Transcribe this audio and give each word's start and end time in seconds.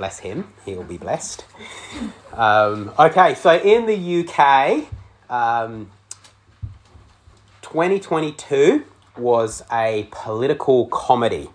Bless 0.00 0.20
him. 0.20 0.46
He'll 0.64 0.82
be 0.82 0.96
blessed. 0.96 1.44
Um, 2.32 2.90
okay, 2.98 3.34
so 3.34 3.52
in 3.58 3.84
the 3.84 4.24
UK, 4.24 4.88
um, 5.28 5.90
2022 7.60 8.86
was 9.18 9.62
a 9.70 10.08
political 10.10 10.86
comedy. 10.86 11.50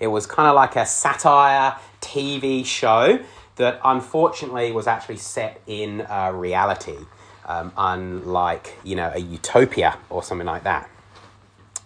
It 0.00 0.06
was 0.06 0.26
kind 0.26 0.48
of 0.48 0.54
like 0.54 0.74
a 0.74 0.86
satire 0.86 1.76
TV 2.00 2.64
show 2.64 3.18
that 3.56 3.78
unfortunately 3.84 4.72
was 4.72 4.86
actually 4.86 5.18
set 5.18 5.60
in 5.66 6.00
uh, 6.08 6.32
reality, 6.34 6.96
um, 7.44 7.72
unlike, 7.76 8.78
you 8.84 8.96
know, 8.96 9.12
a 9.14 9.18
utopia 9.18 9.98
or 10.08 10.22
something 10.22 10.46
like 10.46 10.64
that. 10.64 10.88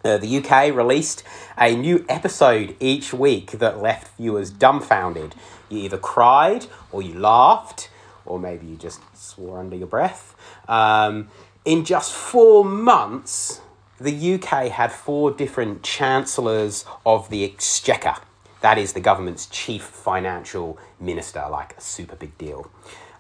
The 0.06 0.38
UK 0.38 0.74
released 0.74 1.24
a 1.58 1.74
new 1.74 2.04
episode 2.08 2.76
each 2.78 3.12
week 3.12 3.52
that 3.52 3.82
left 3.82 4.16
viewers 4.16 4.50
dumbfounded. 4.50 5.34
You 5.68 5.78
either 5.78 5.98
cried 5.98 6.66
or 6.92 7.02
you 7.02 7.18
laughed, 7.18 7.90
or 8.24 8.38
maybe 8.38 8.66
you 8.66 8.76
just 8.76 9.00
swore 9.16 9.58
under 9.58 9.74
your 9.74 9.88
breath. 9.88 10.36
Um, 10.68 11.28
in 11.64 11.84
just 11.84 12.12
four 12.12 12.64
months, 12.64 13.60
the 14.00 14.34
UK 14.34 14.68
had 14.68 14.92
four 14.92 15.32
different 15.32 15.82
chancellors 15.82 16.84
of 17.04 17.28
the 17.28 17.42
exchequer. 17.44 18.14
That 18.60 18.78
is 18.78 18.92
the 18.92 19.00
government's 19.00 19.46
chief 19.46 19.82
financial 19.82 20.78
minister, 21.00 21.44
like 21.50 21.76
a 21.76 21.80
super 21.80 22.16
big 22.16 22.38
deal. 22.38 22.70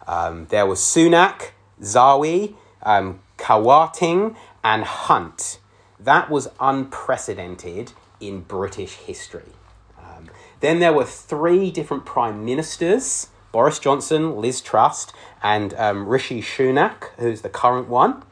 Um, 0.06 0.46
there 0.50 0.66
was 0.66 0.78
Sunak, 0.80 1.50
Zahawi, 1.82 2.54
um, 2.82 3.20
Kwarteng, 3.38 4.36
and 4.62 4.84
Hunt. 4.84 5.58
That 5.98 6.30
was 6.30 6.48
unprecedented 6.60 7.92
in 8.20 8.40
British 8.40 8.94
history. 8.94 9.52
Um, 9.98 10.30
then 10.60 10.78
there 10.78 10.92
were 10.92 11.04
three 11.04 11.70
different 11.70 12.04
prime 12.04 12.44
ministers 12.44 13.28
Boris 13.52 13.78
Johnson, 13.78 14.36
Liz 14.36 14.60
Truss, 14.60 15.06
and 15.42 15.72
um, 15.74 16.06
Rishi 16.06 16.42
Sunak, 16.42 17.04
who's 17.18 17.40
the 17.40 17.48
current 17.48 17.88
one. 17.88 18.22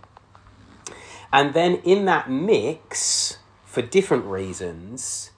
And 1.32 1.54
then 1.54 1.76
in 1.76 2.04
that 2.04 2.28
mix, 2.28 3.38
for 3.64 3.80
different 3.80 4.26
reasons, 4.26 5.30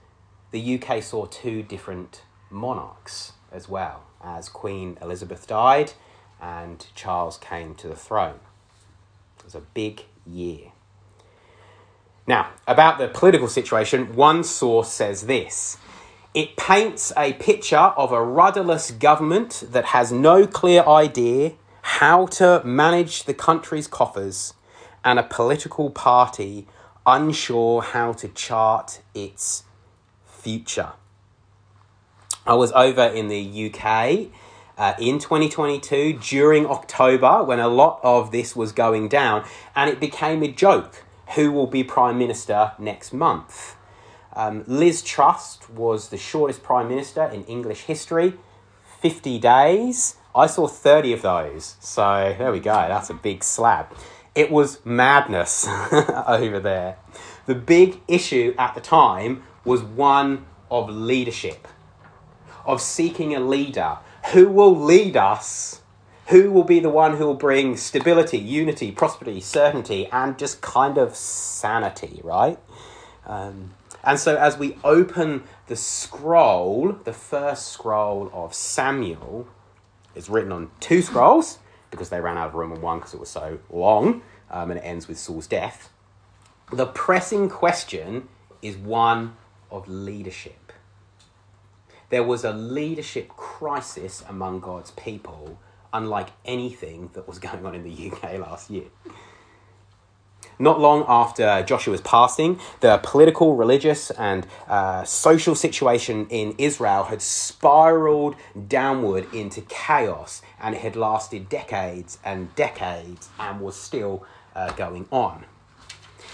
the 0.51 0.81
UK 0.81 1.03
saw 1.05 1.27
two 1.27 1.63
different 1.63 2.23
monarchs 2.51 3.35
as 3.53 3.69
well, 3.69 4.03
as 4.25 4.49
Queen 4.49 4.99
Elizabeth 5.01 5.47
died 5.47 5.93
and 6.41 6.87
Charles 6.95 7.39
came 7.39 7.75
to 7.77 7.89
the 7.89 7.97
throne. 7.97 8.41
It 9.39 9.45
was 9.45 9.55
a 9.55 9.61
big 9.61 10.03
year. 10.27 10.73
Now, 12.27 12.51
about 12.67 12.99
the 12.99 13.09
political 13.09 13.49
situation, 13.49 14.17
one 14.17 14.43
source 14.43 14.91
says 14.91 15.23
this 15.23 15.79
it 16.35 16.57
paints 16.57 17.13
a 17.17 17.33
picture 17.35 17.77
of 17.77 18.13
a 18.13 18.23
rudderless 18.23 18.91
government 18.91 19.65
that 19.71 19.87
has 19.87 20.13
no 20.13 20.47
clear 20.47 20.83
idea 20.83 21.53
how 21.81 22.27
to 22.27 22.61
manage 22.65 23.25
the 23.25 23.33
country's 23.33 23.87
coffers 23.87 24.53
and 25.05 25.19
a 25.19 25.23
political 25.23 25.89
party 25.89 26.67
unsure 27.07 27.81
how 27.81 28.13
to 28.13 28.29
chart 28.29 29.01
its 29.15 29.63
future. 30.27 30.93
I 32.45 32.55
was 32.55 32.71
over 32.73 33.05
in 33.05 33.29
the 33.29 33.73
UK 33.73 34.29
uh, 34.77 34.95
in 34.99 35.19
2022 35.19 36.19
during 36.21 36.67
October 36.67 37.43
when 37.45 37.61
a 37.61 37.69
lot 37.69 38.01
of 38.03 38.31
this 38.31 38.55
was 38.55 38.73
going 38.73 39.09
down, 39.09 39.45
and 39.75 39.89
it 39.89 40.01
became 40.01 40.43
a 40.43 40.49
joke 40.49 41.06
who 41.35 41.53
will 41.53 41.67
be 41.67 41.83
Prime 41.83 42.19
Minister 42.19 42.73
next 42.79 43.13
month. 43.13 43.77
Um, 44.35 44.65
Liz 44.67 45.03
Truss 45.03 45.59
was 45.71 46.11
the 46.11 46.19
shortest 46.19 46.63
Prime 46.63 46.89
Minister 46.89 47.25
in 47.25 47.45
English 47.45 47.83
history 47.83 48.35
50 49.01 49.39
days. 49.39 50.17
I 50.35 50.47
saw 50.47 50.67
30 50.67 51.15
of 51.15 51.23
those, 51.23 51.77
so 51.81 52.35
there 52.37 52.53
we 52.53 52.61
go, 52.61 52.75
that's 52.75 53.09
a 53.09 53.15
big 53.15 53.43
slab. 53.43 53.87
It 54.35 54.51
was 54.51 54.85
madness 54.85 55.67
over 56.27 56.61
there. 56.61 56.97
The 57.47 57.55
big 57.55 58.03
issue 58.07 58.55
at 58.59 58.75
the 58.75 58.83
time 58.83 59.43
was 59.65 59.83
one 59.83 60.45
of 60.71 60.91
leadership, 60.91 61.67
of 62.67 62.83
seeking 62.83 63.35
a 63.35 63.41
leader 63.41 63.99
who 64.33 64.49
will 64.49 64.79
lead 64.79 65.17
us 65.17 65.81
who 66.29 66.51
will 66.51 66.65
be 66.65 66.81
the 66.81 66.91
one 66.91 67.17
who 67.17 67.27
will 67.27 67.35
bring 67.35 67.77
stability, 67.77 68.39
unity, 68.39 68.91
prosperity, 68.91 69.41
certainty, 69.41 70.07
and 70.11 70.39
just 70.39 70.61
kind 70.61 70.99
of 70.99 71.15
sanity, 71.15 72.21
right? 72.25 72.59
Um, 73.27 73.75
and 74.03 74.19
so, 74.19 74.37
as 74.37 74.59
we 74.59 74.77
open 74.85 75.45
the 75.67 75.77
scroll, 75.77 76.93
the 77.05 77.13
first 77.13 77.69
scroll 77.69 78.31
of 78.33 78.55
Samuel 78.55 79.49
is 80.15 80.29
written 80.29 80.53
on 80.53 80.71
two 80.81 81.03
scrolls 81.03 81.59
because 81.91 82.09
they 82.09 82.21
ran 82.21 82.37
out 82.37 82.49
of 82.49 82.55
room 82.55 82.73
on 82.73 82.81
one 82.81 82.99
because 82.99 83.15
it 83.15 83.21
was 83.21 83.29
so 83.29 83.59
long, 83.71 84.23
um, 84.51 84.71
and 84.71 84.79
it 84.79 84.83
ends 84.83 85.09
with 85.09 85.19
Saul's 85.19 85.47
death. 85.47 85.91
The 86.73 86.87
pressing 86.87 87.49
question 87.49 88.29
is 88.63 88.77
one 88.77 89.37
of 89.71 89.89
leadership. 89.89 90.73
There 92.11 92.25
was 92.25 92.45
a 92.45 92.53
leadership 92.53 93.29
crisis 93.29 94.25
among 94.29 94.61
God's 94.61 94.93
people 94.93 95.59
unlike 95.93 96.29
anything 96.45 97.11
that 97.15 97.27
was 97.27 97.39
going 97.47 97.65
on 97.65 97.75
in 97.75 97.83
the 97.83 98.11
UK 98.11 98.39
last 98.39 98.71
year. 98.71 98.85
Not 100.59 100.81
long 100.81 101.05
after 101.07 101.63
Joshua's 101.65 102.01
passing, 102.01 102.59
the 102.81 102.99
political, 103.03 103.57
religious, 103.57 104.11
and 104.13 104.47
uh, 104.69 105.05
social 105.05 105.55
situation 105.55 106.27
in 106.31 106.55
Israel 106.57 107.05
had 107.05 107.21
spiraled 107.21 108.37
downward 108.67 109.33
into 109.35 109.61
chaos, 109.63 110.41
and 110.59 110.75
it 110.75 110.81
had 110.81 110.97
lasted 110.97 111.51
decades 111.51 112.19
and 112.25 112.55
decades 112.55 113.29
and 113.39 113.61
was 113.61 113.77
still 113.77 114.25
uh, 114.55 114.73
going 114.73 115.07
on. 115.11 115.45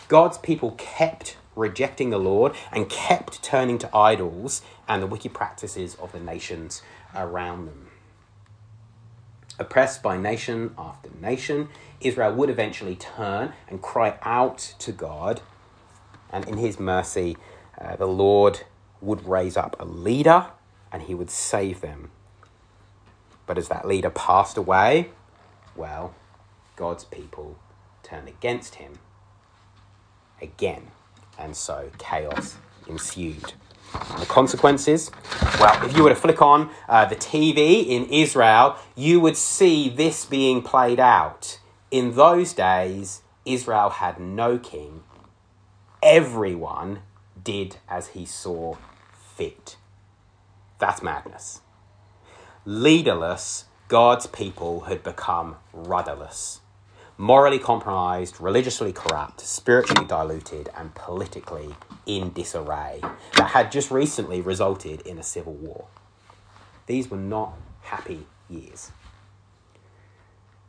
God's 0.06 0.38
people 0.38 0.72
kept 0.72 1.36
rejecting 1.56 2.10
the 2.10 2.18
Lord 2.18 2.52
and 2.70 2.88
kept 2.88 3.42
turning 3.42 3.78
to 3.78 3.96
idols 3.96 4.62
and 4.86 5.02
the 5.02 5.06
wicked 5.06 5.34
practices 5.34 5.96
of 5.96 6.12
the 6.12 6.20
nations 6.20 6.82
around 7.14 7.66
them. 7.66 7.88
Oppressed 9.62 10.02
by 10.02 10.16
nation 10.16 10.74
after 10.76 11.08
nation, 11.20 11.68
Israel 12.00 12.34
would 12.34 12.50
eventually 12.50 12.96
turn 12.96 13.52
and 13.68 13.80
cry 13.80 14.18
out 14.22 14.74
to 14.80 14.90
God, 14.90 15.40
and 16.32 16.48
in 16.48 16.56
his 16.56 16.80
mercy, 16.80 17.36
uh, 17.80 17.94
the 17.94 18.08
Lord 18.08 18.62
would 19.00 19.24
raise 19.24 19.56
up 19.56 19.76
a 19.78 19.84
leader 19.84 20.46
and 20.90 21.02
he 21.02 21.14
would 21.14 21.30
save 21.30 21.80
them. 21.80 22.10
But 23.46 23.56
as 23.56 23.68
that 23.68 23.86
leader 23.86 24.10
passed 24.10 24.56
away, 24.56 25.10
well, 25.76 26.12
God's 26.74 27.04
people 27.04 27.56
turned 28.02 28.26
against 28.26 28.74
him 28.74 28.98
again, 30.40 30.90
and 31.38 31.54
so 31.54 31.90
chaos 31.98 32.56
ensued. 32.88 33.52
The 34.18 34.26
consequences? 34.26 35.10
Well, 35.60 35.84
if 35.84 35.96
you 35.96 36.02
were 36.02 36.08
to 36.10 36.14
flick 36.14 36.40
on 36.40 36.70
uh, 36.88 37.04
the 37.04 37.16
TV 37.16 37.86
in 37.86 38.06
Israel, 38.06 38.76
you 38.96 39.20
would 39.20 39.36
see 39.36 39.88
this 39.88 40.24
being 40.24 40.62
played 40.62 41.00
out. 41.00 41.58
In 41.90 42.14
those 42.14 42.52
days, 42.52 43.22
Israel 43.44 43.90
had 43.90 44.18
no 44.18 44.58
king. 44.58 45.02
Everyone 46.02 47.00
did 47.42 47.76
as 47.88 48.08
he 48.08 48.24
saw 48.24 48.76
fit. 49.36 49.76
That's 50.78 51.02
madness. 51.02 51.60
Leaderless, 52.64 53.66
God's 53.88 54.26
people 54.26 54.82
had 54.82 55.02
become 55.02 55.56
rudderless 55.72 56.60
morally 57.22 57.58
compromised, 57.58 58.40
religiously 58.40 58.92
corrupt, 58.92 59.40
spiritually 59.40 60.04
diluted, 60.06 60.68
and 60.76 60.92
politically 60.94 61.74
in 62.06 62.30
disarray 62.32 63.00
that 63.36 63.50
had 63.50 63.70
just 63.72 63.90
recently 63.90 64.40
resulted 64.40 65.00
in 65.02 65.18
a 65.18 65.22
civil 65.22 65.54
war. 65.54 65.86
These 66.86 67.10
were 67.10 67.16
not 67.16 67.54
happy 67.82 68.26
years. 68.48 68.90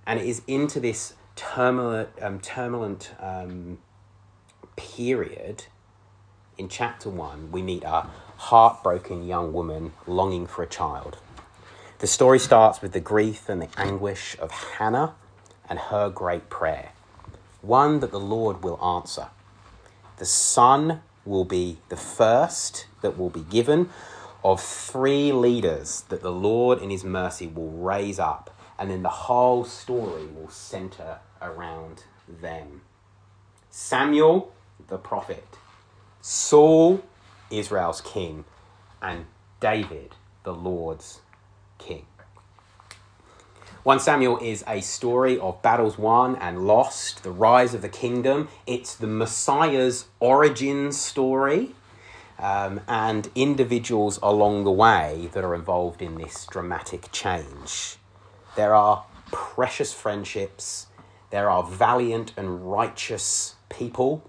And 0.06 0.20
it 0.20 0.26
is 0.26 0.42
into 0.48 0.80
this 0.80 1.14
turbulent, 1.36 2.10
um, 2.22 2.40
turbulent 2.40 3.12
um, 3.20 3.80
period 4.76 5.66
in 6.58 6.68
chapter 6.68 7.10
one 7.10 7.52
we 7.52 7.62
meet 7.62 7.84
a 7.84 8.08
heartbroken 8.38 9.26
young 9.26 9.54
woman 9.54 9.94
longing 10.06 10.46
for 10.46 10.64
a 10.64 10.68
child. 10.68 11.18
The 12.00 12.08
story 12.08 12.40
starts 12.40 12.82
with 12.82 12.92
the 12.92 13.00
grief 13.00 13.48
and 13.48 13.62
the 13.62 13.70
anguish 13.78 14.36
of 14.40 14.52
Hannah 14.52 15.16
and 15.70 15.80
her 15.80 16.10
great 16.10 16.50
prayer, 16.50 16.92
one 17.62 18.02
that 18.02 18.12
the 18.12 18.20
Lord 18.20 18.64
will 18.64 18.84
answer. 18.84 19.28
The 20.18 20.26
son 20.26 21.02
will 21.26 21.46
be 21.46 21.78
the 21.90 21.98
first 21.98 22.88
that 23.02 23.18
will 23.18 23.30
be 23.30 23.42
given 23.42 23.90
of 24.44 24.62
three 24.62 25.32
leaders 25.32 26.02
that 26.10 26.22
the 26.22 26.32
Lord 26.32 26.82
in 26.82 26.90
his 26.90 27.04
mercy 27.04 27.48
will 27.48 27.72
raise 27.72 28.20
up, 28.20 28.56
and 28.78 28.90
then 28.90 29.04
the 29.04 29.10
whole 29.10 29.64
story 29.64 30.26
will 30.26 30.50
center 30.50 31.20
around 31.42 32.04
them. 32.28 32.82
Samuel, 33.70 34.54
the 34.88 34.98
prophet, 34.98 35.58
Saul, 36.22 37.04
Israel's 37.50 38.02
king, 38.02 38.44
and 39.02 39.26
David, 39.60 40.16
the 40.44 40.54
Lord's 40.54 41.22
king. 41.78 42.06
1 43.84 44.00
Samuel 44.00 44.38
is 44.38 44.64
a 44.66 44.80
story 44.80 45.38
of 45.38 45.62
battles 45.62 45.98
won 45.98 46.38
and 46.38 46.66
lost, 46.66 47.22
the 47.22 47.32
rise 47.32 47.74
of 47.74 47.82
the 47.82 47.90
kingdom. 47.90 48.48
It's 48.66 48.96
the 48.96 49.08
Messiah's 49.08 50.06
origin 50.22 50.94
story 50.94 51.76
um, 52.40 52.80
and 52.88 53.30
individuals 53.36 54.20
along 54.24 54.64
the 54.64 54.72
way 54.72 55.28
that 55.34 55.44
are 55.44 55.54
involved 55.54 56.02
in 56.02 56.16
this 56.16 56.46
dramatic 56.46 57.12
change. 57.12 57.98
There 58.56 58.74
are 58.74 59.04
precious 59.34 59.92
friendships, 59.92 60.88
there 61.30 61.50
are 61.50 61.64
valiant 61.64 62.32
and 62.38 62.72
righteous 62.72 63.56
people, 63.68 64.24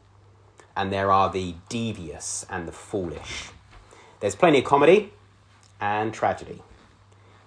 and 0.76 0.92
there 0.92 1.12
are 1.12 1.30
the 1.30 1.54
devious 1.68 2.44
and 2.50 2.66
the 2.66 2.72
foolish. 2.72 3.50
There's 4.18 4.34
plenty 4.34 4.58
of 4.58 4.64
comedy 4.64 5.12
and 5.80 6.12
tragedy. 6.12 6.63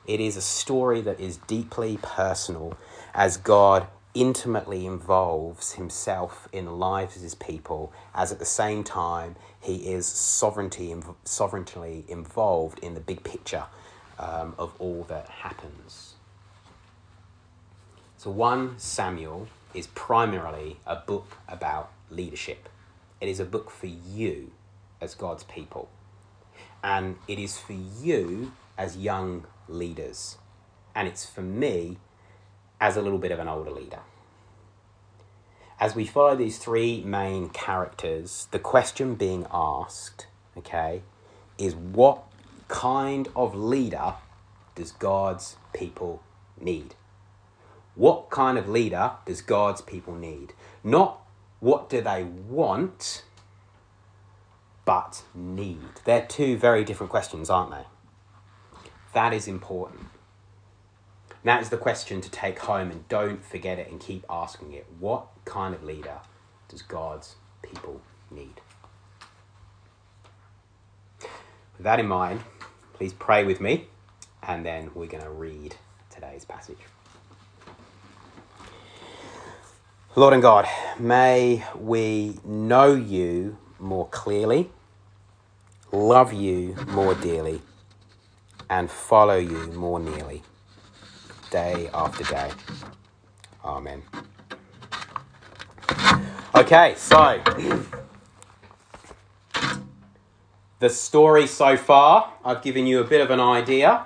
It 0.08 0.22
is 0.22 0.38
a 0.38 0.42
story 0.42 1.02
that 1.02 1.20
is 1.20 1.36
deeply 1.36 2.00
personal 2.02 2.78
as 3.14 3.36
God 3.36 3.88
intimately 4.14 4.86
involves 4.86 5.74
himself 5.74 6.48
in 6.54 6.66
the 6.66 6.72
lives 6.72 7.18
of 7.18 7.22
his 7.22 7.36
people, 7.36 7.92
as 8.16 8.32
at 8.32 8.40
the 8.40 8.46
same 8.46 8.86
time 8.86 9.36
he 9.60 9.92
is 9.92 10.08
sovereignty, 10.08 10.96
sovereignly 11.26 12.06
involved 12.08 12.80
in 12.80 12.94
the 12.94 13.02
big 13.02 13.24
picture 13.24 13.66
um, 14.18 14.56
of 14.58 14.74
all 14.80 15.06
that 15.10 15.28
happens. 15.28 16.14
So, 18.18 18.32
1 18.32 18.80
Samuel 18.80 19.48
is 19.74 19.88
primarily 19.88 20.78
a 20.88 20.96
book 20.96 21.38
about 21.48 21.92
leadership. 22.10 22.70
It 23.20 23.28
is 23.28 23.40
a 23.40 23.46
book 23.46 23.70
for 23.70 23.88
you 23.88 24.52
as 25.02 25.14
God's 25.14 25.44
people. 25.44 25.90
And 26.84 27.18
it 27.28 27.38
is 27.38 27.60
for 27.60 27.74
you 27.74 28.54
as 28.78 28.98
young 28.98 29.46
leaders. 29.68 30.38
And 30.96 31.08
it's 31.08 31.26
for 31.26 31.42
me 31.42 31.98
as 32.80 32.98
a 32.98 33.02
little 33.02 33.20
bit 33.20 33.32
of 33.32 33.40
an 33.40 33.48
older 33.48 33.72
leader. 33.72 34.00
As 35.80 35.96
we 35.96 36.06
follow 36.06 36.36
these 36.36 36.58
three 36.58 37.02
main 37.04 37.50
characters, 37.50 38.48
the 38.52 38.60
question 38.60 39.16
being 39.16 39.46
asked, 39.52 40.28
okay, 40.58 41.04
is 41.58 41.76
what 41.76 42.24
kind 42.68 43.28
of 43.36 43.56
leader 43.56 44.16
does 44.76 44.92
God's 44.92 45.58
people 45.74 46.22
need? 46.60 46.96
What 47.96 48.30
kind 48.30 48.58
of 48.58 48.68
leader 48.68 49.12
does 49.26 49.42
God's 49.42 49.82
people 49.82 50.16
need? 50.16 50.54
Not 50.84 51.20
what 51.60 51.90
do 51.90 52.02
they 52.02 52.24
want, 52.24 53.24
but 54.86 55.24
need. 55.34 55.80
They're 56.06 56.26
two 56.26 56.58
very 56.58 56.84
different 56.84 57.10
questions, 57.10 57.50
aren't 57.50 57.72
they? 57.72 57.86
That 59.18 59.34
is 59.34 59.48
important. 59.48 60.10
That 61.44 61.64
is 61.64 61.70
the 61.70 61.78
question 61.78 62.22
to 62.22 62.30
take 62.30 62.60
home 62.60 62.92
and 62.92 63.08
don't 63.08 63.44
forget 63.44 63.80
it 63.80 63.90
and 63.90 64.00
keep 64.00 64.24
asking 64.30 64.74
it. 64.74 64.86
What 65.00 65.26
kind 65.44 65.74
of 65.74 65.84
leader 65.84 66.20
does 66.68 66.84
God's 66.84 67.34
people 67.64 68.00
need? 68.30 68.62
With 71.20 71.80
that 71.80 72.00
in 72.00 72.08
mind, 72.08 72.42
please 72.94 73.12
pray 73.12 73.44
with 73.44 73.60
me 73.60 73.88
and 74.44 74.64
then 74.64 74.92
we're 74.94 75.08
going 75.08 75.24
to 75.24 75.32
read 75.32 75.78
today's 76.12 76.46
passage. 76.46 76.78
Lord 80.16 80.34
and 80.34 80.44
God, 80.44 80.68
may 81.00 81.66
we 81.76 82.38
know 82.46 82.94
you 82.94 83.58
more 83.80 84.08
clearly, 84.10 84.70
love 85.92 86.34
you 86.34 86.76
more 86.90 87.16
dearly 87.16 87.64
and 88.70 88.90
follow 88.90 89.38
you 89.38 89.68
more 89.74 90.00
nearly, 90.00 90.44
day 91.52 91.90
after 91.94 92.24
day. 92.24 92.52
Amen. 93.64 94.04
Okay, 96.56 96.96
so 96.98 97.42
the 100.80 100.90
story 100.90 101.48
so 101.48 101.78
far, 101.78 102.34
I've 102.44 102.62
given 102.62 102.88
you 102.88 103.00
a 103.00 103.04
bit 103.04 103.22
of 103.22 103.32
an 103.32 103.40
idea. 103.40 104.06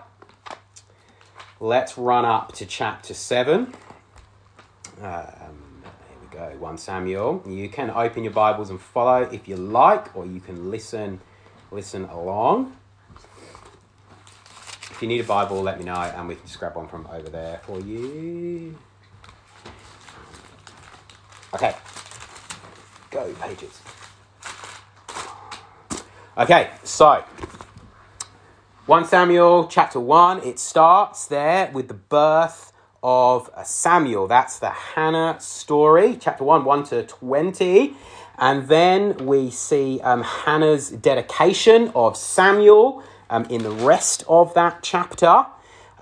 Let's 1.59 1.97
run 1.97 2.25
up 2.25 2.53
to 2.53 2.65
chapter 2.65 3.13
7. 3.13 3.73
Um, 5.01 5.83
here 6.09 6.17
we 6.21 6.37
go, 6.37 6.57
1 6.57 6.77
Samuel. 6.77 7.43
You 7.47 7.69
can 7.69 7.89
open 7.89 8.23
your 8.23 8.33
Bibles 8.33 8.69
and 8.69 8.81
follow 8.81 9.21
if 9.23 9.47
you 9.47 9.55
like, 9.55 10.15
or 10.15 10.25
you 10.25 10.39
can 10.39 10.71
listen 10.71 11.21
listen 11.71 12.05
along. 12.05 12.75
If 15.01 15.05
you 15.05 15.09
need 15.09 15.21
a 15.21 15.23
Bible, 15.23 15.63
let 15.63 15.79
me 15.79 15.85
know 15.85 15.95
and 15.95 16.27
we 16.27 16.35
can 16.35 16.45
just 16.45 16.59
grab 16.59 16.75
one 16.75 16.87
from 16.87 17.07
over 17.11 17.27
there 17.27 17.59
for 17.65 17.79
you. 17.79 18.77
Okay, 21.55 21.75
go 23.09 23.33
pages. 23.41 23.81
Okay, 26.37 26.69
so 26.83 27.23
1 28.85 29.05
Samuel 29.05 29.65
chapter 29.65 29.99
1, 29.99 30.43
it 30.43 30.59
starts 30.59 31.25
there 31.25 31.71
with 31.73 31.87
the 31.87 31.95
birth 31.95 32.71
of 33.01 33.49
Samuel. 33.63 34.27
That's 34.27 34.59
the 34.59 34.69
Hannah 34.69 35.37
story, 35.39 36.15
chapter 36.21 36.43
1, 36.43 36.63
1 36.63 36.83
to 36.83 37.01
20. 37.07 37.95
And 38.37 38.67
then 38.67 39.17
we 39.25 39.49
see 39.49 39.99
um, 40.01 40.21
Hannah's 40.21 40.91
dedication 40.91 41.91
of 41.95 42.15
Samuel 42.15 43.03
um, 43.31 43.45
in 43.45 43.63
the 43.63 43.71
rest 43.71 44.23
of 44.27 44.53
that 44.53 44.83
chapter. 44.83 45.47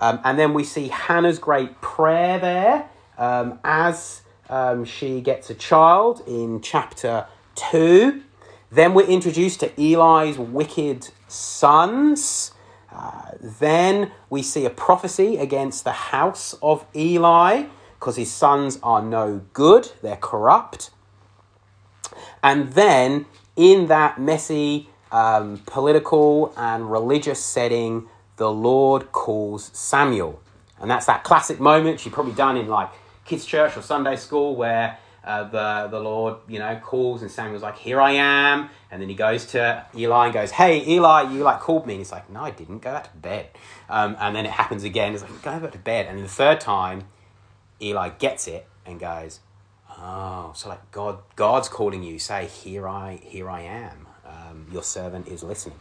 Um, 0.00 0.20
and 0.24 0.38
then 0.38 0.52
we 0.52 0.64
see 0.64 0.88
Hannah's 0.88 1.38
great 1.38 1.80
prayer 1.80 2.38
there 2.38 2.90
um, 3.16 3.58
as 3.64 4.22
um, 4.50 4.84
she 4.84 5.20
gets 5.22 5.48
a 5.48 5.54
child 5.54 6.22
in 6.26 6.60
chapter 6.60 7.26
2. 7.54 8.22
Then 8.70 8.94
we're 8.94 9.06
introduced 9.06 9.60
to 9.60 9.72
Eli's 9.80 10.38
wicked 10.38 11.08
sons. 11.28 12.52
Uh, 12.92 13.30
then 13.40 14.10
we 14.28 14.42
see 14.42 14.66
a 14.66 14.70
prophecy 14.70 15.36
against 15.36 15.84
the 15.84 15.92
house 15.92 16.54
of 16.60 16.84
Eli 16.94 17.64
because 17.98 18.16
his 18.16 18.30
sons 18.30 18.78
are 18.82 19.02
no 19.02 19.42
good, 19.52 19.92
they're 20.02 20.16
corrupt. 20.16 20.90
And 22.42 22.72
then 22.72 23.26
in 23.56 23.86
that 23.88 24.18
messy 24.20 24.89
um, 25.12 25.58
political 25.66 26.52
and 26.56 26.90
religious 26.90 27.44
setting, 27.44 28.08
the 28.36 28.50
Lord 28.50 29.12
calls 29.12 29.70
Samuel. 29.74 30.40
And 30.80 30.90
that's 30.90 31.06
that 31.06 31.24
classic 31.24 31.60
moment 31.60 32.04
you've 32.04 32.14
probably 32.14 32.32
done 32.32 32.56
in 32.56 32.68
like 32.68 32.90
kids' 33.24 33.44
church 33.44 33.76
or 33.76 33.82
Sunday 33.82 34.16
school 34.16 34.56
where 34.56 34.98
uh, 35.22 35.44
the, 35.44 35.88
the 35.90 36.00
Lord, 36.00 36.36
you 36.48 36.58
know, 36.58 36.80
calls 36.82 37.20
and 37.22 37.30
Samuel's 37.30 37.62
like, 37.62 37.76
Here 37.76 38.00
I 38.00 38.12
am. 38.12 38.70
And 38.90 39.02
then 39.02 39.08
he 39.08 39.14
goes 39.14 39.44
to 39.46 39.84
Eli 39.94 40.26
and 40.26 40.34
goes, 40.34 40.52
Hey, 40.52 40.86
Eli, 40.88 41.32
you 41.32 41.42
like 41.42 41.60
called 41.60 41.86
me. 41.86 41.94
And 41.94 42.00
he's 42.00 42.12
like, 42.12 42.30
No, 42.30 42.40
I 42.40 42.50
didn't. 42.50 42.78
Go 42.78 42.92
back 42.92 43.10
to 43.10 43.16
bed. 43.18 43.48
Um, 43.88 44.16
and 44.18 44.34
then 44.34 44.46
it 44.46 44.52
happens 44.52 44.84
again. 44.84 45.12
He's 45.12 45.22
like, 45.22 45.42
Go 45.42 45.60
back 45.60 45.72
to 45.72 45.78
bed. 45.78 46.06
And 46.06 46.22
the 46.24 46.28
third 46.28 46.60
time, 46.60 47.04
Eli 47.82 48.10
gets 48.10 48.48
it 48.48 48.66
and 48.86 48.98
goes, 48.98 49.40
Oh, 49.98 50.52
so 50.54 50.70
like 50.70 50.90
God, 50.90 51.18
God's 51.36 51.68
calling 51.68 52.02
you. 52.02 52.18
Say, 52.18 52.46
Here 52.46 52.88
I, 52.88 53.20
here 53.22 53.50
I 53.50 53.60
am 53.60 53.99
your 54.72 54.82
servant 54.82 55.28
is 55.28 55.42
listening. 55.42 55.78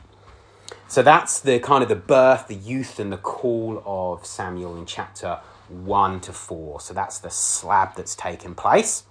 So 0.87 1.01
that's 1.03 1.39
the 1.39 1.59
kind 1.59 1.83
of 1.83 1.89
the 1.89 1.95
birth, 1.95 2.47
the 2.47 2.55
youth, 2.55 2.99
and 2.99 3.11
the 3.11 3.17
call 3.17 3.83
of 3.85 4.25
Samuel 4.25 4.77
in 4.77 4.85
chapter 4.85 5.39
1 5.69 6.21
to 6.21 6.33
4. 6.33 6.81
So 6.81 6.93
that's 6.93 7.19
the 7.19 7.29
slab 7.29 7.95
that's 7.95 8.15
taken 8.15 8.55
place. 8.55 9.03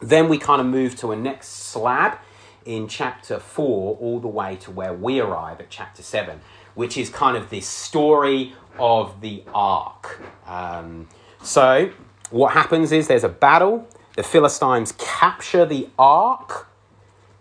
Then 0.00 0.28
we 0.28 0.38
kind 0.38 0.60
of 0.60 0.66
move 0.66 0.96
to 0.96 1.12
a 1.12 1.16
next 1.16 1.48
slab 1.48 2.18
in 2.64 2.86
chapter 2.88 3.38
4, 3.38 3.96
all 3.96 4.20
the 4.20 4.28
way 4.28 4.56
to 4.56 4.70
where 4.70 4.92
we 4.92 5.20
arrive 5.20 5.60
at 5.60 5.70
chapter 5.70 6.02
7, 6.02 6.40
which 6.74 6.96
is 6.96 7.10
kind 7.10 7.36
of 7.36 7.50
this 7.50 7.66
story 7.66 8.54
of 8.78 9.20
the 9.20 9.42
ark. 9.52 10.20
Um, 10.46 11.08
so 11.42 11.90
what 12.30 12.52
happens 12.52 12.92
is 12.92 13.08
there's 13.08 13.24
a 13.24 13.28
battle, 13.28 13.88
the 14.16 14.22
Philistines 14.22 14.92
capture 14.92 15.66
the 15.66 15.88
ark 15.98 16.68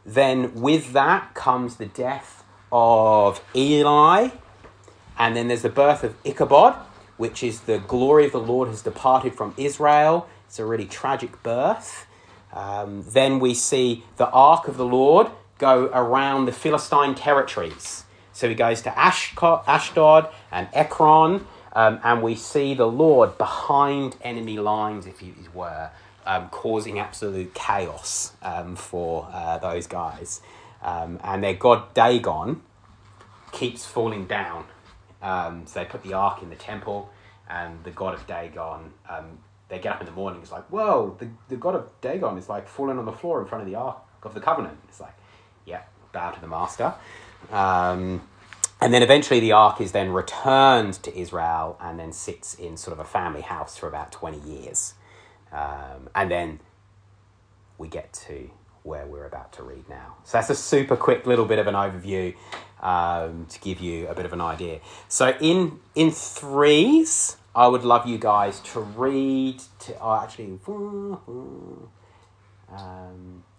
then 0.05 0.53
with 0.55 0.93
that 0.93 1.33
comes 1.33 1.75
the 1.75 1.85
death 1.85 2.43
of 2.71 3.43
Eli, 3.55 4.29
and 5.17 5.35
then 5.35 5.47
there's 5.47 5.61
the 5.61 5.69
birth 5.69 6.03
of 6.03 6.15
Ichabod, 6.23 6.75
which 7.17 7.43
is 7.43 7.61
the 7.61 7.77
glory 7.79 8.25
of 8.25 8.31
the 8.31 8.39
Lord 8.39 8.69
has 8.69 8.81
departed 8.81 9.35
from 9.35 9.53
Israel. 9.57 10.27
It's 10.47 10.59
a 10.59 10.65
really 10.65 10.85
tragic 10.85 11.43
birth. 11.43 12.07
Um, 12.51 13.05
then 13.07 13.39
we 13.39 13.53
see 13.53 14.03
the 14.17 14.29
ark 14.31 14.67
of 14.67 14.77
the 14.77 14.85
Lord 14.85 15.27
go 15.57 15.85
around 15.93 16.45
the 16.45 16.51
Philistine 16.51 17.15
territories. 17.15 18.03
So 18.33 18.49
he 18.49 18.55
goes 18.55 18.81
to 18.81 18.97
Ashdod 18.97 20.29
and 20.51 20.67
Ekron, 20.73 21.45
um, 21.73 21.99
and 22.03 22.21
we 22.23 22.35
see 22.35 22.73
the 22.73 22.87
Lord 22.87 23.37
behind 23.37 24.17
enemy 24.21 24.57
lines, 24.57 25.05
if 25.05 25.21
you 25.21 25.35
were, 25.53 25.91
um, 26.25 26.49
causing 26.49 26.99
absolute 26.99 27.53
chaos 27.53 28.33
um, 28.41 28.75
for 28.75 29.27
uh, 29.31 29.57
those 29.59 29.87
guys. 29.87 30.41
Um, 30.81 31.19
and 31.23 31.43
their 31.43 31.53
god 31.53 31.93
Dagon 31.93 32.61
keeps 33.51 33.85
falling 33.85 34.25
down 34.25 34.65
Um, 35.21 35.67
so 35.67 35.79
they 35.79 35.85
put 35.85 36.03
the 36.03 36.13
ark 36.13 36.41
in 36.41 36.49
the 36.49 36.55
temple, 36.55 37.09
and 37.49 37.83
the 37.83 37.91
god 37.91 38.13
of 38.15 38.25
Dagon. 38.27 38.93
Um, 39.07 39.39
they 39.69 39.79
get 39.79 39.93
up 39.93 40.01
in 40.01 40.05
the 40.05 40.11
morning. 40.11 40.41
It's 40.41 40.51
like, 40.51 40.65
whoa, 40.65 41.15
the, 41.19 41.29
the 41.47 41.55
god 41.55 41.75
of 41.75 41.89
Dagon 42.01 42.37
is 42.37 42.49
like 42.49 42.67
falling 42.67 42.97
on 42.97 43.05
the 43.05 43.13
floor 43.13 43.41
in 43.41 43.47
front 43.47 43.63
of 43.63 43.69
the 43.69 43.75
ark 43.75 43.97
of 44.23 44.33
the 44.33 44.41
covenant. 44.41 44.77
It's 44.89 44.99
like, 44.99 45.13
yeah, 45.65 45.83
bow 46.11 46.31
to 46.31 46.41
the 46.41 46.47
master. 46.47 46.93
Um, 47.51 48.27
and 48.81 48.93
then 48.93 49.03
eventually 49.03 49.39
the 49.39 49.51
ark 49.53 49.79
is 49.79 49.91
then 49.91 50.11
returned 50.11 50.95
to 51.03 51.15
Israel 51.17 51.77
and 51.79 51.99
then 51.99 52.11
sits 52.11 52.55
in 52.55 52.77
sort 52.77 52.93
of 52.93 52.99
a 52.99 53.07
family 53.07 53.41
house 53.41 53.77
for 53.77 53.87
about 53.87 54.11
20 54.11 54.39
years. 54.39 54.95
Um, 55.51 56.09
and 56.15 56.31
then 56.31 56.59
we 57.77 57.87
get 57.87 58.13
to 58.13 58.49
where 58.83 59.05
we're 59.05 59.25
about 59.25 59.53
to 59.53 59.63
read 59.63 59.87
now. 59.89 60.15
So 60.23 60.37
that's 60.37 60.49
a 60.49 60.55
super 60.55 60.95
quick 60.95 61.25
little 61.25 61.45
bit 61.45 61.59
of 61.59 61.67
an 61.67 61.75
overview 61.75 62.35
um, 62.81 63.45
to 63.49 63.59
give 63.59 63.79
you 63.79 64.07
a 64.07 64.15
bit 64.15 64.25
of 64.25 64.33
an 64.33 64.41
idea. 64.41 64.79
So 65.07 65.35
in 65.39 65.79
in 65.95 66.11
threes, 66.11 67.37
I 67.55 67.67
would 67.67 67.83
love 67.83 68.07
you 68.07 68.17
guys 68.17 68.59
to 68.71 68.79
read. 68.79 69.61
To 69.79 69.99
oh, 69.99 70.21
actually, 70.23 70.59
um, 70.67 71.89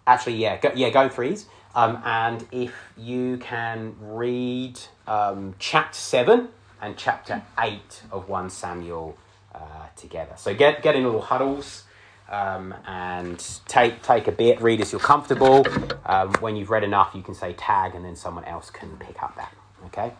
actually, 0.06 0.36
yeah, 0.36 0.58
go, 0.58 0.72
yeah, 0.74 0.90
go 0.90 1.08
threes. 1.08 1.46
Um, 1.74 2.02
and 2.04 2.46
if 2.50 2.74
you 2.98 3.38
can 3.38 3.94
read 4.00 4.78
um, 5.06 5.54
chapter 5.58 5.98
seven 5.98 6.48
and 6.80 6.96
chapter 6.96 7.42
eight 7.58 8.02
of 8.10 8.28
one 8.28 8.50
Samuel 8.50 9.16
uh, 9.62 9.86
together. 9.96 10.34
So 10.36 10.54
get 10.54 10.82
get 10.82 10.96
in 10.96 11.04
little 11.04 11.22
huddles. 11.22 11.84
Um, 12.30 12.74
and 12.86 13.38
take 13.68 14.02
take 14.02 14.26
a 14.26 14.32
bit, 14.32 14.62
read 14.62 14.80
as 14.80 14.90
you're 14.90 15.00
comfortable. 15.00 15.66
Um, 16.06 16.32
when 16.40 16.56
you've 16.56 16.70
read 16.70 16.82
enough, 16.82 17.14
you 17.14 17.20
can 17.20 17.34
say 17.34 17.52
tag, 17.52 17.94
and 17.94 18.02
then 18.02 18.16
someone 18.16 18.44
else 18.46 18.70
can 18.70 18.96
pick 18.96 19.22
up 19.22 19.36
that. 19.36 19.52
Okay, 19.86 20.12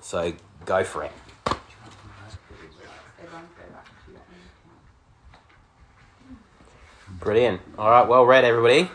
so 0.00 0.32
go 0.66 0.84
for 0.84 1.02
it. 1.02 1.10
Brilliant. 7.18 7.60
All 7.76 7.90
right, 7.90 8.06
well 8.06 8.24
read, 8.24 8.44
everybody. 8.44 8.88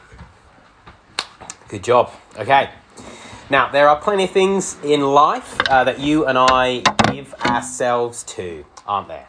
Good 1.68 1.84
job. 1.84 2.12
Okay. 2.38 2.70
Now, 3.50 3.70
there 3.70 3.88
are 3.88 4.00
plenty 4.00 4.24
of 4.24 4.32
things 4.32 4.78
in 4.84 5.02
life 5.02 5.60
uh, 5.70 5.84
that 5.84 6.00
you 6.00 6.26
and 6.26 6.38
I 6.38 6.82
give 7.12 7.34
ourselves 7.36 8.24
to, 8.24 8.66
aren't 8.88 9.10
there? 9.10 9.28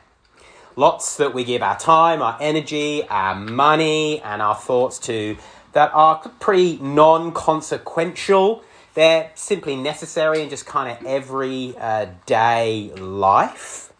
Lots 0.79 1.17
that 1.17 1.33
we 1.33 1.43
give 1.43 1.63
our 1.63 1.79
time, 1.79 2.21
our 2.21 2.37
energy, 2.39 3.03
our 3.09 3.35
money, 3.35 4.21
and 4.21 4.43
our 4.43 4.55
thoughts 4.55 4.99
to 5.01 5.39
that 5.73 5.91
are 5.95 6.19
pretty 6.39 6.77
non 6.83 7.33
consequential. 7.33 8.63
They're 8.93 9.31
simply 9.35 9.75
necessary 9.77 10.43
in 10.43 10.51
just 10.51 10.67
kind 10.67 10.91
of 10.91 11.07
everyday 11.07 12.91
uh, 12.95 13.03
life. 13.03 13.91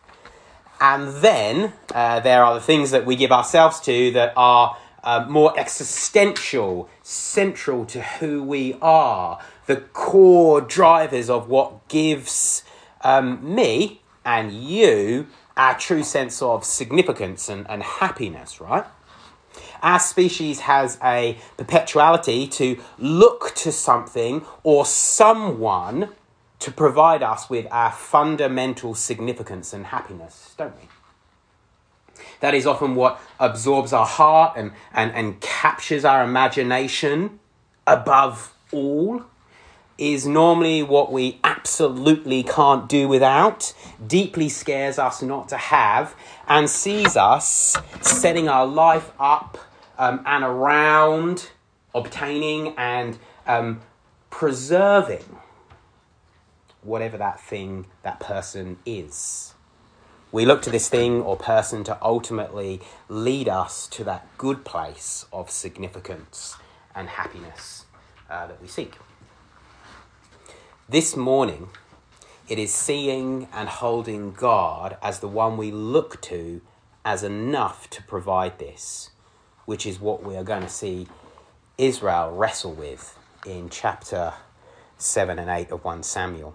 And 0.79 1.09
then 1.23 1.73
uh, 1.95 2.21
there 2.21 2.45
are 2.45 2.53
the 2.53 2.61
things 2.61 2.91
that 2.91 3.07
we 3.07 3.17
give 3.17 3.33
ourselves 3.33 3.81
to 3.81 4.11
that 4.11 4.35
are 4.37 4.77
uh, 5.03 5.25
more 5.29 5.59
existential, 5.59 6.91
central 7.03 7.87
to 7.87 8.03
who 8.03 8.43
we 8.43 8.77
are, 8.83 9.39
the 9.65 9.77
core 9.77 10.61
drivers 10.61 11.31
of 11.31 11.49
what 11.49 11.89
gives 11.89 12.65
um, 13.01 13.55
me 13.55 14.03
and 14.27 14.53
you 14.53 15.27
our 15.57 15.77
true 15.79 16.03
sense 16.03 16.43
of 16.43 16.65
significance 16.65 17.49
and, 17.49 17.67
and 17.69 17.83
happiness, 17.83 18.61
right? 18.61 18.85
Our 19.83 19.99
species 19.99 20.61
has 20.61 20.99
a 21.03 21.39
perpetuality 21.57 22.47
to 22.49 22.79
look 22.99 23.55
to 23.57 23.73
something 23.73 24.45
or 24.63 24.85
someone 24.85 26.11
to 26.59 26.71
provide 26.73 27.23
us 27.23 27.51
with 27.51 27.67
our 27.71 27.93
fundamental 27.93 28.95
significance 28.95 29.73
and 29.73 29.87
happiness, 29.87 30.55
don't 30.57 30.75
we? 30.77 30.89
That 32.41 32.55
is 32.55 32.67
often 32.67 32.95
what 32.95 33.21
absorbs 33.39 33.93
our 33.93 34.07
heart 34.07 34.55
and, 34.57 34.73
and, 34.93 35.13
and 35.13 35.41
captures 35.41 36.05
our 36.05 36.25
imagination 36.25 37.41
above 37.87 38.55
all 38.73 39.25
is 39.99 40.27
normally 40.27 40.83
what 40.83 41.11
we 41.11 41.39
absolutely 41.43 42.43
can't 42.43 42.89
do 42.89 43.09
without, 43.09 43.73
deeply 44.07 44.49
scares 44.49 44.99
us 44.99 45.23
not 45.23 45.49
to 45.49 45.57
have, 45.57 46.15
and 46.47 46.69
sees 46.69 47.17
us 47.17 47.77
setting 48.03 48.49
our 48.49 48.67
life 48.67 49.11
up 49.19 49.59
um, 49.99 50.23
and 50.27 50.45
around 50.45 51.51
obtaining 51.95 52.75
and 52.77 53.19
um, 53.47 53.81
preserving 54.31 55.25
whatever 56.83 57.17
that 57.17 57.41
thing, 57.41 57.87
that 58.03 58.21
person 58.21 58.77
is. 58.85 59.55
We 60.31 60.45
look 60.45 60.61
to 60.63 60.71
this 60.71 60.89
thing 60.89 61.23
or 61.23 61.37
person 61.37 61.85
to 61.85 61.97
ultimately 62.03 62.81
lead 63.09 63.49
us 63.49 63.89
to 63.89 64.05
that 64.05 64.27
good 64.37 64.65
place 64.65 65.25
of 65.33 65.51
significance 65.51 66.57
and 66.95 67.09
happiness 67.09 67.87
uh, 68.29 68.47
that 68.47 68.61
we 68.61 68.69
seek. 68.69 68.97
This 70.89 71.17
morning, 71.17 71.71
it 72.49 72.61
is 72.61 72.73
seeing 72.73 73.49
and 73.53 73.69
holding 73.69 74.31
God 74.31 74.97
as 75.03 75.19
the 75.19 75.27
one 75.27 75.57
we 75.57 75.73
look 75.73 76.21
to 76.23 76.61
as 77.05 77.25
enough 77.25 77.91
to 77.91 78.05
provide 78.05 78.61
this, 78.61 79.11
which 79.65 79.85
is 79.85 79.99
what 79.99 80.23
we 80.23 80.37
are 80.37 80.45
going 80.45 80.63
to 80.63 80.69
see 80.69 81.09
Israel 81.77 82.31
wrestle 82.31 82.73
with 82.73 83.19
in 83.45 83.69
chapter 83.69 84.35
7 84.97 85.41
and 85.41 85.51
8 85.51 85.73
of 85.73 85.83
1 85.83 86.05
Samuel. 86.05 86.55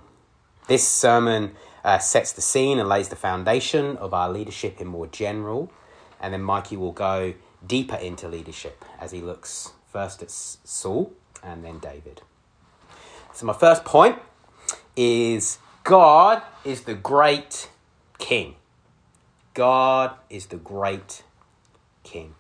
This 0.66 0.88
sermon 0.88 1.54
uh, 1.84 2.00
sets 2.00 2.32
the 2.32 2.42
scene 2.42 2.80
and 2.80 2.88
lays 2.88 3.10
the 3.10 3.18
foundation 3.18 3.98
of 3.98 4.14
our 4.14 4.32
leadership 4.32 4.80
in 4.80 4.88
more 4.88 5.08
general, 5.08 5.74
and 6.22 6.34
then 6.34 6.42
Mikey 6.42 6.78
will 6.78 6.94
go 6.94 7.34
deeper 7.68 7.98
into 7.98 8.30
leadership 8.30 8.86
as 8.98 9.12
he 9.12 9.20
looks 9.20 9.74
first 9.92 10.24
at 10.24 10.32
Saul 10.32 11.12
and 11.44 11.66
then 11.66 11.80
David. 11.80 12.22
So, 13.34 13.46
my 13.46 13.54
first 13.54 13.86
point 13.86 14.20
is 14.96 15.58
God 15.84 16.42
is 16.66 16.82
the 16.82 16.94
great 16.94 17.70
king. 18.18 18.56
God 19.54 20.16
is 20.30 20.48
the 20.48 20.58
great 20.58 21.24
king. 22.04 22.36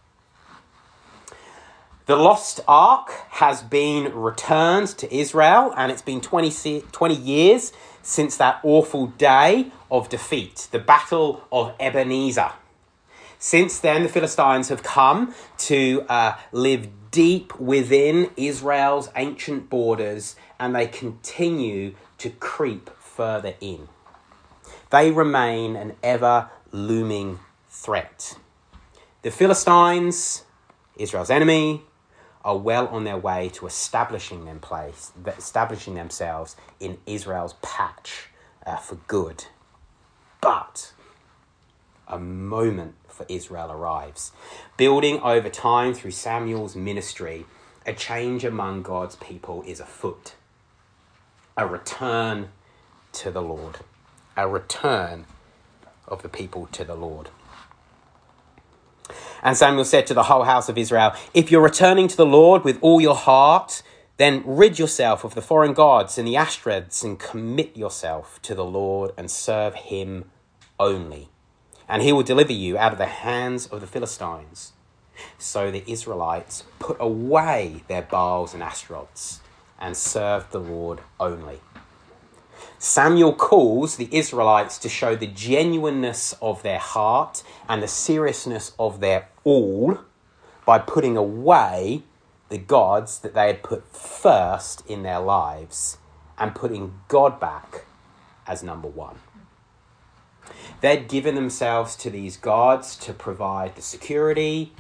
The 2.07 2.15
lost 2.15 2.59
ark 2.67 3.09
has 3.29 3.61
been 3.61 4.13
returned 4.13 4.89
to 4.97 5.15
Israel, 5.15 5.73
and 5.77 5.91
it's 5.91 6.01
been 6.01 6.19
20, 6.19 6.81
20 6.91 7.15
years 7.15 7.71
since 8.01 8.37
that 8.37 8.59
awful 8.63 9.07
day 9.07 9.71
of 9.89 10.09
defeat, 10.09 10.67
the 10.71 10.79
Battle 10.79 11.45
of 11.51 11.73
Ebenezer. 11.79 12.51
Since 13.39 13.79
then, 13.79 14.03
the 14.03 14.09
Philistines 14.09 14.69
have 14.69 14.83
come 14.83 15.33
to 15.59 16.05
uh, 16.09 16.35
live 16.51 16.89
deep 17.11 17.59
within 17.59 18.31
Israel's 18.37 19.09
ancient 19.15 19.69
borders 19.69 20.35
and 20.61 20.75
they 20.75 20.85
continue 20.85 21.95
to 22.19 22.29
creep 22.29 22.91
further 22.99 23.55
in. 23.59 23.89
They 24.91 25.09
remain 25.09 25.75
an 25.75 25.95
ever 26.03 26.51
looming 26.71 27.39
threat. 27.67 28.37
The 29.23 29.31
Philistines, 29.31 30.43
Israel's 30.95 31.31
enemy, 31.31 31.81
are 32.45 32.57
well 32.57 32.87
on 32.89 33.05
their 33.05 33.17
way 33.17 33.49
to 33.53 33.65
establishing 33.65 34.45
them 34.45 34.59
place, 34.59 35.11
establishing 35.25 35.95
themselves 35.95 36.55
in 36.79 36.99
Israel's 37.07 37.55
patch 37.63 38.27
uh, 38.65 38.75
for 38.77 38.95
good. 39.07 39.45
But 40.41 40.93
a 42.07 42.19
moment 42.19 42.95
for 43.07 43.25
Israel 43.29 43.71
arrives. 43.71 44.31
Building 44.77 45.19
over 45.21 45.49
time 45.49 45.95
through 45.95 46.11
Samuel's 46.11 46.75
ministry, 46.75 47.45
a 47.83 47.93
change 47.93 48.45
among 48.45 48.83
God's 48.83 49.15
people 49.15 49.63
is 49.65 49.79
afoot. 49.79 50.35
A 51.61 51.67
return 51.67 52.49
to 53.11 53.29
the 53.29 53.39
Lord. 53.39 53.81
A 54.35 54.47
return 54.47 55.27
of 56.07 56.23
the 56.23 56.27
people 56.27 56.67
to 56.71 56.83
the 56.83 56.95
Lord. 56.95 57.29
And 59.43 59.55
Samuel 59.55 59.85
said 59.85 60.07
to 60.07 60.15
the 60.15 60.23
whole 60.23 60.45
house 60.45 60.69
of 60.69 60.77
Israel, 60.79 61.13
If 61.35 61.51
you're 61.51 61.61
returning 61.61 62.07
to 62.07 62.17
the 62.17 62.25
Lord 62.25 62.63
with 62.63 62.79
all 62.81 62.99
your 62.99 63.13
heart, 63.15 63.83
then 64.17 64.41
rid 64.43 64.79
yourself 64.79 65.23
of 65.23 65.35
the 65.35 65.41
foreign 65.43 65.73
gods 65.73 66.17
and 66.17 66.27
the 66.27 66.33
Ashtoreths 66.33 67.03
and 67.03 67.19
commit 67.19 67.77
yourself 67.77 68.41
to 68.41 68.55
the 68.55 68.65
Lord 68.65 69.11
and 69.15 69.29
serve 69.29 69.75
him 69.75 70.31
only 70.79 71.29
and 71.87 72.01
he 72.01 72.11
will 72.11 72.23
deliver 72.23 72.53
you 72.53 72.75
out 72.75 72.91
of 72.91 72.97
the 72.97 73.05
hands 73.05 73.67
of 73.67 73.81
the 73.81 73.85
Philistines. 73.87 74.71
So 75.37 75.69
the 75.69 75.83
Israelites 75.85 76.63
put 76.79 76.97
away 76.99 77.83
their 77.87 78.01
Baals 78.01 78.55
and 78.55 78.63
Ashtaroths 78.63 79.41
and 79.81 79.97
served 79.97 80.51
the 80.51 80.59
Lord 80.59 81.01
only. 81.19 81.59
Samuel 82.77 83.33
calls 83.33 83.97
the 83.97 84.07
Israelites 84.15 84.77
to 84.79 84.89
show 84.89 85.15
the 85.15 85.27
genuineness 85.27 86.33
of 86.41 86.63
their 86.63 86.79
heart 86.79 87.43
and 87.67 87.83
the 87.83 87.87
seriousness 87.87 88.73
of 88.79 88.99
their 88.99 89.27
all 89.43 89.99
by 90.65 90.79
putting 90.79 91.17
away 91.17 92.03
the 92.49 92.57
gods 92.57 93.19
that 93.19 93.33
they 93.33 93.47
had 93.47 93.63
put 93.63 93.87
first 93.87 94.85
in 94.87 95.03
their 95.03 95.19
lives 95.19 95.97
and 96.37 96.55
putting 96.55 96.99
God 97.07 97.39
back 97.39 97.85
as 98.47 98.63
number 98.63 98.87
one. 98.87 99.19
They'd 100.81 101.07
given 101.07 101.35
themselves 101.35 101.95
to 101.97 102.09
these 102.09 102.37
gods 102.37 102.95
to 102.97 103.13
provide 103.13 103.75
the 103.75 103.81
security 103.81 104.73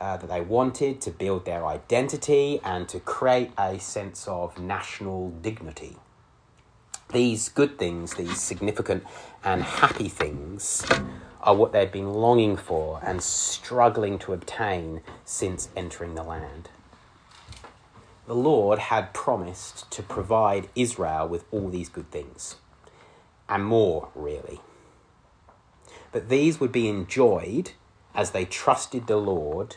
uh, 0.00 0.16
that 0.16 0.28
they 0.28 0.40
wanted, 0.40 1.00
to 1.02 1.10
build 1.10 1.44
their 1.44 1.66
identity, 1.66 2.60
and 2.64 2.88
to 2.88 3.00
create 3.00 3.50
a 3.58 3.78
sense 3.78 4.28
of 4.28 4.58
national 4.58 5.30
dignity. 5.30 5.96
These 7.12 7.48
good 7.48 7.78
things, 7.78 8.14
these 8.14 8.40
significant 8.40 9.04
and 9.42 9.62
happy 9.62 10.08
things, 10.08 10.84
are 11.40 11.54
what 11.54 11.72
they'd 11.72 11.92
been 11.92 12.12
longing 12.12 12.56
for 12.56 13.00
and 13.02 13.22
struggling 13.22 14.18
to 14.20 14.32
obtain 14.32 15.00
since 15.24 15.68
entering 15.76 16.14
the 16.14 16.22
land. 16.22 16.68
The 18.26 18.34
Lord 18.34 18.78
had 18.78 19.14
promised 19.14 19.90
to 19.92 20.02
provide 20.02 20.68
Israel 20.74 21.26
with 21.26 21.44
all 21.50 21.70
these 21.70 21.88
good 21.88 22.10
things, 22.10 22.56
and 23.48 23.64
more, 23.64 24.10
really. 24.14 24.60
But 26.12 26.28
these 26.28 26.60
would 26.60 26.72
be 26.72 26.88
enjoyed 26.88 27.72
as 28.14 28.32
they 28.32 28.44
trusted 28.44 29.06
the 29.06 29.16
Lord 29.16 29.76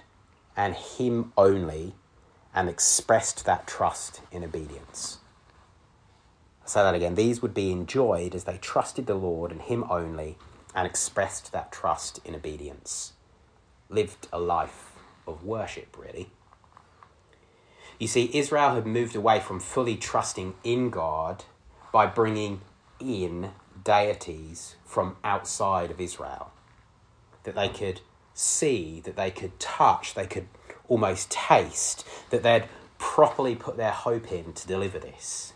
and 0.61 0.75
Him 0.75 1.33
only 1.35 1.95
and 2.53 2.69
expressed 2.69 3.45
that 3.47 3.65
trust 3.65 4.21
in 4.31 4.43
obedience. 4.43 5.17
I'll 6.61 6.67
say 6.67 6.83
that 6.83 6.93
again. 6.93 7.15
These 7.15 7.41
would 7.41 7.55
be 7.55 7.71
enjoyed 7.71 8.35
as 8.35 8.43
they 8.43 8.59
trusted 8.59 9.07
the 9.07 9.15
Lord 9.15 9.51
and 9.51 9.59
Him 9.59 9.83
only 9.89 10.37
and 10.75 10.85
expressed 10.85 11.51
that 11.51 11.71
trust 11.71 12.19
in 12.23 12.35
obedience. 12.35 13.13
Lived 13.89 14.27
a 14.31 14.39
life 14.39 14.91
of 15.25 15.43
worship, 15.43 15.97
really. 15.97 16.29
You 17.97 18.07
see, 18.07 18.29
Israel 18.31 18.75
had 18.75 18.85
moved 18.85 19.15
away 19.15 19.39
from 19.39 19.59
fully 19.59 19.95
trusting 19.95 20.53
in 20.63 20.91
God 20.91 21.43
by 21.91 22.05
bringing 22.05 22.61
in 22.99 23.49
deities 23.83 24.75
from 24.85 25.15
outside 25.23 25.89
of 25.89 25.99
Israel 25.99 26.51
that 27.45 27.55
they 27.55 27.69
could 27.69 28.01
see, 28.41 29.01
that 29.01 29.15
they 29.15 29.31
could 29.31 29.59
touch, 29.59 30.13
they 30.13 30.25
could 30.25 30.47
almost 30.87 31.29
taste, 31.29 32.05
that 32.31 32.43
they'd 32.43 32.65
properly 32.97 33.55
put 33.55 33.77
their 33.77 33.91
hope 33.91 34.31
in 34.31 34.53
to 34.53 34.67
deliver 34.67 34.99
this. 34.99 35.53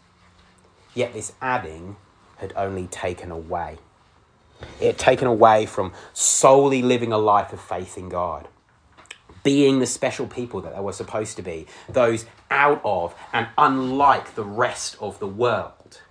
Yet 0.94 1.14
this 1.14 1.34
adding 1.42 1.98
had 2.38 2.54
only 2.56 2.88
taken 2.88 3.32
away. 3.32 3.78
It 4.80 4.86
had 4.88 4.98
taken 4.98 5.28
away 5.28 5.66
from 5.66 5.94
solely 6.14 6.82
living 6.82 7.12
a 7.12 7.18
life 7.18 7.52
of 7.52 7.60
faith 7.60 7.98
in 7.98 8.08
God, 8.08 8.48
being 9.44 9.80
the 9.80 9.86
special 9.86 10.28
people 10.28 10.62
that 10.62 10.74
they 10.76 10.82
were 10.82 10.94
supposed 10.94 11.36
to 11.38 11.42
be, 11.42 11.68
those 11.90 12.26
out 12.50 12.82
of 12.84 13.16
and 13.34 13.48
unlike 13.58 14.36
the 14.36 14.44
rest 14.44 14.96
of 15.00 15.20
the 15.20 15.28
world 15.28 16.02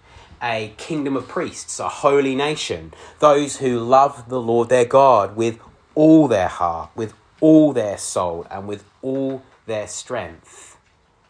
a 0.43 0.75
kingdom 0.77 1.17
of 1.17 1.27
priests, 1.27 1.81
a 1.81 1.89
holy 1.89 2.35
nation, 2.35 2.93
those 3.19 3.57
who 3.57 3.79
love 3.79 4.29
the 4.29 4.41
Lord 4.41 4.69
their 4.69 4.85
God 4.85 5.37
with 5.37 5.59
all 5.95 6.29
their 6.29 6.49
heart, 6.49 6.91
with 6.95 7.15
all 7.41 7.73
their 7.73 7.99
soul, 7.99 8.47
and 8.51 8.67
with 8.69 8.85
all 9.03 9.43
their 9.67 9.87
strength, 9.87 10.77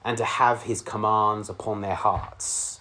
and 0.05 0.19
to 0.19 0.25
have 0.25 0.63
his 0.63 0.81
commands 0.81 1.49
upon 1.49 1.81
their 1.81 1.95
hearts, 1.95 2.79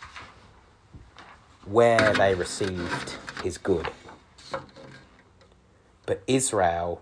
where 1.66 2.14
they 2.14 2.36
received 2.36 3.16
his 3.44 3.58
good. 3.58 3.88
But 6.06 6.22
Israel, 6.28 7.02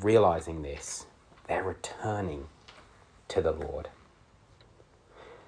realizing 0.00 0.62
this, 0.62 1.06
they're 1.46 1.62
returning 1.62 2.46
to 3.28 3.42
the 3.42 3.52
Lord. 3.52 3.88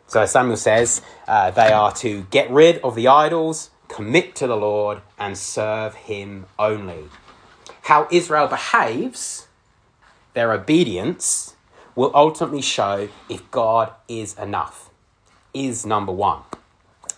So 0.07 0.27
Samuel 0.27 0.57
says 0.57 1.03
uh, 1.29 1.51
they 1.53 1.73
are 1.73 1.93
to 1.97 2.23
get 2.31 2.51
rid 2.51 2.79
of 2.79 2.95
the 2.95 3.09
idols, 3.09 3.71
commit 3.89 4.35
to 4.37 4.47
the 4.47 4.57
Lord, 4.57 5.01
and 5.19 5.39
serve 5.39 5.95
him 5.95 6.47
only. 6.59 7.05
How 7.91 8.07
Israel 8.13 8.47
behaves, 8.47 9.49
their 10.35 10.53
obedience, 10.53 11.57
will 11.97 12.13
ultimately 12.15 12.63
show 12.63 13.09
if 13.29 13.51
God 13.51 13.93
is 14.07 14.39
enough, 14.39 14.91
is 15.53 15.85
number 15.85 16.13
one. 16.13 16.43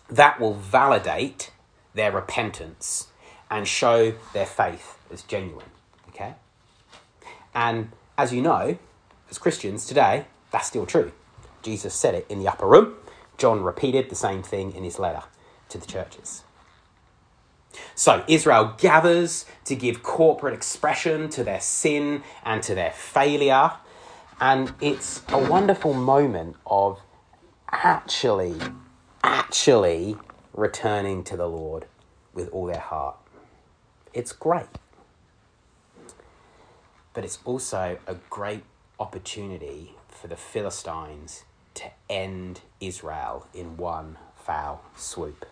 That 0.08 0.40
will 0.40 0.54
validate 0.54 1.52
their 1.92 2.10
repentance 2.10 3.08
and 3.50 3.68
show 3.68 4.14
their 4.32 4.46
faith 4.46 4.96
as 5.12 5.20
genuine. 5.20 5.68
Okay? 6.08 6.36
And 7.54 7.90
as 8.16 8.32
you 8.32 8.40
know, 8.40 8.78
as 9.30 9.36
Christians 9.36 9.84
today, 9.84 10.24
that's 10.52 10.68
still 10.68 10.86
true. 10.86 11.12
Jesus 11.60 11.92
said 11.92 12.14
it 12.14 12.24
in 12.30 12.38
the 12.38 12.48
upper 12.48 12.66
room. 12.66 12.94
John 13.36 13.62
repeated 13.62 14.08
the 14.08 14.16
same 14.16 14.42
thing 14.42 14.74
in 14.74 14.84
his 14.84 14.98
letter 14.98 15.24
to 15.68 15.76
the 15.76 15.86
churches. 15.86 16.44
So 17.94 18.24
Israel 18.28 18.74
gathers 18.78 19.44
to 19.64 19.74
give 19.74 20.02
corporate 20.02 20.54
expression 20.54 21.28
to 21.30 21.44
their 21.44 21.60
sin 21.60 22.22
and 22.44 22.62
to 22.64 22.74
their 22.74 22.90
failure. 22.90 23.72
And 24.40 24.72
it's 24.80 25.22
a 25.28 25.38
wonderful 25.38 25.94
moment 25.94 26.56
of 26.66 27.00
actually, 27.70 28.56
actually 29.22 30.16
returning 30.52 31.24
to 31.24 31.36
the 31.36 31.46
Lord 31.48 31.86
with 32.34 32.48
all 32.50 32.66
their 32.66 32.80
heart. 32.80 33.16
It's 34.12 34.32
great. 34.32 34.66
But 37.14 37.24
it's 37.24 37.38
also 37.44 37.98
a 38.06 38.14
great 38.30 38.64
opportunity 38.98 39.94
for 40.08 40.28
the 40.28 40.36
Philistines 40.36 41.44
to 41.74 41.90
end 42.08 42.60
Israel 42.80 43.46
in 43.54 43.76
one 43.76 44.16
foul 44.36 44.82
swoop 44.96 45.46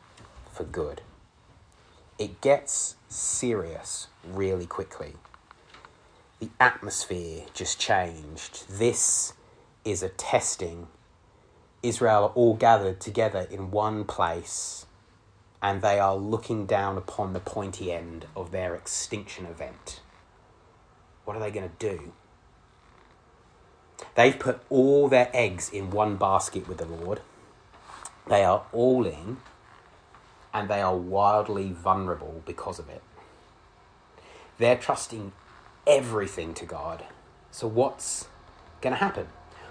for 0.53 0.65
good. 0.65 1.03
It 2.21 2.43
gets 2.43 2.97
serious 3.09 4.09
really 4.23 4.67
quickly. 4.67 5.15
The 6.39 6.51
atmosphere 6.61 7.47
just 7.55 7.81
changed. 7.81 8.69
This 8.69 9.33
is 9.87 10.03
a 10.03 10.11
testing. 10.11 10.89
Israel 11.83 12.25
are 12.25 12.33
all 12.35 12.53
gathered 12.53 13.01
together 13.01 13.49
in 13.51 13.71
one 13.71 14.05
place 14.05 14.85
and 15.63 15.81
they 15.81 15.99
are 15.99 16.15
looking 16.15 16.67
down 16.67 16.99
upon 16.99 17.33
the 17.33 17.41
pointy 17.41 17.91
end 17.91 18.27
of 18.37 18.51
their 18.51 18.75
extinction 18.75 19.47
event. 19.47 20.03
What 21.25 21.39
are 21.39 21.41
they 21.41 21.51
going 21.51 21.71
to 21.71 21.97
do? 21.97 22.13
They've 24.15 24.39
put 24.39 24.61
all 24.69 25.09
their 25.09 25.31
eggs 25.33 25.71
in 25.71 25.91
one 25.91 26.17
basket 26.17 26.69
with 26.69 26.77
the 26.77 26.85
Lord. 26.85 27.23
They 28.27 28.45
are 28.45 28.67
all 28.73 29.07
in, 29.07 29.39
and 30.53 30.69
they 30.69 30.81
are 30.81 30.97
wildly 30.97 31.73
vulnerable 31.73 32.43
because 32.47 32.79
of 32.79 32.89
it. 32.89 33.03
They're 34.59 34.77
trusting 34.77 35.33
everything 35.87 36.55
to 36.55 36.67
God. 36.67 37.05
So, 37.51 37.67
what's 37.67 38.29
going 38.81 38.93
to 38.93 38.99
happen? 38.99 39.29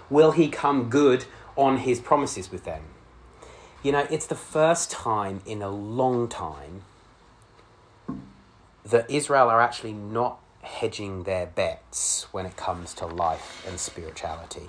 Will 0.08 0.32
He 0.32 0.48
come 0.48 0.88
good 0.88 1.24
on 1.56 1.78
His 1.78 2.00
promises 2.00 2.50
with 2.50 2.64
them? 2.64 2.82
You 3.82 3.92
know, 3.92 4.06
it's 4.10 4.26
the 4.26 4.34
first 4.34 4.90
time 4.90 5.40
in 5.46 5.62
a 5.62 5.70
long 5.70 6.28
time 6.28 6.82
that 8.84 9.10
Israel 9.10 9.48
are 9.48 9.60
actually 9.60 9.92
not 9.92 10.38
hedging 10.62 11.22
their 11.22 11.46
bets 11.46 12.26
when 12.32 12.44
it 12.44 12.56
comes 12.56 12.92
to 12.94 13.06
life 13.06 13.64
and 13.66 13.78
spirituality. 13.78 14.68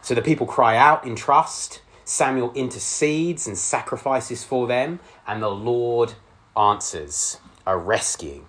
So 0.00 0.14
the 0.14 0.22
people 0.22 0.46
cry 0.46 0.76
out 0.76 1.06
in 1.06 1.14
trust. 1.14 1.80
Samuel 2.04 2.52
intercedes 2.54 3.46
and 3.46 3.56
sacrifices 3.56 4.44
for 4.44 4.66
them, 4.66 5.00
and 5.26 5.42
the 5.42 5.50
Lord 5.50 6.14
answers 6.56 7.38
a 7.66 7.76
rescue. 7.76 8.44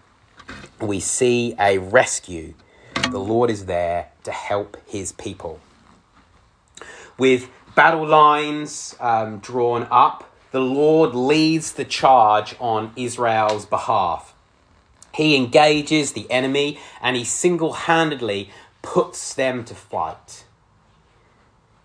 We 0.81 0.99
see 0.99 1.55
a 1.59 1.77
rescue. 1.77 2.55
The 3.09 3.19
Lord 3.19 3.49
is 3.49 3.65
there 3.65 4.09
to 4.23 4.31
help 4.31 4.77
his 4.87 5.11
people. 5.13 5.59
With 7.17 7.49
battle 7.75 8.07
lines 8.07 8.95
um, 8.99 9.39
drawn 9.39 9.87
up, 9.91 10.29
the 10.51 10.61
Lord 10.61 11.15
leads 11.15 11.73
the 11.73 11.85
charge 11.85 12.55
on 12.59 12.91
Israel's 12.95 13.65
behalf. 13.65 14.33
He 15.13 15.35
engages 15.35 16.13
the 16.13 16.29
enemy 16.31 16.79
and 17.01 17.15
he 17.15 17.23
single 17.23 17.73
handedly 17.73 18.49
puts 18.81 19.33
them 19.33 19.63
to 19.65 19.75
flight. 19.75 20.45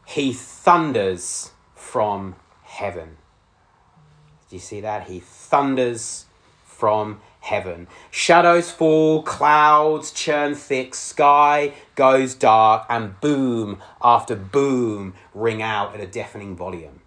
He 0.07 0.33
thunders 0.33 1.53
from 1.91 2.37
heaven. 2.65 3.17
Do 4.51 4.57
you 4.57 4.61
see 4.61 4.83
that? 4.83 5.09
He 5.09 5.21
thunders 5.21 6.27
from 6.65 7.21
heaven. 7.41 7.87
Shadows 8.11 8.71
fall, 8.71 9.23
clouds 9.23 10.13
churn 10.13 10.55
thick, 10.55 10.95
sky 10.95 11.73
goes 11.95 12.35
dark, 12.35 12.85
and 12.91 13.19
boom 13.21 13.79
after 14.03 14.37
boom 14.37 15.15
ring 15.33 15.63
out 15.63 15.95
at 15.95 16.01
a 16.01 16.07
deafening 16.07 16.55
volume. 16.55 17.01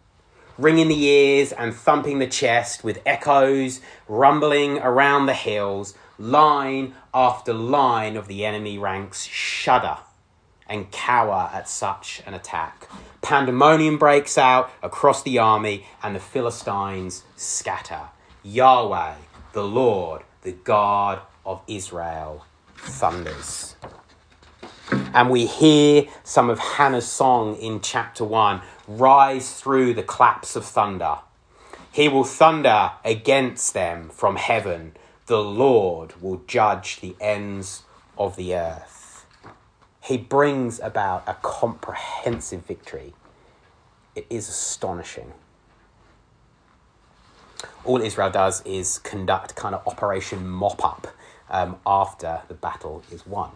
Ringing 0.57 0.87
the 0.87 1.03
ears 1.03 1.51
and 1.51 1.75
thumping 1.75 2.17
the 2.17 2.27
chest 2.27 2.83
with 2.83 3.01
echoes 3.05 3.81
rumbling 4.07 4.79
around 4.79 5.27
the 5.27 5.35
hills, 5.35 5.93
line 6.17 6.95
after 7.13 7.53
line 7.53 8.17
of 8.17 8.27
the 8.27 8.43
enemy 8.45 8.79
ranks 8.79 9.25
shudder 9.25 9.99
and 10.67 10.89
cower 10.91 11.51
at 11.53 11.69
such 11.69 12.23
an 12.25 12.33
attack. 12.33 12.87
Pandemonium 13.21 13.97
breaks 13.97 14.37
out 14.37 14.71
across 14.81 15.23
the 15.23 15.37
army, 15.37 15.85
and 16.01 16.15
the 16.15 16.19
Philistines 16.19 17.23
scatter. 17.35 18.09
Yahweh, 18.43 19.15
the 19.53 19.63
Lord, 19.63 20.23
the 20.41 20.51
God 20.51 21.21
of 21.45 21.61
Israel, 21.67 22.45
thunders. 22.75 23.75
And 25.13 25.29
we 25.29 25.45
hear 25.45 26.05
some 26.23 26.49
of 26.49 26.59
Hannah's 26.59 27.07
song 27.07 27.55
in 27.57 27.81
chapter 27.81 28.23
1 28.23 28.61
rise 28.87 29.53
through 29.53 29.93
the 29.93 30.03
claps 30.03 30.55
of 30.55 30.65
thunder. 30.65 31.19
He 31.91 32.07
will 32.07 32.23
thunder 32.23 32.91
against 33.03 33.73
them 33.73 34.09
from 34.09 34.37
heaven. 34.37 34.93
The 35.27 35.43
Lord 35.43 36.21
will 36.21 36.41
judge 36.47 37.01
the 37.01 37.15
ends 37.19 37.83
of 38.17 38.35
the 38.35 38.55
earth. 38.55 39.00
He 40.01 40.17
brings 40.17 40.79
about 40.79 41.23
a 41.27 41.35
comprehensive 41.41 42.65
victory. 42.65 43.13
It 44.15 44.25
is 44.29 44.49
astonishing. 44.49 45.33
All 47.85 48.01
Israel 48.01 48.31
does 48.31 48.61
is 48.65 48.99
conduct 48.99 49.55
kind 49.55 49.75
of 49.75 49.87
Operation 49.87 50.47
Mop 50.47 50.83
Up 50.83 51.07
um, 51.49 51.77
after 51.85 52.41
the 52.47 52.53
battle 52.55 53.03
is 53.11 53.25
won. 53.25 53.51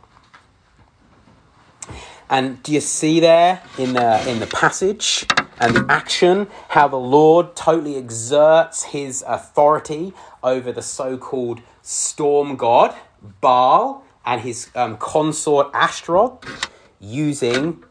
And 2.30 2.62
do 2.64 2.72
you 2.72 2.82
see 2.82 3.20
there 3.20 3.62
in 3.78 3.94
the 3.94 4.30
in 4.30 4.40
the 4.40 4.48
passage 4.48 5.26
and 5.60 5.76
the 5.76 5.86
action 5.90 6.48
how 6.70 6.88
the 6.88 6.96
Lord 6.98 7.56
totally 7.56 7.98
exerts 7.98 8.84
his 8.86 9.24
authority 9.28 10.14
over 10.44 10.72
the 10.72 10.82
so-called 10.82 11.62
storm 11.84 12.56
god 12.56 12.96
Baal 13.42 14.05
and 14.26 14.42
his 14.42 14.70
um, 14.76 14.98
consort 14.98 15.68
Ashtaroth 15.74 16.70
using 17.00 17.84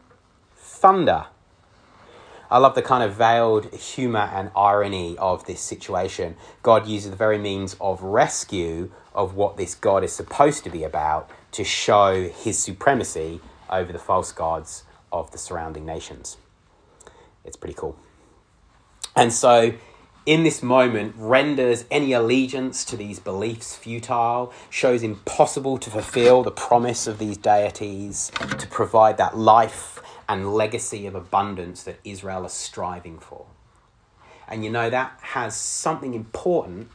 thunder. 0.55 1.27
I 2.49 2.59
love 2.59 2.75
the 2.75 2.81
kind 2.81 3.03
of 3.03 3.15
veiled 3.15 3.73
humor 3.73 4.29
and 4.31 4.51
irony 4.55 5.17
of 5.17 5.45
this 5.47 5.59
situation. 5.59 6.35
God 6.61 6.87
uses 6.87 7.09
the 7.09 7.15
very 7.17 7.37
means 7.39 7.75
of 7.81 8.01
rescue 8.03 8.91
of 9.13 9.35
what 9.35 9.57
this 9.57 9.73
God 9.73 10.03
is 10.03 10.13
supposed 10.13 10.63
to 10.65 10.69
be 10.69 10.83
about 10.83 11.29
to 11.53 11.63
show 11.63 12.29
his 12.29 12.59
supremacy 12.59 13.41
over 13.69 13.91
the 13.91 13.99
false 13.99 14.31
gods 14.31 14.83
of 15.11 15.31
the 15.31 15.37
surrounding 15.37 15.85
nations. 15.85 16.37
It's 17.43 17.55
pretty 17.55 17.75
cool. 17.75 17.97
And 19.15 19.31
so, 19.33 19.73
in 20.25 20.43
this 20.43 20.63
moment, 20.63 21.13
renders 21.17 21.85
any 21.91 22.11
allegiance 22.11 22.83
to 22.85 22.97
these 22.97 23.19
beliefs 23.19 23.75
futile, 23.75 24.51
shows 24.71 25.03
impossible 25.03 25.77
to 25.77 25.89
fulfill 25.91 26.41
the 26.41 26.51
promise 26.51 27.05
of 27.05 27.19
these 27.19 27.37
deities 27.37 28.31
to 28.57 28.67
provide 28.67 29.17
that 29.17 29.37
life 29.37 30.01
and 30.27 30.53
legacy 30.53 31.05
of 31.05 31.13
abundance 31.13 31.83
that 31.83 31.99
Israel 32.03 32.45
is 32.45 32.53
striving 32.53 33.19
for. 33.19 33.45
And 34.47 34.63
you 34.63 34.71
know, 34.71 34.89
that 34.89 35.19
has 35.21 35.55
something 35.55 36.15
important 36.15 36.89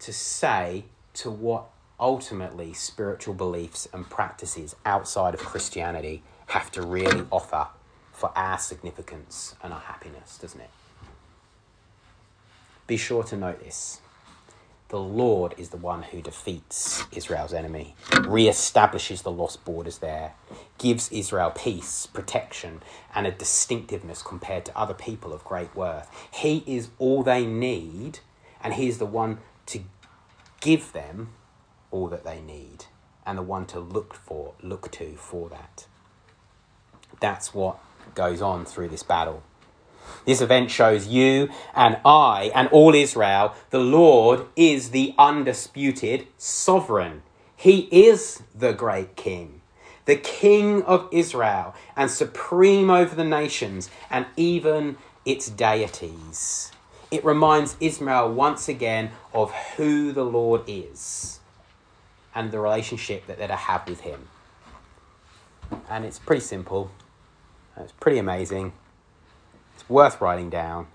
to 0.00 0.12
say 0.12 0.84
to 1.14 1.30
what 1.30 1.66
ultimately 2.00 2.72
spiritual 2.72 3.34
beliefs 3.34 3.88
and 3.92 4.08
practices 4.10 4.74
outside 4.84 5.34
of 5.34 5.40
Christianity 5.40 6.24
have 6.46 6.72
to 6.72 6.82
really 6.82 7.24
offer 7.30 7.68
for 8.12 8.36
our 8.36 8.58
significance 8.58 9.54
and 9.62 9.72
our 9.72 9.80
happiness, 9.80 10.38
doesn't 10.38 10.60
it? 10.60 10.70
Be 12.86 12.96
sure 12.96 13.24
to 13.24 13.36
note 13.36 13.60
this. 13.60 14.00
The 14.88 15.00
Lord 15.00 15.54
is 15.56 15.70
the 15.70 15.76
one 15.76 16.02
who 16.02 16.20
defeats 16.22 17.04
Israel's 17.10 17.52
enemy, 17.54 17.96
re-establishes 18.20 19.22
the 19.22 19.32
lost 19.32 19.64
borders 19.64 19.98
there, 19.98 20.34
gives 20.78 21.10
Israel 21.10 21.50
peace, 21.50 22.06
protection, 22.06 22.82
and 23.14 23.26
a 23.26 23.32
distinctiveness 23.32 24.22
compared 24.22 24.64
to 24.66 24.78
other 24.78 24.94
people 24.94 25.32
of 25.32 25.42
great 25.44 25.74
worth. 25.74 26.08
He 26.32 26.62
is 26.66 26.90
all 26.98 27.22
they 27.22 27.46
need, 27.46 28.20
and 28.62 28.74
He 28.74 28.86
is 28.88 28.98
the 28.98 29.06
one 29.06 29.38
to 29.66 29.80
give 30.60 30.92
them 30.92 31.30
all 31.90 32.08
that 32.08 32.24
they 32.24 32.40
need 32.40 32.86
and 33.26 33.38
the 33.38 33.42
one 33.42 33.66
to 33.66 33.80
look 33.80 34.14
for 34.14 34.54
look 34.62 34.90
to 34.90 35.14
for 35.16 35.48
that 35.48 35.86
that's 37.20 37.54
what 37.54 37.78
goes 38.14 38.42
on 38.42 38.64
through 38.64 38.88
this 38.88 39.02
battle 39.02 39.42
this 40.24 40.40
event 40.40 40.70
shows 40.70 41.06
you 41.06 41.48
and 41.74 41.98
I 42.04 42.50
and 42.54 42.68
all 42.68 42.94
Israel 42.94 43.54
the 43.70 43.78
Lord 43.78 44.46
is 44.56 44.90
the 44.90 45.14
undisputed 45.18 46.26
sovereign. 46.38 47.22
He 47.56 47.88
is 47.90 48.42
the 48.54 48.72
great 48.72 49.16
king 49.16 49.60
the 50.04 50.16
king 50.16 50.82
of 50.82 51.08
Israel 51.10 51.74
and 51.96 52.10
supreme 52.10 52.90
over 52.90 53.14
the 53.14 53.24
nations 53.24 53.90
and 54.10 54.26
even 54.36 54.96
its 55.24 55.48
deities. 55.48 56.72
It 57.10 57.24
reminds 57.24 57.76
Israel 57.80 58.32
once 58.32 58.68
again 58.68 59.10
of 59.32 59.52
who 59.76 60.12
the 60.12 60.24
Lord 60.24 60.62
is 60.66 61.40
and 62.34 62.50
the 62.50 62.58
relationship 62.58 63.26
that 63.26 63.38
they're 63.38 63.48
to 63.48 63.56
have 63.56 63.88
with 63.88 64.00
Him. 64.00 64.28
And 65.88 66.04
it's 66.04 66.18
pretty 66.18 66.40
simple, 66.40 66.90
it's 67.76 67.92
pretty 67.92 68.18
amazing, 68.18 68.72
it's 69.74 69.88
worth 69.88 70.20
writing 70.20 70.50
down. 70.50 70.86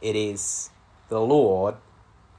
It 0.00 0.16
is 0.16 0.70
the 1.08 1.20
Lord, 1.20 1.74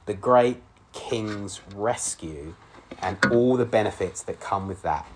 the 0.06 0.14
great 0.14 0.62
King's 0.92 1.60
rescue, 1.74 2.54
and 3.00 3.18
all 3.30 3.56
the 3.56 3.64
benefits 3.64 4.22
that 4.22 4.40
come 4.40 4.68
with 4.68 4.82
that 4.82 5.06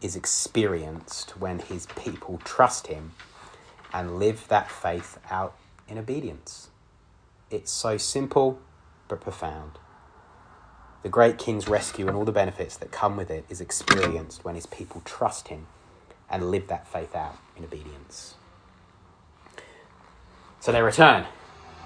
is 0.00 0.16
experienced 0.16 1.38
when 1.38 1.58
His 1.58 1.86
people 1.86 2.40
trust 2.44 2.86
Him 2.86 3.12
and 3.92 4.18
live 4.18 4.46
that 4.48 4.70
faith 4.70 5.18
out 5.30 5.54
in 5.88 5.98
obedience. 5.98 6.68
It's 7.50 7.72
so 7.72 7.96
simple 7.96 8.60
but 9.08 9.20
profound. 9.20 9.72
The 11.02 11.08
great 11.08 11.38
king's 11.38 11.66
rescue 11.66 12.06
and 12.06 12.16
all 12.16 12.24
the 12.24 12.32
benefits 12.32 12.76
that 12.76 12.92
come 12.92 13.16
with 13.16 13.30
it 13.30 13.44
is 13.48 13.60
experienced 13.60 14.44
when 14.44 14.54
his 14.54 14.66
people 14.66 15.00
trust 15.04 15.48
him 15.48 15.66
and 16.28 16.50
live 16.50 16.68
that 16.68 16.86
faith 16.86 17.16
out 17.16 17.38
in 17.56 17.64
obedience. 17.64 18.34
So 20.60 20.72
they 20.72 20.82
return, 20.82 21.26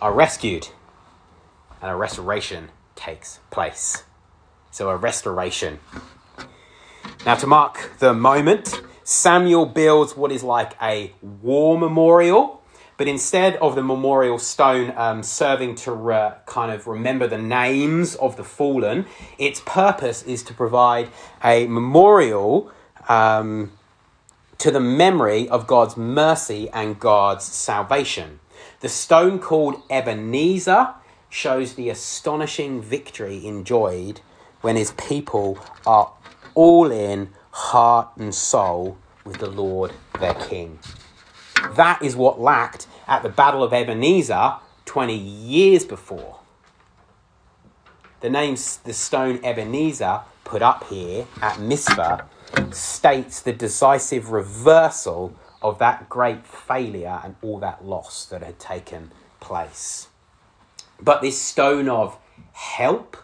are 0.02 0.12
rescued, 0.12 0.68
and 1.80 1.90
a 1.90 1.96
restoration 1.96 2.70
takes 2.94 3.40
place. 3.50 4.04
So 4.70 4.90
a 4.90 4.96
restoration. 4.96 5.78
Now, 7.24 7.36
to 7.36 7.46
mark 7.46 7.92
the 8.00 8.12
moment, 8.12 8.82
Samuel 9.04 9.66
builds 9.66 10.16
what 10.16 10.32
is 10.32 10.42
like 10.42 10.74
a 10.82 11.12
war 11.22 11.78
memorial 11.78 12.62
but 12.96 13.08
instead 13.08 13.56
of 13.56 13.74
the 13.74 13.82
memorial 13.82 14.38
stone 14.38 14.92
um, 14.96 15.22
serving 15.22 15.74
to 15.74 15.92
re- 15.92 16.32
kind 16.46 16.70
of 16.70 16.86
remember 16.86 17.26
the 17.26 17.38
names 17.38 18.14
of 18.16 18.36
the 18.36 18.44
fallen, 18.44 19.06
its 19.38 19.60
purpose 19.66 20.22
is 20.22 20.42
to 20.44 20.54
provide 20.54 21.08
a 21.42 21.66
memorial 21.66 22.70
um, 23.08 23.72
to 24.58 24.70
the 24.70 24.80
memory 24.80 25.48
of 25.48 25.66
God's 25.66 25.96
mercy 25.96 26.70
and 26.70 27.00
God's 27.00 27.44
salvation. 27.44 28.38
The 28.84 28.90
stone 28.90 29.38
called 29.38 29.80
Ebenezer 29.88 30.92
shows 31.30 31.72
the 31.72 31.88
astonishing 31.88 32.82
victory 32.82 33.46
enjoyed 33.46 34.20
when 34.60 34.76
his 34.76 34.90
people 34.90 35.58
are 35.86 36.12
all 36.54 36.92
in 36.92 37.30
heart 37.50 38.10
and 38.18 38.34
soul 38.34 38.98
with 39.24 39.38
the 39.38 39.48
Lord 39.48 39.94
their 40.20 40.34
King. 40.34 40.80
That 41.76 42.02
is 42.02 42.14
what 42.14 42.38
lacked 42.38 42.86
at 43.08 43.22
the 43.22 43.30
Battle 43.30 43.62
of 43.62 43.72
Ebenezer 43.72 44.56
20 44.84 45.16
years 45.16 45.86
before. 45.86 46.40
The 48.20 48.28
name, 48.28 48.56
the 48.84 48.92
stone 48.92 49.42
Ebenezer, 49.42 50.20
put 50.44 50.60
up 50.60 50.84
here 50.88 51.26
at 51.40 51.58
Mizpah, 51.58 52.26
states 52.70 53.40
the 53.40 53.54
decisive 53.54 54.30
reversal 54.30 55.34
of 55.64 55.78
that 55.78 56.10
great 56.10 56.46
failure 56.46 57.20
and 57.24 57.34
all 57.40 57.58
that 57.58 57.82
loss 57.82 58.26
that 58.26 58.42
had 58.42 58.58
taken 58.58 59.10
place. 59.40 60.08
But 61.00 61.22
this 61.22 61.40
stone 61.40 61.88
of 61.88 62.18
help 62.52 63.16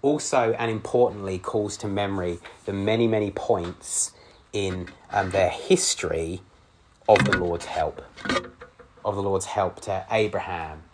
also 0.00 0.52
and 0.52 0.70
importantly 0.70 1.38
calls 1.38 1.76
to 1.78 1.88
memory 1.88 2.38
the 2.66 2.72
many, 2.72 3.08
many 3.08 3.32
points 3.32 4.12
in 4.52 4.88
um, 5.10 5.30
their 5.30 5.50
history 5.50 6.40
of 7.08 7.24
the 7.24 7.36
Lord's 7.36 7.64
help, 7.64 8.00
of 9.04 9.16
the 9.16 9.22
Lord's 9.22 9.46
help 9.46 9.80
to 9.80 10.06
Abraham, 10.08 10.84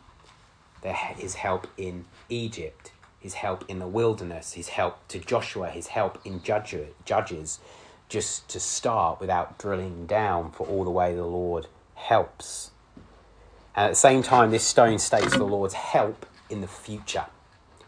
his 0.82 1.34
help 1.34 1.66
in 1.76 2.06
Egypt, 2.30 2.92
his 3.20 3.34
help 3.34 3.62
in 3.68 3.78
the 3.78 3.86
wilderness, 3.86 4.54
his 4.54 4.68
help 4.68 5.06
to 5.08 5.18
Joshua, 5.18 5.68
his 5.68 5.88
help 5.88 6.18
in 6.24 6.42
Judges, 6.42 7.58
just 8.08 8.48
to 8.48 8.60
start 8.60 9.20
without 9.20 9.58
drilling 9.58 10.06
down 10.06 10.50
for 10.50 10.66
all 10.66 10.84
the 10.84 10.90
way 10.90 11.14
the 11.14 11.24
Lord 11.24 11.66
helps. 11.94 12.70
And 13.76 13.86
at 13.86 13.90
the 13.90 13.96
same 13.96 14.22
time, 14.22 14.50
this 14.50 14.64
stone 14.64 14.98
states 14.98 15.36
the 15.36 15.44
Lord's 15.44 15.74
help 15.74 16.26
in 16.50 16.60
the 16.60 16.68
future 16.68 17.26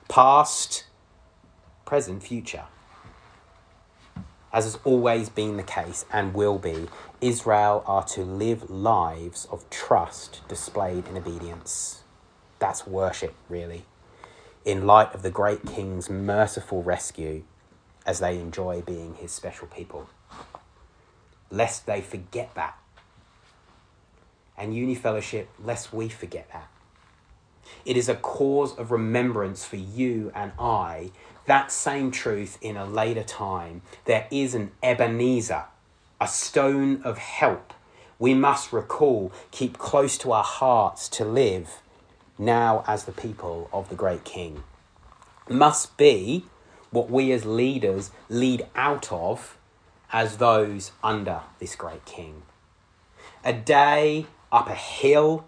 past, 0.08 0.84
present, 1.84 2.20
future. 2.22 2.64
as 4.52 4.64
has 4.64 4.76
always 4.82 5.28
been 5.28 5.56
the 5.56 5.62
case 5.62 6.04
and 6.12 6.34
will 6.34 6.58
be, 6.58 6.88
Israel 7.20 7.84
are 7.86 8.02
to 8.02 8.24
live 8.24 8.68
lives 8.68 9.46
of 9.52 9.68
trust 9.70 10.40
displayed 10.48 11.06
in 11.06 11.16
obedience. 11.16 12.02
That's 12.58 12.88
worship, 12.88 13.34
really, 13.48 13.84
in 14.64 14.84
light 14.84 15.14
of 15.14 15.22
the 15.22 15.30
great 15.30 15.64
King's 15.64 16.10
merciful 16.10 16.82
rescue 16.82 17.44
as 18.10 18.18
they 18.18 18.40
enjoy 18.40 18.82
being 18.82 19.14
his 19.14 19.30
special 19.30 19.68
people. 19.68 20.10
Lest 21.48 21.86
they 21.86 22.00
forget 22.00 22.52
that. 22.56 22.76
And 24.58 24.74
Uni 24.74 24.96
Fellowship, 24.96 25.48
lest 25.62 25.92
we 25.92 26.08
forget 26.08 26.48
that. 26.52 26.68
It 27.84 27.96
is 27.96 28.08
a 28.08 28.16
cause 28.16 28.76
of 28.76 28.90
remembrance 28.90 29.64
for 29.64 29.76
you 29.76 30.32
and 30.34 30.50
I 30.58 31.12
that 31.46 31.70
same 31.70 32.10
truth 32.10 32.58
in 32.60 32.76
a 32.76 32.84
later 32.84 33.22
time. 33.22 33.82
There 34.06 34.26
is 34.32 34.56
an 34.56 34.72
Ebenezer, 34.82 35.66
a 36.20 36.26
stone 36.26 37.02
of 37.04 37.16
help. 37.18 37.72
We 38.18 38.34
must 38.34 38.72
recall, 38.72 39.30
keep 39.52 39.78
close 39.78 40.18
to 40.18 40.32
our 40.32 40.44
hearts 40.44 41.08
to 41.10 41.24
live 41.24 41.80
now 42.36 42.82
as 42.88 43.04
the 43.04 43.12
people 43.12 43.70
of 43.72 43.88
the 43.88 43.94
great 43.94 44.24
King. 44.24 44.64
Must 45.48 45.96
be 45.96 46.44
what 46.90 47.10
we 47.10 47.32
as 47.32 47.44
leaders 47.44 48.10
lead 48.28 48.66
out 48.74 49.12
of 49.12 49.56
as 50.12 50.38
those 50.38 50.92
under 51.02 51.40
this 51.58 51.76
great 51.76 52.04
King. 52.04 52.42
A 53.44 53.52
day 53.52 54.26
up 54.50 54.68
a 54.68 54.74
hill 54.74 55.46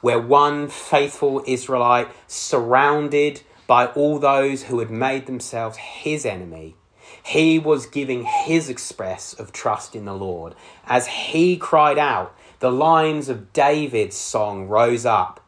where 0.00 0.20
one 0.20 0.68
faithful 0.68 1.42
Israelite, 1.46 2.08
surrounded 2.26 3.42
by 3.66 3.86
all 3.86 4.18
those 4.18 4.64
who 4.64 4.78
had 4.78 4.90
made 4.90 5.26
themselves 5.26 5.76
his 5.78 6.24
enemy, 6.24 6.76
he 7.22 7.58
was 7.58 7.86
giving 7.86 8.24
his 8.24 8.68
express 8.68 9.32
of 9.32 9.52
trust 9.52 9.96
in 9.96 10.04
the 10.04 10.14
Lord. 10.14 10.54
As 10.86 11.06
he 11.06 11.56
cried 11.56 11.98
out, 11.98 12.36
the 12.60 12.70
lines 12.70 13.28
of 13.28 13.52
David's 13.52 14.16
song 14.16 14.68
rose 14.68 15.04
up 15.04 15.40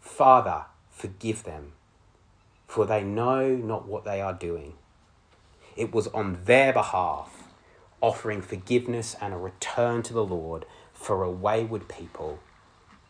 Father, 0.00 0.64
forgive 0.90 1.44
them, 1.44 1.72
for 2.68 2.86
they 2.86 3.02
know 3.02 3.56
not 3.56 3.88
what 3.88 4.04
they 4.04 4.20
are 4.20 4.32
doing. 4.32 4.74
It 5.76 5.92
was 5.92 6.06
on 6.08 6.44
their 6.44 6.72
behalf, 6.72 7.48
offering 8.00 8.42
forgiveness 8.42 9.16
and 9.20 9.34
a 9.34 9.38
return 9.38 10.04
to 10.04 10.12
the 10.12 10.24
Lord 10.24 10.66
for 10.92 11.24
a 11.24 11.30
wayward 11.30 11.88
people, 11.88 12.38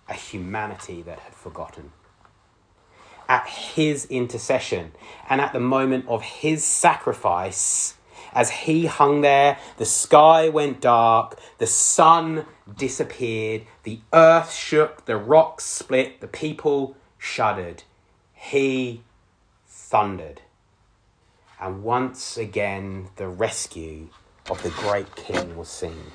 a 0.09 0.15
humanity 0.15 1.03
that 1.03 1.19
had 1.19 1.35
forgotten 1.35 1.93
at 3.29 3.47
his 3.47 4.07
intercession 4.07 4.93
and 5.29 5.41
at 5.41 5.53
the 5.53 5.61
moment 5.61 6.07
of 6.09 6.23
his 6.23 6.65
sacrifice, 6.65 7.95
as 8.33 8.51
he 8.51 8.87
hung 8.87 9.21
there, 9.21 9.59
the 9.77 9.85
sky 9.85 10.49
went 10.49 10.81
dark, 10.81 11.39
the 11.59 11.67
sun 11.67 12.47
disappeared, 12.77 13.63
the 13.83 14.01
earth 14.13 14.53
shook, 14.53 15.05
the 15.05 15.17
rocks 15.17 15.65
split, 15.65 16.21
the 16.21 16.27
people 16.27 16.97
shuddered. 17.19 17.83
He 18.33 19.03
thundered. 19.89 20.43
And 21.61 21.83
once 21.83 22.37
again, 22.37 23.09
the 23.17 23.29
rescue 23.29 24.09
of 24.49 24.63
the 24.63 24.71
great 24.71 25.17
king 25.17 25.57
was 25.57 25.69
seen. 25.69 26.13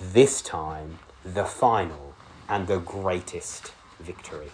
This 0.00 0.42
time, 0.42 0.98
the 1.24 1.44
final 1.44 2.14
and 2.48 2.66
the 2.66 2.78
greatest 2.78 3.72
victory 4.00 4.50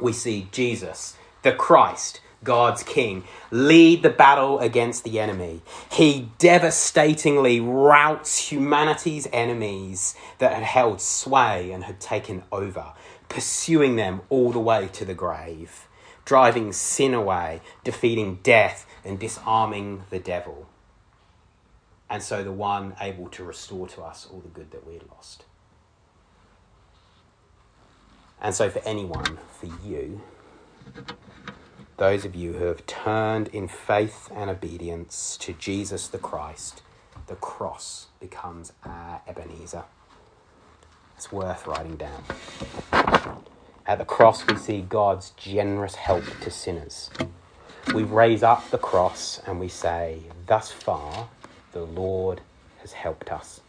we 0.00 0.12
see 0.12 0.48
Jesus, 0.50 1.16
the 1.42 1.52
Christ, 1.52 2.20
God's 2.42 2.82
King, 2.82 3.24
lead 3.50 4.02
the 4.02 4.10
battle 4.10 4.58
against 4.60 5.04
the 5.04 5.20
enemy. 5.20 5.62
He 5.90 6.30
devastatingly 6.38 7.60
routs 7.60 8.50
humanity's 8.50 9.28
enemies 9.32 10.14
that 10.38 10.54
had 10.54 10.62
held 10.62 11.00
sway 11.00 11.70
and 11.70 11.84
had 11.84 12.00
taken 12.00 12.42
over, 12.50 12.92
pursuing 13.28 13.96
them 13.96 14.22
all 14.30 14.52
the 14.52 14.58
way 14.58 14.88
to 14.94 15.04
the 15.04 15.14
grave, 15.14 15.86
driving 16.30 16.72
sin 16.72 17.12
away, 17.12 17.60
defeating 17.82 18.38
death, 18.44 18.86
and 19.04 19.18
disarming 19.18 20.04
the 20.10 20.18
devil. 20.20 20.68
And 22.08 22.22
so 22.22 22.44
the 22.44 22.52
one 22.52 22.94
able 23.00 23.28
to 23.30 23.42
restore 23.42 23.88
to 23.88 24.02
us 24.02 24.28
all 24.30 24.38
the 24.38 24.48
good 24.48 24.70
that 24.70 24.86
we 24.86 25.00
lost. 25.10 25.42
And 28.40 28.54
so, 28.54 28.70
for 28.70 28.80
anyone, 28.84 29.38
for 29.58 29.66
you, 29.84 30.20
those 31.96 32.24
of 32.24 32.36
you 32.36 32.52
who 32.52 32.66
have 32.66 32.86
turned 32.86 33.48
in 33.48 33.66
faith 33.66 34.30
and 34.32 34.48
obedience 34.48 35.36
to 35.38 35.52
Jesus 35.52 36.06
the 36.06 36.18
Christ, 36.18 36.82
the 37.26 37.34
cross 37.34 38.06
becomes 38.20 38.72
our 38.84 39.20
Ebenezer. 39.26 39.82
It's 41.16 41.32
worth 41.32 41.66
writing 41.66 41.96
down. 41.96 42.22
At 43.90 43.98
the 43.98 44.04
cross, 44.04 44.46
we 44.46 44.54
see 44.54 44.82
God's 44.82 45.30
generous 45.30 45.96
help 45.96 46.22
to 46.42 46.50
sinners. 46.52 47.10
We 47.92 48.04
raise 48.04 48.44
up 48.44 48.70
the 48.70 48.78
cross 48.78 49.40
and 49.48 49.58
we 49.58 49.66
say, 49.66 50.20
Thus 50.46 50.70
far, 50.70 51.28
the 51.72 51.82
Lord 51.82 52.40
has 52.82 52.92
helped 52.92 53.32
us. 53.32 53.62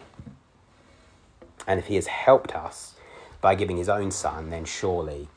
And 1.66 1.80
if 1.80 1.88
He 1.88 1.96
has 1.96 2.06
helped 2.06 2.54
us, 2.54 2.94
by 3.42 3.56
giving 3.56 3.78
his 3.78 3.90
own 3.90 4.12
son, 4.12 4.52
then 4.52 4.64
surely 4.64 5.28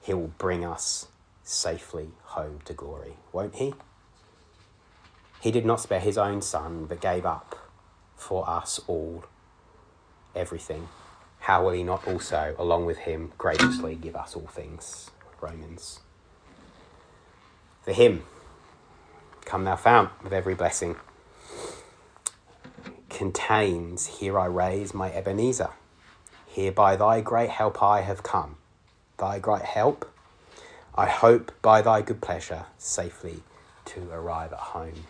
he 0.00 0.12
will 0.12 0.32
bring 0.38 0.64
us 0.64 1.06
safely 1.44 2.08
home 2.24 2.58
to 2.64 2.72
glory, 2.72 3.12
won't 3.32 3.54
he? 3.54 3.74
He 5.40 5.52
did 5.52 5.64
not 5.64 5.80
spare 5.80 6.00
his 6.00 6.18
own 6.18 6.42
son, 6.42 6.86
but 6.86 7.00
gave 7.00 7.24
up 7.24 7.54
for 8.16 8.50
us 8.50 8.80
all 8.88 9.26
everything. 10.34 10.88
How 11.40 11.64
will 11.64 11.72
he 11.72 11.82
not 11.82 12.06
also, 12.06 12.54
along 12.58 12.86
with 12.86 12.98
hymn, 12.98 13.32
graciously 13.38 13.94
give 13.94 14.16
us 14.16 14.34
all 14.34 14.46
things? 14.46 15.10
Romans. 15.40 16.00
For 17.82 17.92
him, 17.92 18.24
come 19.44 19.64
thou 19.64 19.76
fount 19.76 20.10
of 20.24 20.32
every 20.32 20.54
blessing, 20.54 20.96
contains, 23.08 24.06
Here 24.18 24.38
I 24.38 24.46
raise 24.46 24.92
my 24.92 25.10
Ebenezer. 25.12 25.70
Here 26.46 26.72
by 26.72 26.96
thy 26.96 27.20
great 27.20 27.50
help 27.50 27.82
I 27.82 28.02
have 28.02 28.22
come. 28.22 28.56
Thy 29.16 29.38
great 29.38 29.62
help, 29.62 30.10
I 30.94 31.06
hope 31.06 31.52
by 31.62 31.82
thy 31.82 32.02
good 32.02 32.20
pleasure 32.20 32.66
safely 32.78 33.42
to 33.86 34.10
arrive 34.10 34.52
at 34.52 34.58
home. 34.58 35.06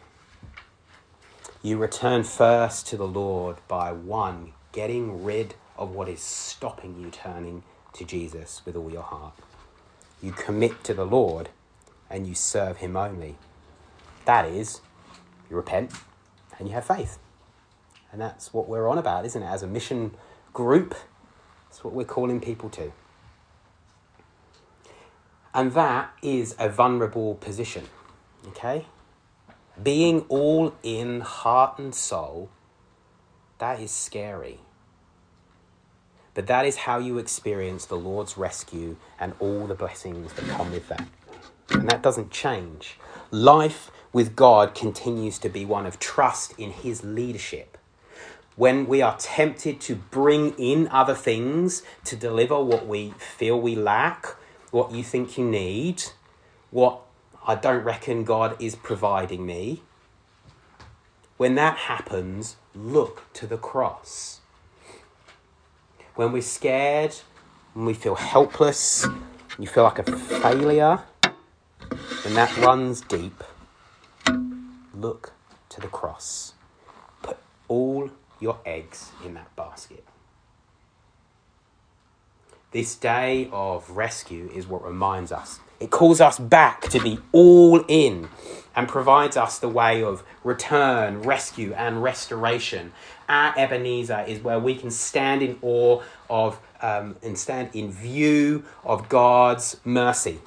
You 1.63 1.79
return 1.79 2.23
first 2.25 2.87
to 2.89 2.97
the 2.97 3.07
Lord 3.07 3.57
by 3.67 3.93
one, 3.93 4.53
getting 4.73 5.25
rid 5.25 5.55
of 5.79 5.95
what 5.95 6.09
is 6.09 6.21
stopping 6.21 7.01
you 7.01 7.11
turning 7.11 7.63
to 7.95 8.05
Jesus 8.05 8.63
with 8.65 8.77
all 8.77 8.91
your 8.91 9.03
heart. 9.03 9.35
You 10.23 10.33
commit 10.33 10.83
to 10.85 10.95
the 10.95 11.07
Lord 11.07 11.49
and 12.11 12.27
you 12.27 12.35
serve 12.35 12.79
him 12.79 12.97
only. 12.97 13.37
That 14.25 14.45
is, 14.47 14.81
you 15.49 15.57
repent 15.57 15.93
and 16.59 16.69
you 16.69 16.75
have 16.75 16.85
faith. 16.85 17.19
And 18.11 18.21
that's 18.21 18.53
what 18.53 18.69
we're 18.69 18.89
on 18.89 18.99
about, 18.99 19.25
isn't 19.25 19.43
it? 19.43 19.47
As 19.47 19.63
a 19.63 19.67
mission 19.67 20.15
group, 20.53 20.95
that's 21.69 21.85
what 21.85 21.95
we're 21.95 22.05
calling 22.05 22.41
people 22.41 22.69
to. 22.71 22.93
And 25.55 25.73
that 25.73 26.13
is 26.23 26.55
a 26.59 26.69
vulnerable 26.69 27.35
position, 27.35 27.85
okay? 28.49 28.87
Being 29.83 30.21
all 30.29 30.75
in 30.83 31.21
heart 31.21 31.79
and 31.79 31.95
soul, 31.95 32.49
that 33.59 33.81
is 33.81 33.91
scary. 33.91 34.61
But 36.39 36.47
that 36.47 36.67
is 36.67 36.77
how 36.77 36.99
you 37.01 37.19
experience 37.19 37.87
the 37.87 37.97
Lord's 37.97 38.39
rescue 38.39 38.95
and 39.19 39.35
all 39.41 39.67
the 39.67 39.75
blessings 39.75 40.33
that 40.35 40.47
come 40.47 40.71
with 40.71 40.87
that. 40.87 41.09
And 41.71 41.91
that 41.91 42.01
doesn't 42.01 42.31
change. 42.31 42.97
Life 43.33 43.91
with 44.13 44.37
God 44.37 44.73
continues 44.73 45.41
to 45.41 45.49
be 45.49 45.65
one 45.65 45.85
of 45.85 45.99
trust 45.99 46.57
in 46.57 46.71
His 46.71 47.03
leadership 47.03 47.77
when 48.55 48.87
we 48.87 49.03
are 49.03 49.17
tempted 49.19 49.81
to 49.81 49.97
bring 49.97 50.51
in 50.51 50.87
other 50.93 51.17
things 51.17 51.83
to 52.05 52.15
deliver 52.15 52.63
what 52.63 52.87
we 52.87 53.11
feel 53.19 53.61
we 53.61 53.75
lack, 53.75 54.37
what 54.71 54.93
you 54.93 55.03
think 55.03 55.37
you 55.39 55.45
need, 55.45 56.05
what 56.71 57.01
I 57.49 57.57
don't 57.57 57.83
reckon 57.83 58.23
God 58.23 58.55
is 58.63 58.77
providing 58.77 59.45
me, 59.45 59.83
when 61.37 61.57
that 61.57 61.79
happens, 61.79 62.55
look 62.77 63.25
to 63.33 63.49
the 63.49 63.59
cross. 63.59 64.39
When 66.19 66.33
we're 66.33 66.43
scared, 66.43 67.15
when 67.75 67.87
we 67.87 67.95
feel 67.95 68.17
helpless, 68.17 69.07
you 69.57 69.69
feel 69.69 69.85
like 69.85 70.01
a 70.01 70.03
failure, 70.03 70.99
and 71.23 72.35
that 72.35 72.57
runs 72.57 73.03
deep, 73.03 73.45
look 74.93 75.33
to 75.69 75.81
the 75.81 75.87
cross. 75.87 76.55
Put 77.23 77.37
all 77.69 78.11
your 78.41 78.59
eggs 78.67 79.13
in 79.25 79.35
that 79.35 79.55
basket. 79.55 80.05
This 82.73 82.97
day 82.97 83.49
of 83.53 83.89
rescue 83.89 84.51
is 84.53 84.67
what 84.67 84.85
reminds 84.85 85.31
us 85.31 85.61
It 85.79 85.91
calls 85.91 86.21
us 86.21 86.41
back 86.41 86.89
to 86.89 86.99
be 86.99 87.21
all 87.31 87.85
in 87.87 88.29
and 88.75 88.89
provides 88.89 89.37
us 89.37 89.61
the 89.61 89.69
way 89.69 90.03
of 90.03 90.25
return, 90.43 91.23
rescue, 91.23 91.73
and 91.75 92.03
restoration. 92.03 92.93
Our 93.29 93.59
Ebenezer 93.59 94.25
is 94.27 94.41
where 94.41 94.59
we 94.59 94.75
can 94.75 94.91
stand 94.91 95.43
in 95.43 95.59
awe 95.61 96.03
of 96.31 96.61
um, 96.81 97.17
and 97.23 97.39
stand 97.39 97.71
in 97.75 97.91
view 97.91 98.65
of 98.85 99.09
God's 99.09 99.79
mercy. 99.85 100.41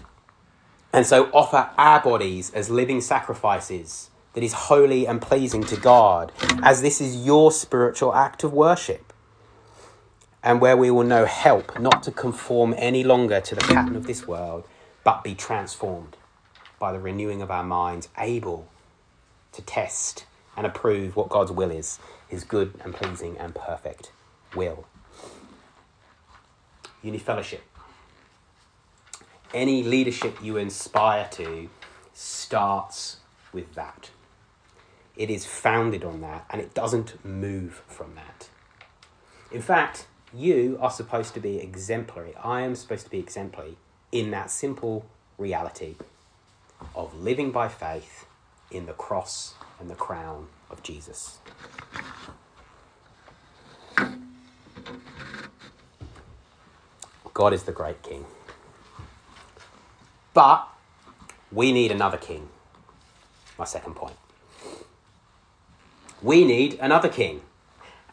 And 0.94 1.06
so 1.06 1.30
offer 1.32 1.70
our 1.78 2.02
bodies 2.02 2.52
as 2.54 2.70
living 2.70 3.02
sacrifices 3.02 4.10
that 4.34 4.44
is 4.44 4.54
holy 4.54 5.06
and 5.06 5.22
pleasing 5.22 5.64
to 5.66 5.76
God, 5.76 6.32
as 6.64 6.82
this 6.82 7.02
is 7.02 7.26
your 7.26 7.52
spiritual 7.52 8.14
act 8.14 8.44
of 8.44 8.54
worship. 8.54 9.14
And 10.44 10.60
where 10.60 10.76
we 10.76 10.90
will 10.90 11.04
know 11.04 11.26
help 11.26 11.80
not 11.80 12.02
to 12.04 12.12
conform 12.12 12.74
any 12.78 13.04
longer 13.04 13.40
to 13.42 13.56
the 13.56 13.62
pattern 13.62 13.96
of 13.96 14.08
this 14.08 14.28
world, 14.28 14.66
but 15.04 15.24
be 15.24 15.36
transformed 15.36 16.18
by 16.80 16.92
the 16.92 17.00
renewing 17.00 17.42
of 17.42 17.52
our 17.52 17.64
minds, 17.64 18.10
able 18.18 18.68
to 19.52 19.62
test 19.62 20.26
and 20.58 20.66
approve 20.66 21.16
what 21.16 21.30
God's 21.30 21.52
will 21.52 21.72
is, 21.72 22.00
his 22.32 22.46
good 22.46 22.74
and 22.82 22.94
pleasing 22.94 23.38
and 23.38 23.54
perfect 23.54 24.14
will. 24.56 24.88
You 27.04 27.12
need 27.12 27.18
Unifellowship. 27.18 27.62
Any 29.54 29.84
leadership 29.84 30.38
you 30.42 30.56
inspire 30.56 31.28
to 31.34 31.70
starts 32.14 33.18
with 33.52 33.76
that. 33.76 34.12
It 35.18 35.30
is 35.30 35.46
founded 35.46 36.06
on 36.06 36.22
that 36.22 36.46
and 36.50 36.62
it 36.62 36.74
doesn't 36.74 37.24
move 37.26 37.84
from 37.88 38.16
that. 38.16 38.48
In 39.52 39.62
fact, 39.62 40.08
you 40.34 40.78
are 40.80 40.90
supposed 40.90 41.34
to 41.34 41.42
be 41.42 41.58
exemplary. 41.58 42.34
I 42.42 42.62
am 42.62 42.76
supposed 42.76 43.04
to 43.04 43.12
be 43.12 43.20
exemplary 43.20 43.76
in 44.14 44.32
that 44.32 44.50
simple 44.50 45.06
reality 45.38 45.96
of 46.96 47.14
living 47.14 47.52
by 47.52 47.68
faith 47.68 48.26
in 48.72 48.86
the 48.86 48.94
cross 48.94 49.56
and 49.82 49.90
the 49.90 49.96
crown 49.96 50.48
of 50.70 50.82
Jesus. 50.82 51.40
God 57.34 57.54
is 57.54 57.64
the 57.64 57.72
great 57.72 58.02
king. 58.02 58.26
But 60.34 60.68
we 61.52 61.72
need 61.72 61.92
another 61.92 62.18
king. 62.18 62.50
My 63.58 63.66
second 63.66 63.96
point. 63.96 64.16
We 66.22 66.46
need 66.46 66.78
another 66.80 67.10
king. 67.10 67.42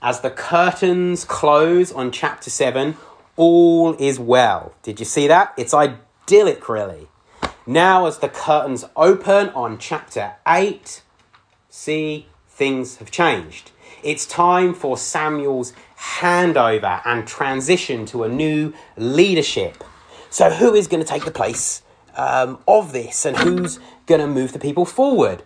As 0.00 0.20
the 0.20 0.30
curtains 0.30 1.24
close 1.24 1.92
on 1.92 2.10
chapter 2.12 2.50
7, 2.50 2.96
all 3.36 3.94
is 3.94 4.18
well. 4.18 4.74
Did 4.82 4.98
you 5.00 5.06
see 5.06 5.26
that? 5.28 5.52
It's 5.56 5.74
idyllic, 5.74 6.68
really. 6.68 7.08
Now, 7.66 8.06
as 8.06 8.18
the 8.18 8.28
curtains 8.28 8.84
open 8.96 9.50
on 9.50 9.78
chapter 9.78 10.36
8, 10.46 11.02
see, 11.68 12.26
things 12.48 12.96
have 12.96 13.10
changed. 13.10 13.72
It's 14.02 14.24
time 14.26 14.72
for 14.74 14.96
Samuel's 14.96 15.72
handover 15.98 17.02
and 17.04 17.26
transition 17.26 18.06
to 18.06 18.24
a 18.24 18.28
new 18.28 18.72
leadership. 18.96 19.84
So, 20.30 20.50
who 20.50 20.74
is 20.74 20.86
going 20.86 21.02
to 21.02 21.08
take 21.08 21.24
the 21.24 21.30
place 21.30 21.82
um, 22.16 22.58
of 22.66 22.92
this 22.92 23.24
and 23.24 23.36
who's 23.36 23.78
going 24.06 24.20
to 24.20 24.26
move 24.26 24.52
the 24.52 24.58
people 24.58 24.84
forward? 24.84 25.42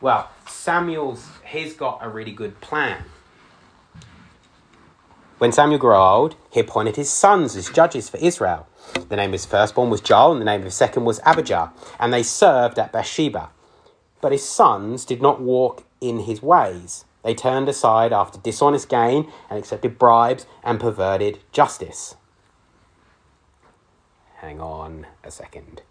Well, 0.00 0.30
Samuel's 0.46 1.26
he's 1.44 1.74
got 1.74 1.98
a 2.02 2.08
really 2.08 2.32
good 2.32 2.60
plan. 2.60 3.04
When 5.38 5.52
Samuel 5.52 5.78
grew 5.78 5.94
old, 5.94 6.34
he 6.50 6.60
appointed 6.60 6.96
his 6.96 7.10
sons 7.10 7.56
as 7.56 7.68
judges 7.68 8.08
for 8.08 8.16
Israel. 8.18 8.66
The 9.08 9.16
name 9.16 9.30
of 9.30 9.32
his 9.32 9.44
firstborn 9.44 9.90
was 9.90 10.00
Joel, 10.00 10.32
and 10.32 10.40
the 10.40 10.46
name 10.46 10.60
of 10.60 10.64
his 10.64 10.74
second 10.74 11.04
was 11.04 11.20
Abijah, 11.26 11.72
and 12.00 12.12
they 12.12 12.22
served 12.22 12.78
at 12.78 12.92
Beersheba. 12.92 13.50
But 14.22 14.32
his 14.32 14.48
sons 14.48 15.04
did 15.04 15.20
not 15.20 15.40
walk 15.40 15.84
in 16.00 16.20
his 16.20 16.42
ways. 16.42 17.04
They 17.26 17.34
turned 17.34 17.68
aside 17.68 18.12
after 18.12 18.38
dishonest 18.38 18.88
gain 18.88 19.28
and 19.50 19.58
accepted 19.58 19.98
bribes 19.98 20.46
and 20.62 20.78
perverted 20.78 21.40
justice. 21.50 22.14
Hang 24.36 24.60
on 24.60 25.08
a 25.24 25.32
second. 25.32 25.82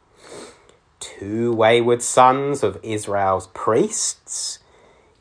Two 1.02 1.52
wayward 1.52 2.02
sons 2.02 2.64
of 2.64 2.80
Israel's 2.82 3.48
priests. 3.48 4.60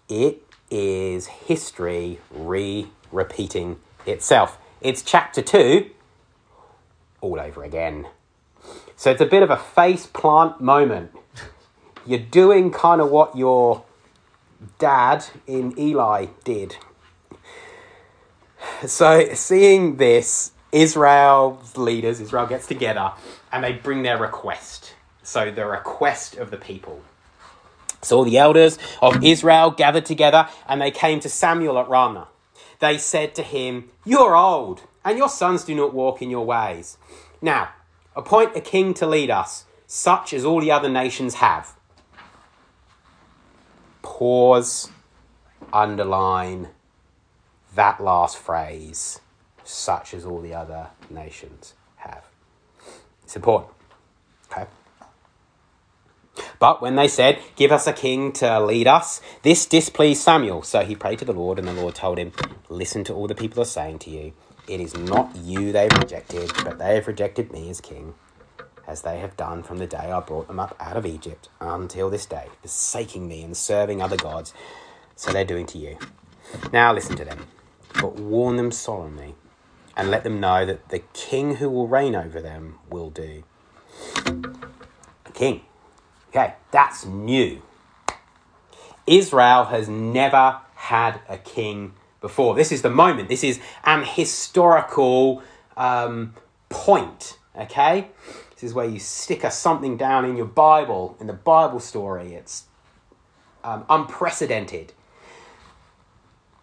It 0.08 0.40
is 0.70 1.26
history 1.26 2.20
re 2.30 2.86
repeating 3.10 3.80
itself. 4.06 4.56
It's 4.80 5.02
chapter 5.02 5.42
2 5.42 5.90
all 7.22 7.40
over 7.40 7.64
again. 7.64 8.06
So 8.94 9.10
it's 9.10 9.20
a 9.20 9.26
bit 9.26 9.42
of 9.42 9.50
a 9.50 9.56
face 9.56 10.06
plant 10.06 10.60
moment. 10.60 11.10
You're 12.06 12.20
doing 12.20 12.70
kind 12.70 13.00
of 13.00 13.10
what 13.10 13.36
your 13.36 13.82
dad 14.78 15.24
in 15.46 15.78
Eli 15.78 16.26
did. 16.44 16.76
So 18.86 19.32
seeing 19.34 19.96
this, 19.96 20.52
Israel's 20.72 21.76
leaders, 21.76 22.20
Israel 22.20 22.46
gets 22.46 22.66
together 22.66 23.12
and 23.52 23.62
they 23.62 23.72
bring 23.72 24.02
their 24.02 24.18
request. 24.18 24.94
So 25.22 25.50
the 25.50 25.66
request 25.66 26.36
of 26.36 26.50
the 26.50 26.56
people. 26.56 27.00
So 28.02 28.18
all 28.18 28.24
the 28.24 28.38
elders 28.38 28.78
of 29.00 29.24
Israel 29.24 29.70
gathered 29.70 30.04
together 30.04 30.48
and 30.68 30.80
they 30.80 30.90
came 30.90 31.20
to 31.20 31.28
Samuel 31.28 31.78
at 31.78 31.88
Ramah. 31.88 32.28
They 32.80 32.98
said 32.98 33.34
to 33.36 33.42
him, 33.42 33.90
You're 34.04 34.36
old, 34.36 34.82
and 35.04 35.16
your 35.16 35.28
sons 35.28 35.64
do 35.64 35.74
not 35.74 35.94
walk 35.94 36.20
in 36.20 36.28
your 36.28 36.44
ways. 36.44 36.98
Now, 37.40 37.70
appoint 38.14 38.56
a 38.56 38.60
king 38.60 38.94
to 38.94 39.06
lead 39.06 39.30
us, 39.30 39.64
such 39.86 40.34
as 40.34 40.44
all 40.44 40.60
the 40.60 40.70
other 40.70 40.88
nations 40.88 41.34
have. 41.34 41.74
Pause, 44.04 44.90
underline 45.72 46.68
that 47.74 48.00
last 48.00 48.36
phrase, 48.36 49.20
such 49.64 50.12
as 50.12 50.24
all 50.26 50.40
the 50.40 50.54
other 50.54 50.90
nations 51.10 51.72
have. 51.96 52.24
It's 53.24 53.34
important. 53.34 53.72
Okay. 54.52 54.66
But 56.58 56.82
when 56.82 56.96
they 56.96 57.08
said, 57.08 57.40
Give 57.56 57.72
us 57.72 57.86
a 57.86 57.94
king 57.94 58.30
to 58.34 58.60
lead 58.60 58.86
us, 58.86 59.22
this 59.42 59.64
displeased 59.64 60.22
Samuel. 60.22 60.62
So 60.62 60.84
he 60.84 60.94
prayed 60.94 61.18
to 61.20 61.24
the 61.24 61.32
Lord, 61.32 61.58
and 61.58 61.66
the 61.66 61.72
Lord 61.72 61.94
told 61.94 62.18
him, 62.18 62.32
Listen 62.68 63.04
to 63.04 63.14
all 63.14 63.26
the 63.26 63.34
people 63.34 63.62
are 63.62 63.66
saying 63.66 64.00
to 64.00 64.10
you. 64.10 64.34
It 64.68 64.80
is 64.80 64.94
not 64.94 65.34
you 65.34 65.72
they've 65.72 65.92
rejected, 65.92 66.52
but 66.62 66.78
they 66.78 66.94
have 66.94 67.06
rejected 67.06 67.52
me 67.52 67.70
as 67.70 67.80
king, 67.80 68.14
as 68.86 69.02
they 69.02 69.18
have 69.18 69.36
done 69.36 69.62
from 69.62 69.78
the 69.78 69.86
day 69.86 70.10
I 70.12 70.20
brought 70.20 70.48
them 70.48 70.60
up 70.60 70.76
out 70.80 70.96
of 70.96 71.06
Egypt 71.06 71.48
until 71.60 72.10
this 72.10 72.26
day, 72.26 72.48
forsaking 72.60 73.28
me 73.28 73.42
and 73.42 73.56
serving 73.56 74.02
other 74.02 74.16
gods. 74.16 74.52
So 75.16 75.32
they're 75.32 75.44
doing 75.44 75.66
to 75.66 75.78
you. 75.78 75.98
Now 76.72 76.92
listen 76.92 77.16
to 77.16 77.24
them, 77.24 77.46
but 78.00 78.16
warn 78.16 78.56
them 78.56 78.72
solemnly, 78.72 79.34
and 79.96 80.10
let 80.10 80.24
them 80.24 80.40
know 80.40 80.66
that 80.66 80.88
the 80.88 81.00
king 81.12 81.56
who 81.56 81.70
will 81.70 81.88
reign 81.88 82.14
over 82.14 82.40
them 82.40 82.78
will 82.90 83.10
do. 83.10 83.44
King 85.34 85.62
Okay, 86.34 86.54
that's 86.72 87.04
new. 87.04 87.62
Israel 89.06 89.66
has 89.66 89.88
never 89.88 90.58
had 90.74 91.20
a 91.28 91.38
king 91.38 91.92
before. 92.20 92.56
This 92.56 92.72
is 92.72 92.82
the 92.82 92.90
moment. 92.90 93.28
This 93.28 93.44
is 93.44 93.60
an 93.84 94.02
historical 94.02 95.42
um, 95.76 96.34
point. 96.68 97.38
Okay, 97.56 98.08
is 98.64 98.74
where 98.74 98.86
you 98.86 98.98
stick 98.98 99.44
a 99.44 99.50
something 99.50 99.96
down 99.96 100.24
in 100.24 100.36
your 100.36 100.46
Bible, 100.46 101.16
in 101.20 101.26
the 101.26 101.32
Bible 101.32 101.80
story. 101.80 102.34
It's 102.34 102.64
um, 103.62 103.84
unprecedented. 103.88 104.92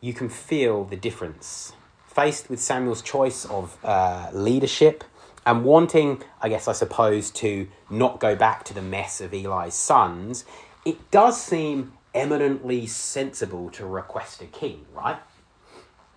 You 0.01 0.13
can 0.13 0.29
feel 0.29 0.83
the 0.83 0.97
difference. 0.97 1.73
Faced 2.07 2.49
with 2.49 2.59
Samuel's 2.59 3.01
choice 3.01 3.45
of 3.45 3.77
uh, 3.85 4.29
leadership, 4.33 5.05
and 5.45 5.63
wanting, 5.63 6.21
I 6.41 6.49
guess, 6.49 6.67
I 6.67 6.73
suppose, 6.73 7.31
to 7.31 7.67
not 7.89 8.19
go 8.19 8.35
back 8.35 8.63
to 8.65 8.73
the 8.73 8.81
mess 8.81 9.21
of 9.21 9.33
Eli's 9.33 9.73
sons, 9.73 10.45
it 10.85 11.09
does 11.11 11.41
seem 11.41 11.93
eminently 12.13 12.85
sensible 12.85 13.69
to 13.71 13.85
request 13.85 14.41
a 14.41 14.45
king, 14.45 14.85
right? 14.93 15.17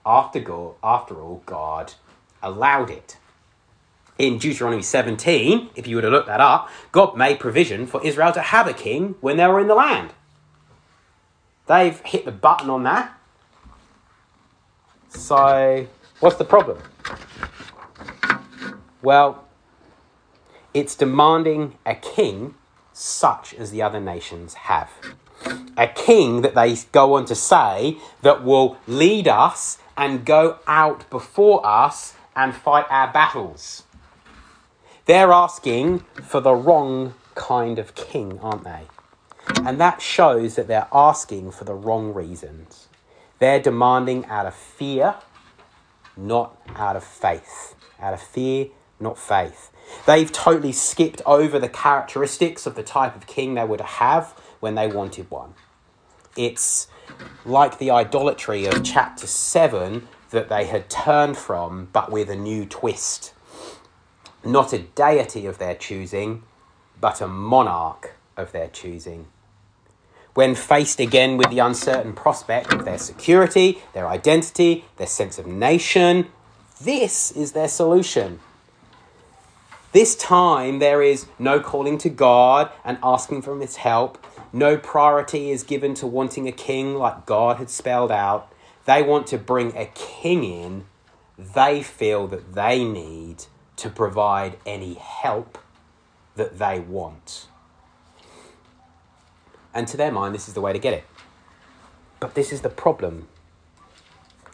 After, 0.04 0.40
God, 0.40 0.74
after 0.82 1.20
all, 1.20 1.42
God 1.46 1.94
allowed 2.42 2.90
it. 2.90 3.16
In 4.16 4.38
Deuteronomy 4.38 4.82
17, 4.82 5.70
if 5.74 5.86
you 5.88 5.96
were 5.96 6.02
to 6.02 6.10
look 6.10 6.26
that 6.26 6.40
up, 6.40 6.68
God 6.92 7.16
made 7.16 7.40
provision 7.40 7.86
for 7.86 8.04
Israel 8.06 8.32
to 8.32 8.40
have 8.40 8.68
a 8.68 8.72
king 8.72 9.16
when 9.20 9.36
they 9.36 9.46
were 9.46 9.58
in 9.58 9.66
the 9.66 9.74
land. 9.74 10.12
They've 11.66 11.98
hit 12.00 12.24
the 12.24 12.32
button 12.32 12.70
on 12.70 12.84
that. 12.84 13.12
So, 15.08 15.86
what's 16.20 16.36
the 16.36 16.44
problem? 16.44 16.78
Well, 19.02 19.44
it's 20.72 20.94
demanding 20.94 21.78
a 21.86 21.94
king 21.94 22.54
such 22.92 23.54
as 23.54 23.70
the 23.70 23.82
other 23.82 24.00
nations 24.00 24.54
have. 24.54 24.90
A 25.76 25.88
king 25.88 26.42
that 26.42 26.54
they 26.54 26.76
go 26.92 27.14
on 27.14 27.24
to 27.26 27.34
say 27.34 27.98
that 28.22 28.44
will 28.44 28.76
lead 28.86 29.26
us 29.28 29.78
and 29.96 30.24
go 30.24 30.58
out 30.66 31.08
before 31.10 31.64
us 31.66 32.14
and 32.36 32.54
fight 32.54 32.86
our 32.90 33.12
battles. 33.12 33.83
They're 35.06 35.32
asking 35.32 35.98
for 36.22 36.40
the 36.40 36.54
wrong 36.54 37.12
kind 37.34 37.78
of 37.78 37.94
king, 37.94 38.38
aren't 38.40 38.64
they? 38.64 38.84
And 39.62 39.78
that 39.78 40.00
shows 40.00 40.54
that 40.54 40.66
they're 40.66 40.88
asking 40.92 41.50
for 41.50 41.64
the 41.64 41.74
wrong 41.74 42.14
reasons. 42.14 42.88
They're 43.38 43.60
demanding 43.60 44.24
out 44.26 44.46
of 44.46 44.54
fear, 44.54 45.16
not 46.16 46.56
out 46.74 46.96
of 46.96 47.04
faith. 47.04 47.74
Out 48.00 48.14
of 48.14 48.22
fear, 48.22 48.68
not 48.98 49.18
faith. 49.18 49.70
They've 50.06 50.32
totally 50.32 50.72
skipped 50.72 51.20
over 51.26 51.58
the 51.58 51.68
characteristics 51.68 52.64
of 52.64 52.74
the 52.74 52.82
type 52.82 53.14
of 53.14 53.26
king 53.26 53.54
they 53.54 53.64
would 53.64 53.82
have 53.82 54.30
when 54.60 54.74
they 54.74 54.86
wanted 54.86 55.30
one. 55.30 55.52
It's 56.34 56.88
like 57.44 57.76
the 57.76 57.90
idolatry 57.90 58.64
of 58.64 58.82
chapter 58.82 59.26
7 59.26 60.08
that 60.30 60.48
they 60.48 60.64
had 60.64 60.88
turned 60.88 61.36
from, 61.36 61.88
but 61.92 62.10
with 62.10 62.30
a 62.30 62.36
new 62.36 62.64
twist. 62.64 63.33
Not 64.44 64.72
a 64.72 64.78
deity 64.78 65.46
of 65.46 65.58
their 65.58 65.74
choosing, 65.74 66.42
but 67.00 67.20
a 67.20 67.28
monarch 67.28 68.14
of 68.36 68.52
their 68.52 68.68
choosing. 68.68 69.26
When 70.34 70.54
faced 70.54 71.00
again 71.00 71.36
with 71.36 71.50
the 71.50 71.60
uncertain 71.60 72.12
prospect 72.12 72.72
of 72.72 72.84
their 72.84 72.98
security, 72.98 73.82
their 73.92 74.08
identity, 74.08 74.84
their 74.96 75.06
sense 75.06 75.38
of 75.38 75.46
nation, 75.46 76.26
this 76.82 77.30
is 77.30 77.52
their 77.52 77.68
solution. 77.68 78.40
This 79.92 80.16
time, 80.16 80.80
there 80.80 81.02
is 81.02 81.26
no 81.38 81.60
calling 81.60 81.98
to 81.98 82.10
God 82.10 82.70
and 82.84 82.98
asking 83.00 83.42
for 83.42 83.58
his 83.60 83.76
help. 83.76 84.24
No 84.52 84.76
priority 84.76 85.50
is 85.50 85.62
given 85.62 85.94
to 85.94 86.06
wanting 86.06 86.48
a 86.48 86.52
king 86.52 86.96
like 86.96 87.26
God 87.26 87.58
had 87.58 87.70
spelled 87.70 88.10
out. 88.10 88.52
They 88.86 89.02
want 89.02 89.28
to 89.28 89.38
bring 89.38 89.76
a 89.76 89.86
king 89.94 90.42
in 90.42 90.86
they 91.38 91.82
feel 91.82 92.26
that 92.28 92.54
they 92.54 92.84
need 92.84 93.44
to 93.76 93.90
provide 93.90 94.58
any 94.64 94.94
help 94.94 95.58
that 96.36 96.58
they 96.58 96.80
want. 96.80 97.46
And 99.72 99.88
to 99.88 99.96
their 99.96 100.12
mind, 100.12 100.34
this 100.34 100.48
is 100.48 100.54
the 100.54 100.60
way 100.60 100.72
to 100.72 100.78
get 100.78 100.92
it. 100.94 101.04
But 102.20 102.34
this 102.34 102.52
is 102.52 102.60
the 102.60 102.68
problem. 102.68 103.28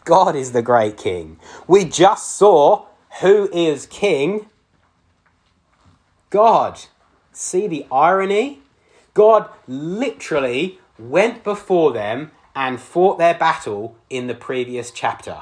God 0.03 0.35
is 0.35 0.51
the 0.51 0.63
great 0.63 0.97
king. 0.97 1.39
We 1.67 1.85
just 1.85 2.35
saw 2.35 2.87
who 3.21 3.49
is 3.53 3.85
king 3.85 4.47
God. 6.31 6.79
See 7.33 7.67
the 7.67 7.85
irony? 7.91 8.61
God 9.13 9.49
literally 9.67 10.79
went 10.97 11.43
before 11.43 11.91
them 11.91 12.31
and 12.55 12.79
fought 12.79 13.17
their 13.17 13.33
battle 13.33 13.97
in 14.09 14.27
the 14.27 14.33
previous 14.33 14.91
chapter. 14.91 15.41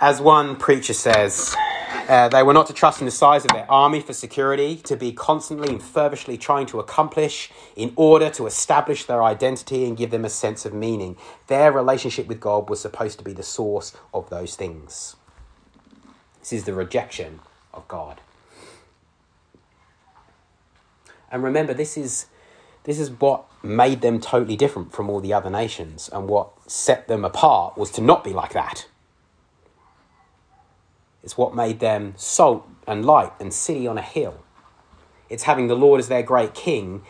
As 0.00 0.20
one 0.20 0.54
preacher 0.54 0.92
says, 0.92 1.56
uh, 2.08 2.28
they 2.28 2.44
were 2.44 2.52
not 2.52 2.68
to 2.68 2.72
trust 2.72 3.00
in 3.00 3.06
the 3.06 3.10
size 3.10 3.44
of 3.44 3.50
their 3.50 3.68
army 3.68 4.00
for 4.00 4.12
security, 4.12 4.76
to 4.76 4.96
be 4.96 5.10
constantly 5.10 5.68
and 5.70 5.82
feverishly 5.82 6.38
trying 6.38 6.66
to 6.66 6.78
accomplish 6.78 7.50
in 7.74 7.92
order 7.96 8.30
to 8.30 8.46
establish 8.46 9.06
their 9.06 9.24
identity 9.24 9.84
and 9.84 9.96
give 9.96 10.12
them 10.12 10.24
a 10.24 10.30
sense 10.30 10.64
of 10.64 10.72
meaning. 10.72 11.16
Their 11.48 11.72
relationship 11.72 12.28
with 12.28 12.38
God 12.38 12.70
was 12.70 12.80
supposed 12.80 13.18
to 13.18 13.24
be 13.24 13.32
the 13.32 13.42
source 13.42 13.92
of 14.14 14.30
those 14.30 14.54
things. 14.54 15.16
This 16.38 16.52
is 16.52 16.64
the 16.64 16.74
rejection 16.74 17.40
of 17.74 17.88
God. 17.88 18.20
And 21.28 21.42
remember, 21.42 21.74
this 21.74 21.96
is, 21.96 22.26
this 22.84 23.00
is 23.00 23.10
what 23.10 23.46
made 23.64 24.00
them 24.00 24.20
totally 24.20 24.56
different 24.56 24.92
from 24.92 25.10
all 25.10 25.20
the 25.20 25.32
other 25.32 25.50
nations, 25.50 26.08
and 26.12 26.28
what 26.28 26.52
set 26.70 27.08
them 27.08 27.24
apart 27.24 27.76
was 27.76 27.90
to 27.90 28.00
not 28.00 28.22
be 28.22 28.32
like 28.32 28.52
that. 28.52 28.86
It's 31.28 31.36
what 31.36 31.54
made 31.54 31.80
them 31.80 32.14
salt 32.16 32.66
and 32.86 33.04
light 33.04 33.32
and 33.38 33.52
city 33.52 33.86
on 33.86 33.98
a 33.98 34.02
hill. 34.02 34.42
It's 35.28 35.42
having 35.42 35.66
the 35.66 35.76
Lord 35.76 36.00
as 36.00 36.08
their 36.08 36.22
great 36.22 36.54
king, 36.54 37.02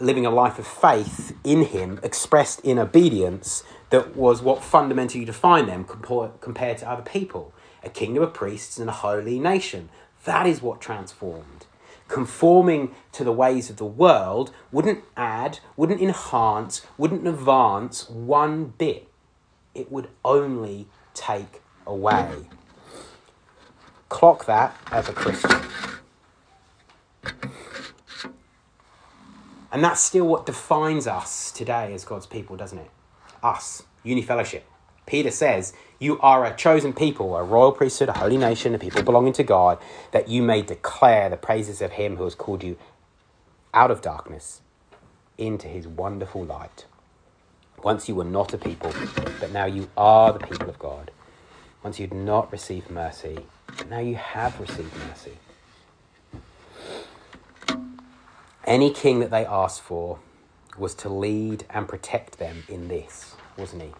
living 0.00 0.26
a 0.26 0.30
life 0.30 0.58
of 0.58 0.66
faith 0.66 1.36
in 1.44 1.66
him, 1.66 2.00
expressed 2.02 2.58
in 2.62 2.80
obedience, 2.80 3.62
that 3.90 4.16
was 4.16 4.42
what 4.42 4.64
fundamentally 4.64 5.24
defined 5.24 5.68
them 5.68 5.84
compared 5.84 6.78
to 6.78 6.90
other 6.90 7.02
people 7.02 7.54
a 7.84 7.88
kingdom 7.88 8.24
of 8.24 8.34
priests 8.34 8.76
and 8.76 8.90
a 8.90 8.92
holy 8.92 9.38
nation. 9.38 9.88
That 10.24 10.48
is 10.48 10.60
what 10.60 10.80
transformed. 10.80 11.66
Conforming 12.08 12.92
to 13.12 13.22
the 13.22 13.30
ways 13.30 13.70
of 13.70 13.76
the 13.76 13.84
world 13.84 14.50
wouldn't 14.72 15.04
add, 15.16 15.60
wouldn't 15.76 16.00
enhance, 16.00 16.84
wouldn't 16.98 17.24
advance 17.24 18.10
one 18.10 18.74
bit. 18.76 19.06
It 19.76 19.92
would 19.92 20.08
only 20.24 20.88
take 21.14 21.62
away. 21.86 22.48
Clock 24.14 24.46
that 24.46 24.76
as 24.92 25.08
a 25.08 25.12
Christian. 25.12 25.60
And 29.72 29.82
that's 29.82 30.00
still 30.00 30.24
what 30.28 30.46
defines 30.46 31.08
us 31.08 31.50
today 31.50 31.92
as 31.92 32.04
God's 32.04 32.24
people, 32.24 32.56
doesn't 32.56 32.78
it? 32.78 32.90
Us, 33.42 33.82
Uni 34.04 34.22
Fellowship. 34.22 34.64
Peter 35.04 35.32
says, 35.32 35.72
You 35.98 36.20
are 36.20 36.44
a 36.44 36.54
chosen 36.54 36.92
people, 36.92 37.36
a 37.36 37.42
royal 37.42 37.72
priesthood, 37.72 38.08
a 38.08 38.12
holy 38.12 38.36
nation, 38.36 38.72
a 38.72 38.78
people 38.78 39.02
belonging 39.02 39.32
to 39.32 39.42
God, 39.42 39.78
that 40.12 40.28
you 40.28 40.44
may 40.44 40.62
declare 40.62 41.28
the 41.28 41.36
praises 41.36 41.82
of 41.82 41.90
him 41.90 42.14
who 42.14 42.22
has 42.22 42.36
called 42.36 42.62
you 42.62 42.78
out 43.74 43.90
of 43.90 44.00
darkness 44.00 44.60
into 45.36 45.66
his 45.66 45.88
wonderful 45.88 46.44
light. 46.44 46.86
Once 47.82 48.08
you 48.08 48.14
were 48.14 48.24
not 48.24 48.54
a 48.54 48.58
people, 48.58 48.92
but 49.40 49.50
now 49.50 49.64
you 49.64 49.90
are 49.96 50.32
the 50.32 50.46
people 50.46 50.68
of 50.68 50.78
God. 50.78 51.10
Once 51.82 51.98
you 51.98 52.06
had 52.06 52.16
not 52.16 52.52
received 52.52 52.88
mercy, 52.88 53.38
now 53.88 53.98
you 53.98 54.16
have 54.16 54.58
received 54.60 54.92
mercy. 55.08 55.38
Any 58.64 58.90
king 58.90 59.20
that 59.20 59.30
they 59.30 59.44
asked 59.44 59.82
for 59.82 60.18
was 60.78 60.94
to 60.96 61.08
lead 61.08 61.64
and 61.70 61.86
protect 61.86 62.38
them 62.38 62.64
in 62.68 62.88
this, 62.88 63.34
wasn't 63.56 63.82
he? 63.82 63.92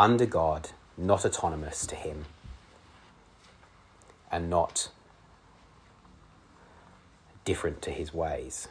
under 0.00 0.24
God, 0.24 0.70
not 0.96 1.26
autonomous 1.26 1.86
to 1.86 1.94
Him, 1.94 2.24
and 4.32 4.48
not 4.48 4.88
different 7.44 7.82
to 7.82 7.90
His 7.90 8.14
ways. 8.14 8.68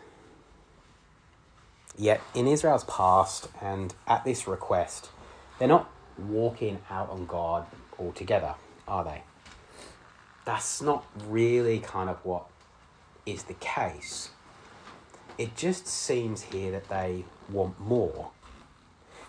Yet 1.96 2.22
in 2.34 2.48
Israel's 2.48 2.86
past 2.86 3.50
and 3.62 3.94
at 4.08 4.24
this 4.24 4.48
request, 4.48 5.10
they're 5.60 5.68
not 5.68 5.92
walking 6.18 6.80
out 6.90 7.10
on 7.12 7.28
God 7.28 7.66
altogether, 8.00 8.56
are 8.88 9.04
they? 9.04 9.24
That's 10.46 10.82
not 10.82 11.06
really 11.28 11.80
kind 11.80 12.10
of 12.10 12.18
what 12.26 12.46
is 13.26 13.44
the 13.44 13.54
case. 13.56 14.30
It 15.38 15.56
just 15.56 15.88
seems 15.88 16.44
here 16.44 16.72
that 16.72 16.90
they 16.90 17.26
want 17.50 17.80
more. 17.80 18.32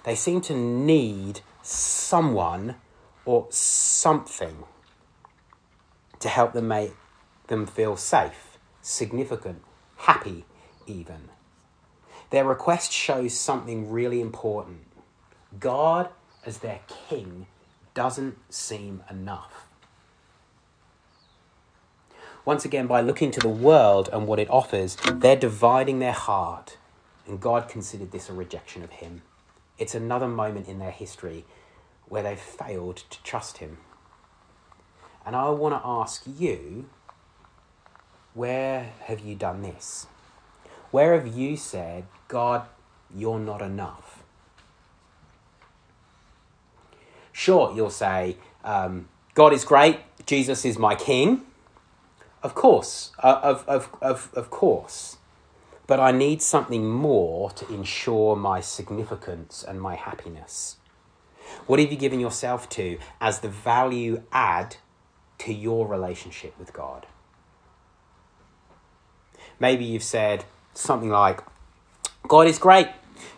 They 0.05 0.15
seem 0.15 0.41
to 0.43 0.55
need 0.55 1.41
someone 1.63 2.77
or 3.25 3.47
something 3.51 4.65
to 6.21 6.29
help 6.29 6.53
them 6.53 6.69
make 6.69 6.93
them 7.49 7.67
feel 7.67 7.97
safe, 7.97 8.59
significant, 8.83 9.63
happy, 9.97 10.45
even. 10.87 11.29
Their 12.31 12.45
request 12.45 12.93
shows 12.93 13.35
something 13.35 13.91
really 13.91 14.21
important. 14.21 14.87
God, 15.59 16.09
as 16.47 16.59
their 16.59 16.81
king, 17.09 17.47
doesn't 18.01 18.39
seem 18.51 19.03
enough. 19.11 19.67
Once 22.47 22.65
again, 22.65 22.87
by 22.87 23.03
looking 23.03 23.31
to 23.31 23.41
the 23.41 23.47
world 23.47 24.09
and 24.11 24.27
what 24.27 24.39
it 24.39 24.49
offers, 24.49 24.97
they're 25.17 25.37
dividing 25.37 25.99
their 25.99 26.15
heart, 26.15 26.79
and 27.27 27.39
God 27.39 27.69
considered 27.69 28.11
this 28.11 28.31
a 28.31 28.33
rejection 28.33 28.83
of 28.83 28.91
Him. 28.91 29.21
It's 29.77 29.95
another 29.95 30.29
moment 30.29 30.67
in 30.67 30.79
their 30.79 30.91
history 30.91 31.45
where 32.09 32.23
they've 32.23 32.41
failed 32.41 33.03
to 33.11 33.23
trust 33.23 33.59
Him. 33.59 33.77
And 35.27 35.37
I 35.37 35.51
want 35.51 35.75
to 35.75 35.87
ask 35.87 36.23
you 36.27 36.89
where 38.33 38.93
have 39.05 39.21
you 39.21 39.35
done 39.35 39.61
this? 39.61 40.07
Where 40.91 41.13
have 41.13 41.27
you 41.37 41.55
said, 41.55 42.07
God, 42.29 42.63
you're 43.15 43.39
not 43.39 43.61
enough? 43.61 44.20
Sure, 47.45 47.73
you'll 47.75 47.91
say, 47.91 48.37
um, 48.65 49.09
God 49.35 49.53
is 49.53 49.65
great, 49.65 50.01
Jesus 50.27 50.65
is 50.65 50.79
my 50.79 50.95
king. 50.95 51.43
Of 52.43 52.55
course, 52.55 53.13
uh, 53.23 53.41
of, 53.43 53.65
of, 53.67 53.89
of, 54.01 54.31
of 54.35 54.51
course 54.51 55.17
but 55.91 55.99
I 55.99 56.13
need 56.13 56.41
something 56.41 56.89
more 56.89 57.51
to 57.51 57.67
ensure 57.75 58.37
my 58.37 58.61
significance 58.61 59.65
and 59.67 59.83
my 59.83 59.97
happiness. 59.97 60.77
What 61.67 61.81
have 61.81 61.91
you 61.91 61.99
given 61.99 62.21
yourself 62.21 62.69
to 62.69 62.97
as 63.21 63.41
the 63.41 63.49
value 63.49 64.23
add 64.31 64.77
to 65.39 65.53
your 65.53 65.89
relationship 65.89 66.57
with 66.61 66.73
God? 66.73 67.09
Maybe 69.59 69.85
you've 69.85 70.05
said 70.05 70.45
something 70.75 71.11
like, 71.11 71.41
God 72.29 72.47
is 72.47 72.61
great, 72.61 72.87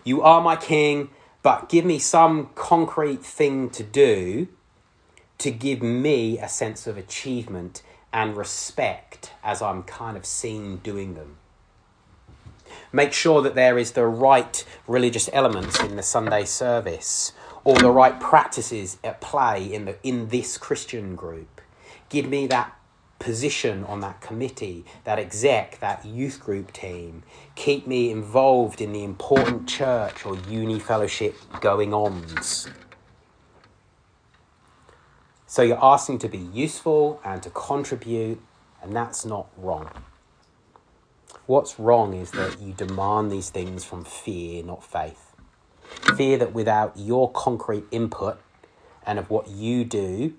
you 0.04 0.20
are 0.20 0.42
my 0.42 0.56
king, 0.56 1.08
but 1.42 1.68
give 1.68 1.84
me 1.84 1.98
some 1.98 2.50
concrete 2.54 3.24
thing 3.24 3.70
to 3.70 3.82
do 3.82 4.48
to 5.38 5.50
give 5.50 5.82
me 5.82 6.38
a 6.38 6.48
sense 6.48 6.86
of 6.86 6.96
achievement 6.96 7.82
and 8.12 8.36
respect 8.36 9.32
as 9.42 9.60
I'm 9.60 9.82
kind 9.82 10.16
of 10.16 10.24
seen 10.24 10.76
doing 10.78 11.14
them. 11.14 11.38
Make 12.92 13.12
sure 13.12 13.42
that 13.42 13.54
there 13.54 13.78
is 13.78 13.92
the 13.92 14.06
right 14.06 14.64
religious 14.86 15.28
elements 15.32 15.80
in 15.80 15.96
the 15.96 16.02
Sunday 16.02 16.44
service 16.44 17.32
or 17.64 17.76
the 17.76 17.90
right 17.90 18.18
practices 18.20 18.98
at 19.02 19.20
play 19.20 19.72
in, 19.72 19.86
the, 19.86 19.96
in 20.02 20.28
this 20.28 20.58
Christian 20.58 21.16
group. 21.16 21.60
Give 22.08 22.28
me 22.28 22.46
that 22.48 22.76
position 23.22 23.84
on 23.84 24.00
that 24.00 24.20
committee, 24.20 24.84
that 25.04 25.18
exec, 25.18 25.78
that 25.78 26.04
youth 26.04 26.40
group 26.40 26.72
team. 26.72 27.22
Keep 27.54 27.86
me 27.86 28.10
involved 28.10 28.80
in 28.80 28.92
the 28.92 29.04
important 29.04 29.68
church 29.68 30.26
or 30.26 30.36
uni 30.48 30.80
fellowship 30.80 31.36
going 31.60 31.94
ons. 31.94 32.68
So 35.46 35.62
you're 35.62 35.84
asking 35.84 36.18
to 36.20 36.28
be 36.28 36.38
useful 36.38 37.20
and 37.24 37.42
to 37.42 37.50
contribute, 37.50 38.40
and 38.82 38.96
that's 38.96 39.24
not 39.24 39.46
wrong. 39.56 39.88
What's 41.46 41.78
wrong 41.78 42.14
is 42.14 42.30
that 42.32 42.60
you 42.60 42.72
demand 42.72 43.30
these 43.30 43.50
things 43.50 43.84
from 43.84 44.04
fear, 44.04 44.62
not 44.64 44.82
faith. 44.82 45.32
Fear 46.16 46.38
that 46.38 46.52
without 46.52 46.96
your 46.96 47.30
concrete 47.30 47.84
input 47.90 48.40
and 49.06 49.18
of 49.18 49.30
what 49.30 49.48
you 49.48 49.84
do, 49.84 50.34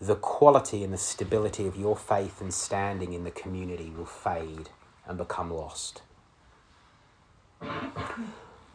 the 0.00 0.14
quality 0.16 0.84
and 0.84 0.92
the 0.92 0.98
stability 0.98 1.66
of 1.66 1.76
your 1.76 1.96
faith 1.96 2.40
and 2.40 2.52
standing 2.52 3.12
in 3.12 3.24
the 3.24 3.30
community 3.30 3.90
will 3.96 4.06
fade 4.06 4.68
and 5.06 5.16
become 5.16 5.50
lost. 5.50 6.02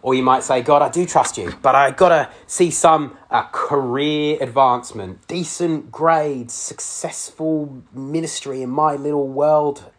Or 0.03 0.15
you 0.15 0.24
might 0.24 0.43
say, 0.43 0.63
God, 0.63 0.82
I 0.82 0.89
do 0.89 1.05
trust 1.05 1.38
you, 1.38 1.53
but 1.61 1.76
I 1.76 1.91
gotta 1.91 2.32
see 2.47 2.72
some 2.72 3.17
uh, 3.30 3.43
career 3.51 4.38
advancement, 4.41 5.28
decent 5.28 5.91
grades, 5.91 6.55
successful 6.55 7.84
ministry 7.93 8.63
in 8.63 8.72
my 8.72 8.95
little 8.95 9.28
world, 9.28 9.91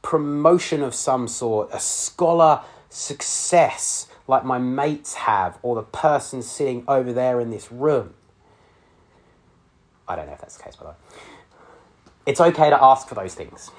promotion 0.00 0.82
of 0.82 0.94
some 0.94 1.28
sort, 1.28 1.68
a 1.74 1.80
scholar 1.80 2.62
success 2.88 4.06
like 4.26 4.44
my 4.46 4.58
mates 4.58 5.14
have, 5.14 5.58
or 5.62 5.74
the 5.74 5.82
person 5.82 6.40
sitting 6.40 6.84
over 6.88 7.12
there 7.12 7.38
in 7.38 7.50
this 7.50 7.70
room. 7.70 8.14
I 10.10 10.16
don't 10.16 10.26
know 10.26 10.32
if 10.32 10.40
that's 10.40 10.56
the 10.56 10.64
case, 10.64 10.74
by 10.74 10.82
the 10.82 10.90
way. 10.90 10.96
It's 12.26 12.40
okay 12.40 12.68
to 12.68 12.82
ask 12.82 13.08
for 13.08 13.14
those 13.14 13.34
things. 13.34 13.70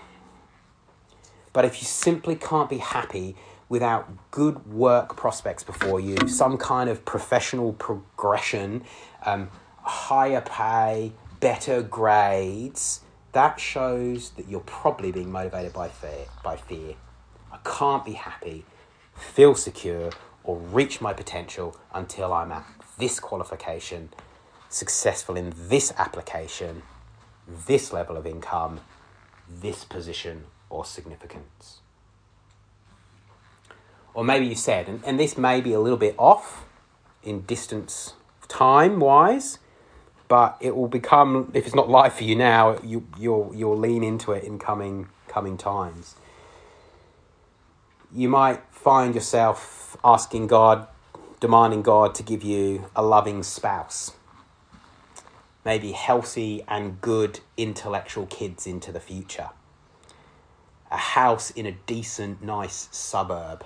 But 1.51 1.65
if 1.65 1.81
you 1.81 1.85
simply 1.85 2.35
can't 2.35 2.69
be 2.69 2.77
happy 2.77 3.35
without 3.67 4.31
good 4.31 4.65
work 4.71 5.17
prospects 5.17 5.63
before 5.63 5.99
you, 5.99 6.15
some 6.29 6.57
kind 6.57 6.89
of 6.89 7.03
professional 7.03 7.73
progression, 7.73 8.83
um, 9.25 9.49
higher 9.83 10.41
pay, 10.41 11.11
better 11.41 11.81
grades, 11.81 13.01
that 13.33 13.59
shows 13.59 14.29
that 14.31 14.47
you're 14.47 14.61
probably 14.61 15.11
being 15.11 15.31
motivated 15.31 15.73
by 15.73 15.89
fear. 15.89 16.25
By 16.43 16.55
fear. 16.55 16.95
I 17.51 17.57
can't 17.65 18.05
be 18.05 18.13
happy, 18.13 18.63
feel 19.13 19.55
secure, 19.55 20.11
or 20.45 20.57
reach 20.57 21.01
my 21.01 21.11
potential 21.11 21.75
until 21.93 22.31
I'm 22.31 22.53
at 22.53 22.65
this 22.97 23.19
qualification 23.19 24.09
successful 24.71 25.35
in 25.35 25.53
this 25.55 25.93
application, 25.97 26.83
this 27.67 27.91
level 27.91 28.17
of 28.17 28.25
income, 28.25 28.79
this 29.47 29.83
position 29.83 30.45
or 30.69 30.85
significance. 30.85 31.79
Or 34.13 34.23
maybe 34.23 34.47
you 34.47 34.55
said, 34.55 34.87
and, 34.87 35.03
and 35.05 35.19
this 35.19 35.37
may 35.37 35.61
be 35.61 35.73
a 35.73 35.79
little 35.79 35.97
bit 35.97 36.15
off 36.17 36.65
in 37.23 37.41
distance 37.41 38.13
time 38.47 38.99
wise, 38.99 39.59
but 40.27 40.57
it 40.61 40.75
will 40.75 40.87
become, 40.87 41.51
if 41.53 41.65
it's 41.65 41.75
not 41.75 41.89
live 41.89 42.13
for 42.13 42.23
you 42.23 42.35
now, 42.35 42.77
you, 42.81 43.05
you'll, 43.19 43.51
you'll 43.53 43.77
lean 43.77 44.03
into 44.03 44.31
it 44.31 44.43
in 44.43 44.57
coming, 44.59 45.09
coming 45.27 45.57
times. 45.57 46.15
You 48.13 48.29
might 48.29 48.61
find 48.71 49.15
yourself 49.15 49.97
asking 50.03 50.47
God, 50.47 50.87
demanding 51.39 51.81
God 51.81 52.15
to 52.15 52.23
give 52.23 52.43
you 52.43 52.85
a 52.95 53.01
loving 53.01 53.43
spouse 53.43 54.13
maybe 55.63 55.91
healthy 55.91 56.63
and 56.67 56.99
good 57.01 57.39
intellectual 57.57 58.25
kids 58.25 58.65
into 58.65 58.91
the 58.91 58.99
future. 58.99 59.49
A 60.91 60.97
house 60.97 61.51
in 61.51 61.65
a 61.65 61.71
decent, 61.71 62.41
nice 62.43 62.89
suburb, 62.91 63.63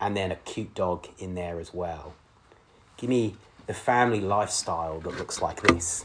and 0.00 0.16
then 0.16 0.30
a 0.30 0.36
cute 0.36 0.74
dog 0.74 1.08
in 1.18 1.34
there 1.34 1.58
as 1.58 1.74
well. 1.74 2.14
Give 2.96 3.10
me 3.10 3.36
the 3.66 3.74
family 3.74 4.20
lifestyle 4.20 5.00
that 5.00 5.16
looks 5.16 5.42
like 5.42 5.60
this. 5.62 6.04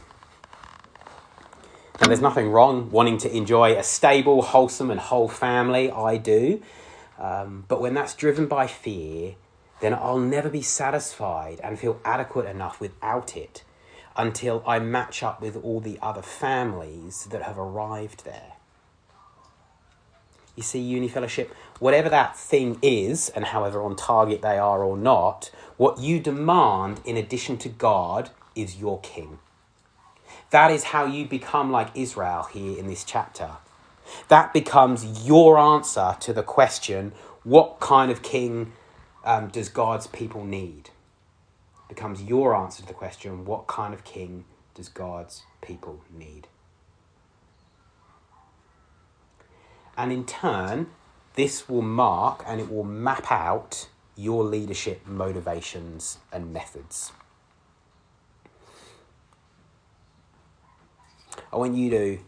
Now, 2.00 2.08
there's 2.08 2.20
nothing 2.20 2.50
wrong 2.50 2.90
wanting 2.90 3.18
to 3.18 3.34
enjoy 3.34 3.76
a 3.76 3.82
stable, 3.82 4.42
wholesome, 4.42 4.90
and 4.90 4.98
whole 4.98 5.28
family. 5.28 5.90
I 5.90 6.16
do. 6.16 6.60
Um, 7.18 7.64
but 7.68 7.80
when 7.80 7.94
that's 7.94 8.14
driven 8.14 8.46
by 8.46 8.66
fear, 8.66 9.36
then 9.80 9.94
I'll 9.94 10.18
never 10.18 10.48
be 10.48 10.62
satisfied 10.62 11.60
and 11.62 11.78
feel 11.78 12.00
adequate 12.04 12.46
enough 12.46 12.80
without 12.80 13.36
it 13.36 13.62
until 14.16 14.62
I 14.66 14.78
match 14.78 15.22
up 15.22 15.40
with 15.40 15.56
all 15.56 15.80
the 15.80 15.98
other 16.00 16.22
families 16.22 17.26
that 17.30 17.42
have 17.42 17.58
arrived 17.58 18.24
there. 18.24 18.52
You 20.56 20.62
see, 20.62 20.78
uni 20.78 21.08
fellowship, 21.08 21.52
whatever 21.80 22.08
that 22.08 22.36
thing 22.36 22.78
is, 22.80 23.28
and 23.30 23.46
however 23.46 23.82
on 23.82 23.96
target 23.96 24.40
they 24.40 24.56
are 24.56 24.84
or 24.84 24.96
not, 24.96 25.50
what 25.76 25.98
you 25.98 26.20
demand 26.20 27.00
in 27.04 27.16
addition 27.16 27.56
to 27.58 27.68
God 27.68 28.30
is 28.54 28.76
your 28.76 29.00
king. 29.00 29.40
That 30.50 30.70
is 30.70 30.84
how 30.84 31.06
you 31.06 31.26
become 31.26 31.72
like 31.72 31.88
Israel 31.94 32.44
here 32.52 32.78
in 32.78 32.86
this 32.86 33.02
chapter. 33.02 33.52
That 34.28 34.52
becomes 34.52 35.26
your 35.26 35.58
answer 35.58 36.16
to 36.20 36.32
the 36.32 36.42
question 36.42 37.12
what 37.42 37.80
kind 37.80 38.10
of 38.10 38.22
king 38.22 38.72
um, 39.24 39.48
does 39.48 39.68
God's 39.68 40.06
people 40.06 40.44
need? 40.44 40.90
Becomes 41.88 42.22
your 42.22 42.54
answer 42.54 42.82
to 42.82 42.88
the 42.88 42.94
question 42.94 43.44
what 43.44 43.66
kind 43.66 43.94
of 43.94 44.04
king 44.04 44.44
does 44.74 44.88
God's 44.88 45.42
people 45.60 46.02
need? 46.12 46.48
And 49.96 50.10
in 50.10 50.24
turn, 50.24 50.88
this 51.34 51.68
will 51.68 51.82
mark 51.82 52.42
and 52.46 52.60
it 52.60 52.70
will 52.70 52.84
map 52.84 53.30
out 53.30 53.88
your 54.16 54.44
leadership 54.44 55.06
motivations 55.06 56.18
and 56.32 56.52
methods. 56.52 57.12
I 61.52 61.56
want 61.56 61.74
you 61.74 61.90
to 61.90 62.18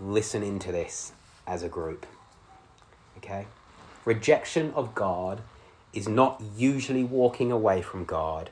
listen 0.00 0.42
into 0.42 0.72
this 0.72 1.12
as 1.46 1.62
a 1.62 1.68
group. 1.68 2.06
Okay? 3.18 3.46
Rejection 4.04 4.72
of 4.74 4.94
God 4.94 5.42
is 5.92 6.08
not 6.08 6.42
usually 6.56 7.04
walking 7.04 7.52
away 7.52 7.82
from 7.82 8.04
God 8.04 8.50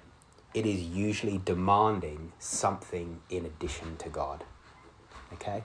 it 0.52 0.66
is 0.66 0.82
usually 0.82 1.40
demanding 1.44 2.32
something 2.38 3.20
in 3.30 3.46
addition 3.46 3.96
to 3.98 4.08
God. 4.08 4.44
Okay? 5.34 5.62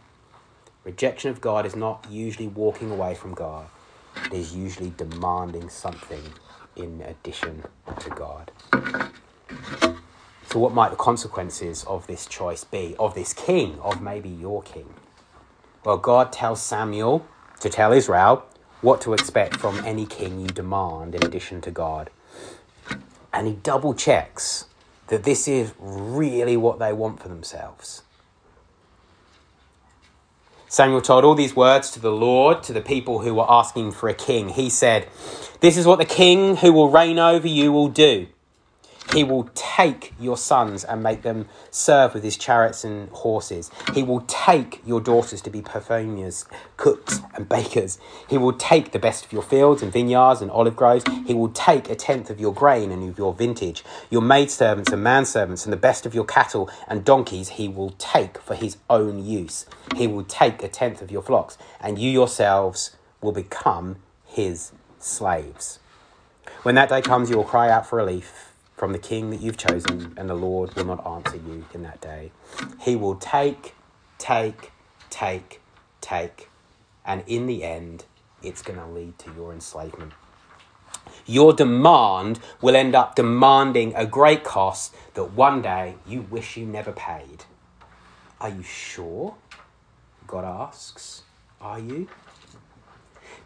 Rejection 0.83 1.31
of 1.31 1.41
God 1.41 1.65
is 1.65 1.75
not 1.75 2.05
usually 2.09 2.47
walking 2.47 2.91
away 2.91 3.15
from 3.15 3.33
God, 3.33 3.67
it 4.25 4.33
is 4.33 4.55
usually 4.55 4.93
demanding 4.95 5.69
something 5.69 6.21
in 6.75 7.01
addition 7.01 7.63
to 7.99 8.09
God. 8.11 8.51
So, 10.47 10.59
what 10.59 10.73
might 10.73 10.91
the 10.91 10.95
consequences 10.95 11.83
of 11.85 12.05
this 12.07 12.27
choice 12.27 12.63
be? 12.63 12.95
Of 12.99 13.15
this 13.15 13.33
king, 13.33 13.79
of 13.79 14.01
maybe 14.01 14.29
your 14.29 14.61
king? 14.61 14.93
Well, 15.83 15.97
God 15.97 16.31
tells 16.31 16.61
Samuel 16.61 17.25
to 17.59 17.69
tell 17.69 17.91
Israel 17.91 18.45
what 18.81 19.01
to 19.01 19.13
expect 19.13 19.55
from 19.55 19.79
any 19.79 20.05
king 20.05 20.39
you 20.39 20.47
demand 20.47 21.15
in 21.15 21.25
addition 21.25 21.61
to 21.61 21.71
God. 21.71 22.11
And 23.33 23.47
he 23.47 23.53
double 23.53 23.93
checks 23.93 24.65
that 25.07 25.23
this 25.23 25.47
is 25.47 25.73
really 25.79 26.57
what 26.57 26.79
they 26.79 26.93
want 26.93 27.21
for 27.21 27.27
themselves. 27.27 28.03
Samuel 30.67 31.01
told 31.01 31.23
all 31.23 31.35
these 31.35 31.55
words 31.55 31.91
to 31.91 31.99
the 31.99 32.11
Lord, 32.11 32.63
to 32.63 32.73
the 32.73 32.81
people 32.81 33.19
who 33.19 33.33
were 33.35 33.49
asking 33.49 33.91
for 33.93 34.09
a 34.09 34.13
king. 34.13 34.49
He 34.49 34.69
said, 34.69 35.07
This 35.61 35.77
is 35.77 35.85
what 35.85 35.99
the 35.99 36.05
king 36.05 36.57
who 36.57 36.73
will 36.73 36.89
reign 36.89 37.19
over 37.19 37.47
you 37.47 37.71
will 37.71 37.87
do. 37.87 38.27
He 39.15 39.23
will 39.23 39.49
take 39.55 40.13
your 40.19 40.35
sons 40.35 40.83
and 40.83 41.01
make 41.01 41.21
them 41.21 41.47
serve 41.71 42.13
with 42.13 42.23
his 42.23 42.35
chariots 42.35 42.83
and 42.83 43.07
horses. 43.11 43.71
He 43.93 44.03
will 44.03 44.25
take 44.27 44.81
your 44.85 44.99
daughters 44.99 45.39
to 45.43 45.49
be 45.49 45.61
perfumers, 45.61 46.43
cooks, 46.75 47.21
and 47.33 47.47
bakers. 47.47 47.97
He 48.29 48.37
will 48.37 48.51
take 48.51 48.91
the 48.91 48.99
best 48.99 49.23
of 49.23 49.31
your 49.31 49.41
fields 49.41 49.81
and 49.81 49.89
vineyards 49.89 50.41
and 50.41 50.51
olive 50.51 50.75
groves. 50.75 51.05
He 51.25 51.33
will 51.33 51.47
take 51.47 51.89
a 51.89 51.95
tenth 51.95 52.29
of 52.29 52.41
your 52.41 52.53
grain 52.53 52.91
and 52.91 53.09
of 53.09 53.17
your 53.17 53.33
vintage, 53.33 53.85
your 54.09 54.21
maidservants 54.21 54.91
and 54.91 55.01
manservants, 55.01 55.65
and 55.65 55.71
the 55.71 55.77
best 55.77 56.05
of 56.05 56.13
your 56.13 56.25
cattle 56.25 56.69
and 56.85 57.05
donkeys. 57.05 57.51
He 57.51 57.69
will 57.69 57.91
take 57.91 58.37
for 58.39 58.53
his 58.53 58.75
own 58.89 59.25
use. 59.25 59.65
He 59.95 60.07
will 60.07 60.25
take 60.25 60.61
a 60.61 60.67
tenth 60.67 61.01
of 61.01 61.09
your 61.09 61.21
flocks, 61.21 61.57
and 61.79 61.97
you 61.97 62.11
yourselves 62.11 62.97
will 63.21 63.31
become 63.31 63.95
his 64.25 64.73
slaves. 64.99 65.79
When 66.63 66.75
that 66.75 66.89
day 66.89 67.01
comes, 67.01 67.29
you 67.29 67.37
will 67.37 67.45
cry 67.45 67.69
out 67.69 67.87
for 67.87 67.95
relief 67.95 68.51
from 68.75 68.91
the 68.91 68.99
king 68.99 69.29
that 69.29 69.41
you've 69.41 69.57
chosen, 69.57 70.13
and 70.17 70.29
the 70.29 70.35
Lord 70.35 70.73
will 70.75 70.85
not 70.85 71.05
answer 71.05 71.37
you 71.37 71.65
in 71.73 71.83
that 71.83 72.01
day. 72.01 72.31
He 72.81 72.95
will 72.95 73.15
take, 73.15 73.73
take, 74.17 74.71
take, 75.09 75.61
take, 76.01 76.49
and 77.05 77.23
in 77.27 77.47
the 77.47 77.63
end, 77.63 78.05
it's 78.43 78.61
going 78.61 78.79
to 78.79 78.87
lead 78.87 79.17
to 79.19 79.33
your 79.33 79.53
enslavement. 79.53 80.13
Your 81.25 81.53
demand 81.53 82.39
will 82.61 82.75
end 82.75 82.95
up 82.95 83.15
demanding 83.15 83.93
a 83.95 84.05
great 84.05 84.43
cost 84.43 84.93
that 85.13 85.31
one 85.31 85.61
day 85.61 85.95
you 86.05 86.21
wish 86.21 86.57
you 86.57 86.65
never 86.65 86.91
paid. 86.91 87.45
Are 88.39 88.49
you 88.49 88.63
sure? 88.63 89.35
God 90.27 90.43
asks. 90.43 91.23
Are 91.61 91.79
you? 91.79 92.07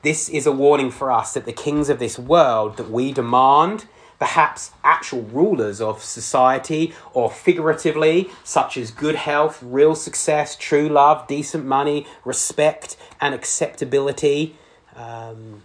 This 0.01 0.30
is 0.30 0.45
a 0.45 0.51
warning 0.51 0.91
for 0.91 1.11
us 1.11 1.34
that 1.34 1.45
the 1.45 1.53
kings 1.53 1.89
of 1.89 1.99
this 1.99 2.17
world 2.17 2.77
that 2.77 2.89
we 2.89 3.11
demand, 3.11 3.86
perhaps 4.20 4.72
actual 4.84 5.22
rulers 5.22 5.80
of 5.80 6.03
society, 6.03 6.93
or 7.13 7.32
figuratively, 7.32 8.30
such 8.43 8.78
as 8.78 8.91
good 8.91 9.15
health, 9.15 9.63
real 9.63 9.95
success, 9.95 10.55
true 10.57 10.89
love, 10.89 11.26
decent 11.28 11.65
money, 11.65 12.05
respect, 12.26 12.97
and 13.22 13.34
acceptability, 13.34 14.55
um, 14.95 15.61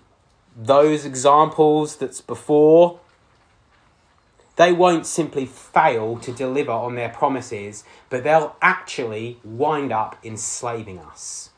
those 0.56 1.04
examples 1.04 1.96
that's 1.96 2.20
before, 2.20 3.00
they 4.56 4.72
won't 4.72 5.04
simply 5.04 5.46
fail 5.46 6.16
to 6.18 6.32
deliver 6.32 6.70
on 6.70 6.94
their 6.94 7.08
promises, 7.08 7.82
but 8.08 8.22
they'll 8.22 8.54
actually 8.62 9.38
wind 9.42 9.90
up 9.90 10.16
enslaving 10.22 11.00
us. 11.00 11.50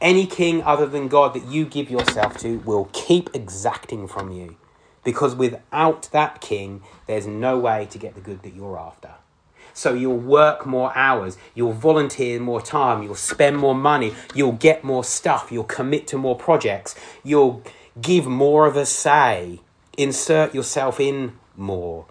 Any 0.00 0.26
king 0.26 0.62
other 0.62 0.86
than 0.86 1.08
God 1.08 1.32
that 1.32 1.46
you 1.46 1.64
give 1.64 1.90
yourself 1.90 2.36
to 2.38 2.58
will 2.58 2.90
keep 2.92 3.30
exacting 3.34 4.06
from 4.06 4.30
you. 4.30 4.56
Because 5.06 5.36
without 5.36 6.10
that 6.10 6.40
king, 6.40 6.82
there's 7.06 7.28
no 7.28 7.58
way 7.60 7.86
to 7.92 7.96
get 7.96 8.16
the 8.16 8.20
good 8.20 8.42
that 8.42 8.54
you're 8.54 8.76
after. 8.76 9.12
So 9.72 9.94
you'll 9.94 10.18
work 10.18 10.66
more 10.66 10.90
hours, 10.96 11.38
you'll 11.54 11.74
volunteer 11.74 12.40
more 12.40 12.60
time, 12.60 13.04
you'll 13.04 13.14
spend 13.14 13.56
more 13.56 13.74
money, 13.74 14.14
you'll 14.34 14.52
get 14.52 14.82
more 14.82 15.04
stuff, 15.04 15.52
you'll 15.52 15.64
commit 15.64 16.08
to 16.08 16.18
more 16.18 16.34
projects, 16.36 16.96
you'll 17.22 17.62
give 18.00 18.26
more 18.26 18.66
of 18.66 18.74
a 18.74 18.84
say, 18.84 19.60
insert 19.96 20.54
yourself 20.54 20.98
in 20.98 21.38
more 21.56 22.06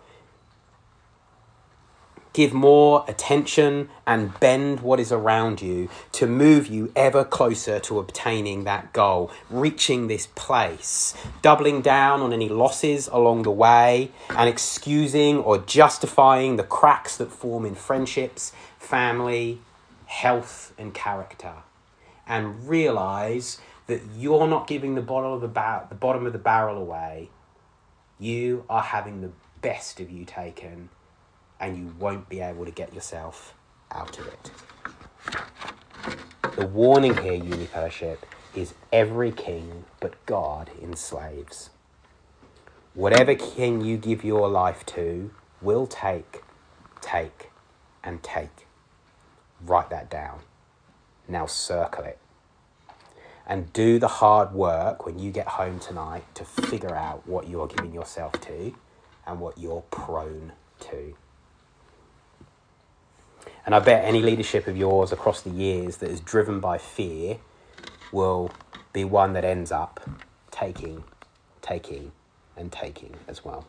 give 2.36 2.52
more 2.52 3.06
attention 3.08 3.88
and 4.06 4.38
bend 4.42 4.82
what 4.82 5.00
is 5.00 5.10
around 5.10 5.62
you 5.62 5.88
to 6.12 6.28
move 6.28 6.68
you 6.68 6.92
ever 6.94 7.24
closer 7.24 7.80
to 7.80 7.98
obtaining 7.98 8.66
that 8.66 8.92
goal, 8.92 9.32
reaching 9.50 10.08
this 10.08 10.28
place, 10.36 11.16
doubling 11.42 11.82
down 11.82 12.20
on 12.20 12.34
any 12.34 12.50
losses 12.50 13.08
along 13.08 13.44
the 13.44 13.52
way, 13.52 14.12
and 14.32 14.50
excusing 14.50 15.38
or 15.38 15.60
justifying 15.60 16.58
the 16.58 16.64
cracks 16.64 17.16
that 17.16 17.32
form 17.32 17.66
in 17.66 17.74
friendships, 17.74 18.52
family, 18.78 19.62
health, 20.08 20.74
and 20.78 20.94
character. 20.94 21.54
And 22.28 22.68
realize 22.68 23.62
that 23.88 24.02
you're 24.18 24.46
not 24.46 24.68
giving 24.68 24.96
the 24.96 25.02
bottom 25.02 25.32
of 25.32 25.40
the, 25.40 25.86
the 25.88 25.96
bottom 25.96 26.26
of 26.26 26.34
the 26.34 26.40
barrel 26.40 26.78
away. 26.78 27.30
You 28.20 28.66
are 28.70 28.82
having 28.84 29.22
the 29.22 29.32
best 29.62 30.02
of 30.02 30.12
you 30.12 30.26
taken 30.26 30.90
and 31.60 31.78
you 31.78 31.94
won't 32.00 32.30
be 32.30 32.40
able 32.40 32.66
to 32.66 32.72
get 32.72 32.94
yourself 32.94 33.54
out 33.92 34.18
of 34.20 34.28
it. 34.28 34.52
The 36.56 36.68
warning 36.68 37.18
here, 37.18 37.34
Uni 37.34 37.66
Fellowship, 37.66 38.26
is 38.56 38.74
every 38.92 39.32
king 39.32 39.86
but 40.00 40.26
God 40.26 40.70
enslaves. 40.82 41.70
Whatever 42.94 43.36
king 43.36 43.82
you 43.82 43.98
give 43.98 44.24
your 44.24 44.48
life 44.48 44.86
to 44.88 45.32
will 45.62 45.86
take, 45.86 46.44
take, 47.02 47.52
and 48.04 48.24
take. 48.24 48.68
Write 49.62 49.90
that 49.90 50.10
down. 50.10 50.40
Now 51.28 51.46
circle 51.46 52.06
it. 52.06 52.20
And 53.48 53.74
do 53.74 54.00
the 54.00 54.08
hard 54.08 54.54
work 54.54 55.06
when 55.06 55.20
you 55.20 55.32
get 55.32 55.48
home 55.48 55.80
tonight 55.80 56.24
to 56.36 56.46
figure 56.46 56.96
out 56.96 57.28
what 57.28 57.50
you're 57.50 57.68
giving 57.68 57.94
yourself 57.94 58.34
to 58.42 58.74
and 59.28 59.40
what 59.40 59.58
you're 59.58 59.84
prone 59.92 60.54
to. 60.80 61.16
And 63.66 63.74
I 63.74 63.80
bet 63.80 64.06
any 64.06 64.22
leadership 64.22 64.68
of 64.68 64.78
yours 64.78 65.12
across 65.12 65.42
the 65.42 65.50
years 65.50 65.98
that 65.98 66.10
is 66.10 66.20
driven 66.20 66.60
by 66.60 66.78
fear 66.78 67.38
will 68.12 68.52
be 68.94 69.04
one 69.04 69.34
that 69.34 69.44
ends 69.44 69.72
up 69.72 70.08
taking, 70.52 71.04
taking, 71.62 72.12
and 72.56 72.72
taking 72.72 73.16
as 73.28 73.44
well. 73.44 73.68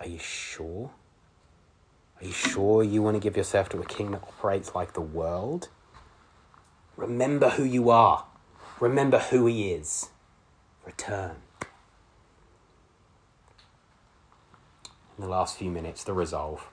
Are 0.00 0.06
you 0.06 0.18
sure? 0.18 0.90
Are 2.20 2.26
you 2.26 2.32
sure 2.32 2.82
you 2.82 3.02
want 3.02 3.16
to 3.16 3.20
give 3.20 3.36
yourself 3.36 3.68
to 3.70 3.80
a 3.80 3.84
king 3.84 4.10
that 4.12 4.22
operates 4.22 4.74
like 4.74 4.94
the 4.94 5.00
world? 5.00 5.68
Remember 6.96 7.50
who 7.50 7.64
you 7.64 7.90
are. 7.90 8.24
Remember 8.78 9.18
who 9.18 9.46
he 9.46 9.72
is. 9.72 10.08
Return. 10.84 11.36
In 15.16 15.24
the 15.24 15.28
last 15.28 15.58
few 15.58 15.70
minutes, 15.70 16.02
the 16.04 16.14
resolve 16.14 16.66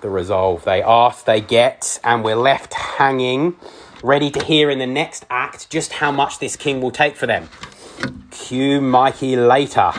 the 0.00 0.10
resolve. 0.10 0.64
They 0.64 0.82
ask, 0.82 1.24
they 1.24 1.40
get, 1.40 2.00
and 2.04 2.22
we're 2.22 2.36
left 2.36 2.74
hanging, 2.74 3.56
ready 4.02 4.30
to 4.30 4.44
hear 4.44 4.70
in 4.70 4.78
the 4.78 4.86
next 4.86 5.26
act 5.28 5.70
just 5.70 5.94
how 5.94 6.12
much 6.12 6.38
this 6.38 6.56
king 6.56 6.80
will 6.80 6.90
take 6.90 7.16
for 7.16 7.26
them. 7.26 7.48
Cue 8.30 8.80
Mikey 8.80 9.36
later. 9.36 9.92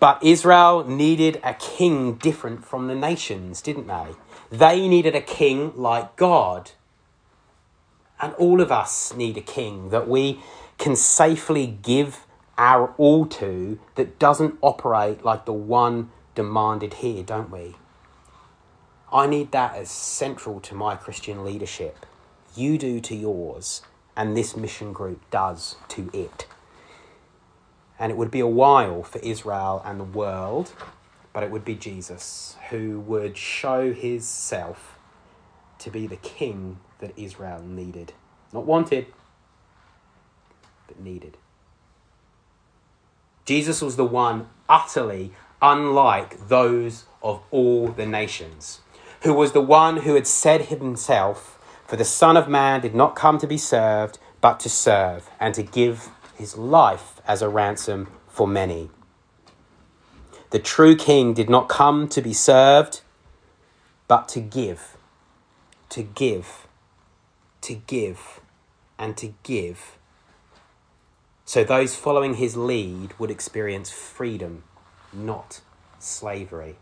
But 0.00 0.22
Israel 0.22 0.84
needed 0.86 1.40
a 1.42 1.54
king 1.54 2.14
different 2.14 2.64
from 2.64 2.88
the 2.88 2.94
nations, 2.94 3.62
didn't 3.62 3.86
they? 3.86 4.08
They 4.50 4.88
needed 4.88 5.14
a 5.14 5.20
king 5.20 5.72
like 5.76 6.16
God. 6.16 6.72
And 8.20 8.34
all 8.34 8.60
of 8.60 8.70
us 8.70 9.14
need 9.14 9.36
a 9.36 9.42
king 9.42 9.90
that 9.90 10.08
we 10.08 10.40
can 10.78 10.96
safely 10.96 11.66
give 11.66 12.26
our 12.56 12.94
all 12.96 13.26
to 13.26 13.78
that 13.96 14.18
doesn't 14.18 14.58
operate 14.60 15.24
like 15.24 15.44
the 15.44 15.52
one 15.52 16.10
demanded 16.34 16.94
here, 16.94 17.22
don't 17.22 17.50
we? 17.50 17.76
I 19.12 19.26
need 19.26 19.52
that 19.52 19.76
as 19.76 19.90
central 19.90 20.60
to 20.60 20.74
my 20.74 20.96
Christian 20.96 21.44
leadership. 21.44 22.06
You 22.56 22.78
do 22.78 23.00
to 23.00 23.14
yours, 23.14 23.82
and 24.16 24.36
this 24.36 24.56
mission 24.56 24.92
group 24.92 25.20
does 25.30 25.76
to 25.88 26.10
it. 26.12 26.46
And 27.98 28.10
it 28.10 28.16
would 28.16 28.30
be 28.30 28.40
a 28.40 28.46
while 28.46 29.02
for 29.02 29.18
Israel 29.20 29.82
and 29.84 30.00
the 30.00 30.04
world, 30.04 30.72
but 31.32 31.42
it 31.42 31.50
would 31.50 31.64
be 31.64 31.74
Jesus 31.74 32.56
who 32.70 33.00
would 33.00 33.36
show 33.36 33.92
his 33.92 34.28
self 34.28 34.98
to 35.78 35.90
be 35.90 36.06
the 36.06 36.16
king 36.16 36.78
that 36.98 37.12
Israel 37.16 37.62
needed. 37.62 38.12
Not 38.52 38.66
wanted, 38.66 39.06
but 40.86 40.98
needed. 40.98 41.36
Jesus 43.44 43.82
was 43.82 43.96
the 43.96 44.04
one 44.04 44.48
utterly 44.68 45.32
unlike 45.60 46.48
those 46.48 47.04
of 47.22 47.42
all 47.50 47.88
the 47.88 48.06
nations 48.06 48.80
who 49.24 49.32
was 49.32 49.52
the 49.52 49.60
one 49.60 49.98
who 49.98 50.14
had 50.14 50.26
said 50.26 50.66
himself, 50.66 51.58
For 51.86 51.96
the 51.96 52.04
Son 52.04 52.36
of 52.36 52.46
Man 52.46 52.82
did 52.82 52.94
not 52.94 53.16
come 53.16 53.38
to 53.38 53.46
be 53.46 53.56
served, 53.56 54.18
but 54.42 54.60
to 54.60 54.68
serve, 54.68 55.30
and 55.40 55.54
to 55.54 55.62
give 55.62 56.10
his 56.36 56.58
life 56.58 57.22
as 57.26 57.40
a 57.40 57.48
ransom 57.48 58.08
for 58.28 58.46
many. 58.46 58.90
The 60.50 60.58
true 60.58 60.94
king 60.94 61.32
did 61.32 61.48
not 61.48 61.70
come 61.70 62.06
to 62.08 62.20
be 62.20 62.34
served, 62.34 63.00
but 64.08 64.28
to 64.28 64.40
give, 64.40 64.98
to 65.88 66.02
give, 66.02 66.66
to 67.62 67.74
give, 67.74 68.40
and 68.98 69.16
to 69.16 69.32
give. 69.42 69.96
So 71.46 71.64
those 71.64 71.96
following 71.96 72.34
his 72.34 72.58
lead 72.58 73.18
would 73.18 73.30
experience 73.30 73.90
freedom, 73.90 74.64
not 75.14 75.60
slavery. 75.98 76.76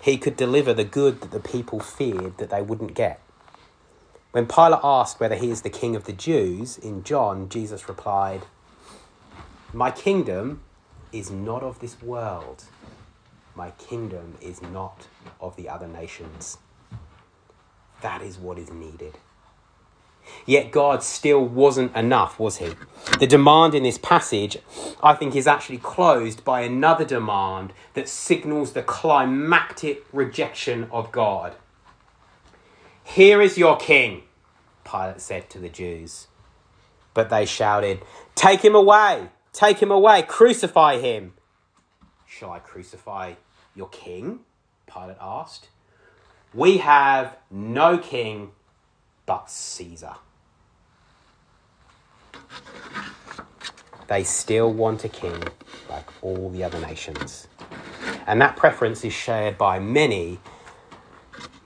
He 0.00 0.16
could 0.16 0.36
deliver 0.36 0.72
the 0.72 0.84
good 0.84 1.20
that 1.20 1.30
the 1.30 1.40
people 1.40 1.80
feared 1.80 2.38
that 2.38 2.50
they 2.50 2.62
wouldn't 2.62 2.94
get. 2.94 3.20
When 4.32 4.46
Pilate 4.46 4.80
asked 4.84 5.20
whether 5.20 5.34
he 5.34 5.50
is 5.50 5.62
the 5.62 5.70
king 5.70 5.96
of 5.96 6.04
the 6.04 6.12
Jews, 6.12 6.78
in 6.78 7.02
John, 7.02 7.48
Jesus 7.48 7.88
replied, 7.88 8.42
My 9.72 9.90
kingdom 9.90 10.62
is 11.12 11.30
not 11.30 11.62
of 11.62 11.80
this 11.80 12.00
world. 12.02 12.64
My 13.54 13.70
kingdom 13.72 14.36
is 14.40 14.62
not 14.62 15.08
of 15.40 15.56
the 15.56 15.68
other 15.68 15.88
nations. 15.88 16.58
That 18.02 18.22
is 18.22 18.38
what 18.38 18.58
is 18.58 18.70
needed. 18.70 19.18
Yet 20.46 20.70
God 20.70 21.02
still 21.02 21.44
wasn't 21.44 21.94
enough, 21.96 22.38
was 22.38 22.58
he? 22.58 22.74
The 23.18 23.26
demand 23.26 23.74
in 23.74 23.82
this 23.82 23.98
passage, 23.98 24.58
I 25.02 25.14
think, 25.14 25.36
is 25.36 25.46
actually 25.46 25.78
closed 25.78 26.44
by 26.44 26.62
another 26.62 27.04
demand 27.04 27.72
that 27.94 28.08
signals 28.08 28.72
the 28.72 28.82
climactic 28.82 30.04
rejection 30.12 30.88
of 30.90 31.12
God. 31.12 31.54
Here 33.04 33.40
is 33.40 33.58
your 33.58 33.76
king, 33.76 34.22
Pilate 34.84 35.20
said 35.20 35.48
to 35.50 35.58
the 35.58 35.68
Jews. 35.68 36.28
But 37.14 37.30
they 37.30 37.46
shouted, 37.46 38.02
Take 38.34 38.60
him 38.60 38.74
away! 38.74 39.30
Take 39.52 39.78
him 39.80 39.90
away! 39.90 40.22
Crucify 40.22 40.98
him! 40.98 41.34
Shall 42.26 42.52
I 42.52 42.58
crucify 42.58 43.34
your 43.74 43.88
king? 43.88 44.40
Pilate 44.86 45.16
asked. 45.20 45.68
We 46.54 46.78
have 46.78 47.36
no 47.50 47.98
king 47.98 48.52
but 49.28 49.50
Caesar. 49.50 50.14
They 54.08 54.24
still 54.24 54.72
want 54.72 55.04
a 55.04 55.08
king 55.10 55.44
like 55.90 56.06
all 56.22 56.48
the 56.48 56.64
other 56.64 56.80
nations. 56.80 57.46
And 58.26 58.40
that 58.40 58.56
preference 58.56 59.04
is 59.04 59.12
shared 59.12 59.58
by 59.58 59.80
many, 59.80 60.40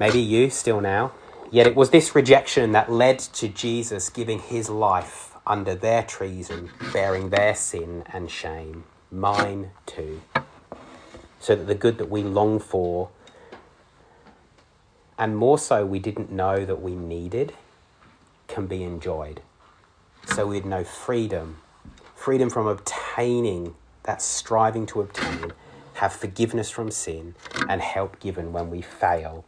maybe 0.01 0.19
you 0.19 0.51
still 0.51 0.81
now. 0.81 1.13
Yet 1.53 1.69
it 1.69 1.77
was 1.77 1.91
this 1.91 2.17
rejection 2.17 2.73
that 2.73 2.91
led 2.91 3.21
to 3.21 3.47
Jesus 3.47 4.11
giving 4.11 4.41
his 4.41 4.69
life 4.69 5.37
under 5.47 5.77
their 5.77 6.03
treason, 6.03 6.71
bearing 6.93 7.31
their 7.31 7.55
sin 7.55 8.03
and 8.13 8.29
shame, 8.29 8.83
mine 9.13 9.71
too, 9.87 10.21
so 11.39 11.55
that 11.55 11.69
the 11.69 11.77
good 11.77 11.99
that 11.99 12.11
we 12.11 12.25
long 12.25 12.59
for, 12.59 13.11
and 15.23 15.37
more 15.37 15.57
so 15.57 15.87
we 15.87 16.01
didn't 16.01 16.33
know 16.33 16.65
that 16.65 16.83
we 16.83 16.97
needed, 16.97 17.53
can 18.49 18.67
be 18.67 18.83
enjoyed. 18.83 19.41
So 20.27 20.49
we'd 20.49 20.67
know 20.67 20.83
freedom, 20.83 21.59
freedom 22.17 22.51
from 22.51 22.67
obtaining 22.67 23.77
that 24.03 24.21
striving 24.21 24.85
to 24.87 25.01
obtain, 25.01 25.53
have 25.95 26.13
forgiveness 26.13 26.71
from 26.71 26.91
sin, 26.91 27.37
and 27.69 27.81
help 27.81 28.19
given 28.19 28.53
when 28.53 28.69
we 28.69 28.83
fail, 28.83 29.45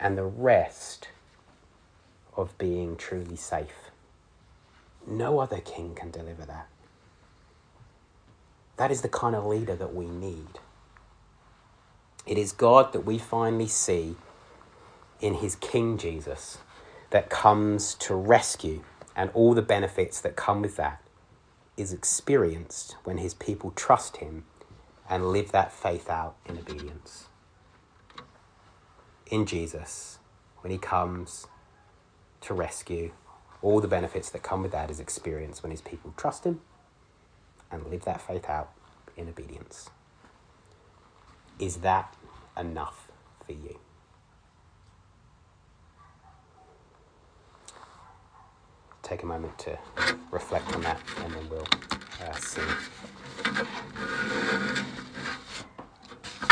and 0.00 0.16
the 0.16 0.24
rest 0.24 1.08
of 2.34 2.56
being 2.56 2.96
truly 2.96 3.36
safe. 3.36 3.90
No 5.06 5.38
other 5.38 5.60
king 5.60 5.94
can 5.94 6.10
deliver 6.10 6.46
that. 6.46 6.66
That 8.78 8.90
is 8.90 9.02
the 9.02 9.10
kind 9.10 9.36
of 9.36 9.44
leader 9.44 9.76
that 9.76 9.94
we 9.94 10.06
need. 10.06 10.58
It 12.24 12.38
is 12.38 12.52
God 12.52 12.94
that 12.94 13.04
we 13.04 13.18
finally 13.18 13.68
see 13.68 14.16
in 15.22 15.34
his 15.34 15.54
King 15.56 15.96
Jesus 15.96 16.58
that 17.10 17.30
comes 17.30 17.94
to 17.94 18.14
rescue, 18.14 18.82
and 19.14 19.30
all 19.34 19.54
the 19.54 19.62
benefits 19.62 20.20
that 20.20 20.36
come 20.36 20.62
with 20.62 20.76
that 20.76 21.02
is 21.76 21.92
experienced 21.92 22.96
when 23.04 23.18
his 23.18 23.34
people 23.34 23.70
trust 23.70 24.18
him 24.18 24.44
and 25.08 25.30
live 25.30 25.52
that 25.52 25.72
faith 25.72 26.10
out 26.10 26.36
in 26.46 26.58
obedience. 26.58 27.28
In 29.30 29.46
Jesus, 29.46 30.18
when 30.60 30.70
he 30.70 30.78
comes 30.78 31.46
to 32.42 32.54
rescue, 32.54 33.12
all 33.62 33.80
the 33.80 33.88
benefits 33.88 34.30
that 34.30 34.42
come 34.42 34.62
with 34.62 34.72
that 34.72 34.90
is 34.90 35.00
experienced 35.00 35.62
when 35.62 35.70
his 35.70 35.80
people 35.80 36.12
trust 36.16 36.44
him 36.44 36.60
and 37.70 37.86
live 37.86 38.04
that 38.04 38.20
faith 38.20 38.48
out 38.48 38.72
in 39.16 39.28
obedience. 39.28 39.90
Is 41.58 41.78
that 41.78 42.14
enough 42.58 43.08
for 43.46 43.52
you? 43.52 43.78
Take 49.12 49.24
a 49.24 49.26
moment 49.26 49.58
to 49.58 49.78
reflect 50.30 50.74
on 50.74 50.80
that 50.80 50.98
and 51.22 51.34
then 51.34 51.50
we'll 51.50 51.68
uh, 52.22 52.32
see. 52.32 52.62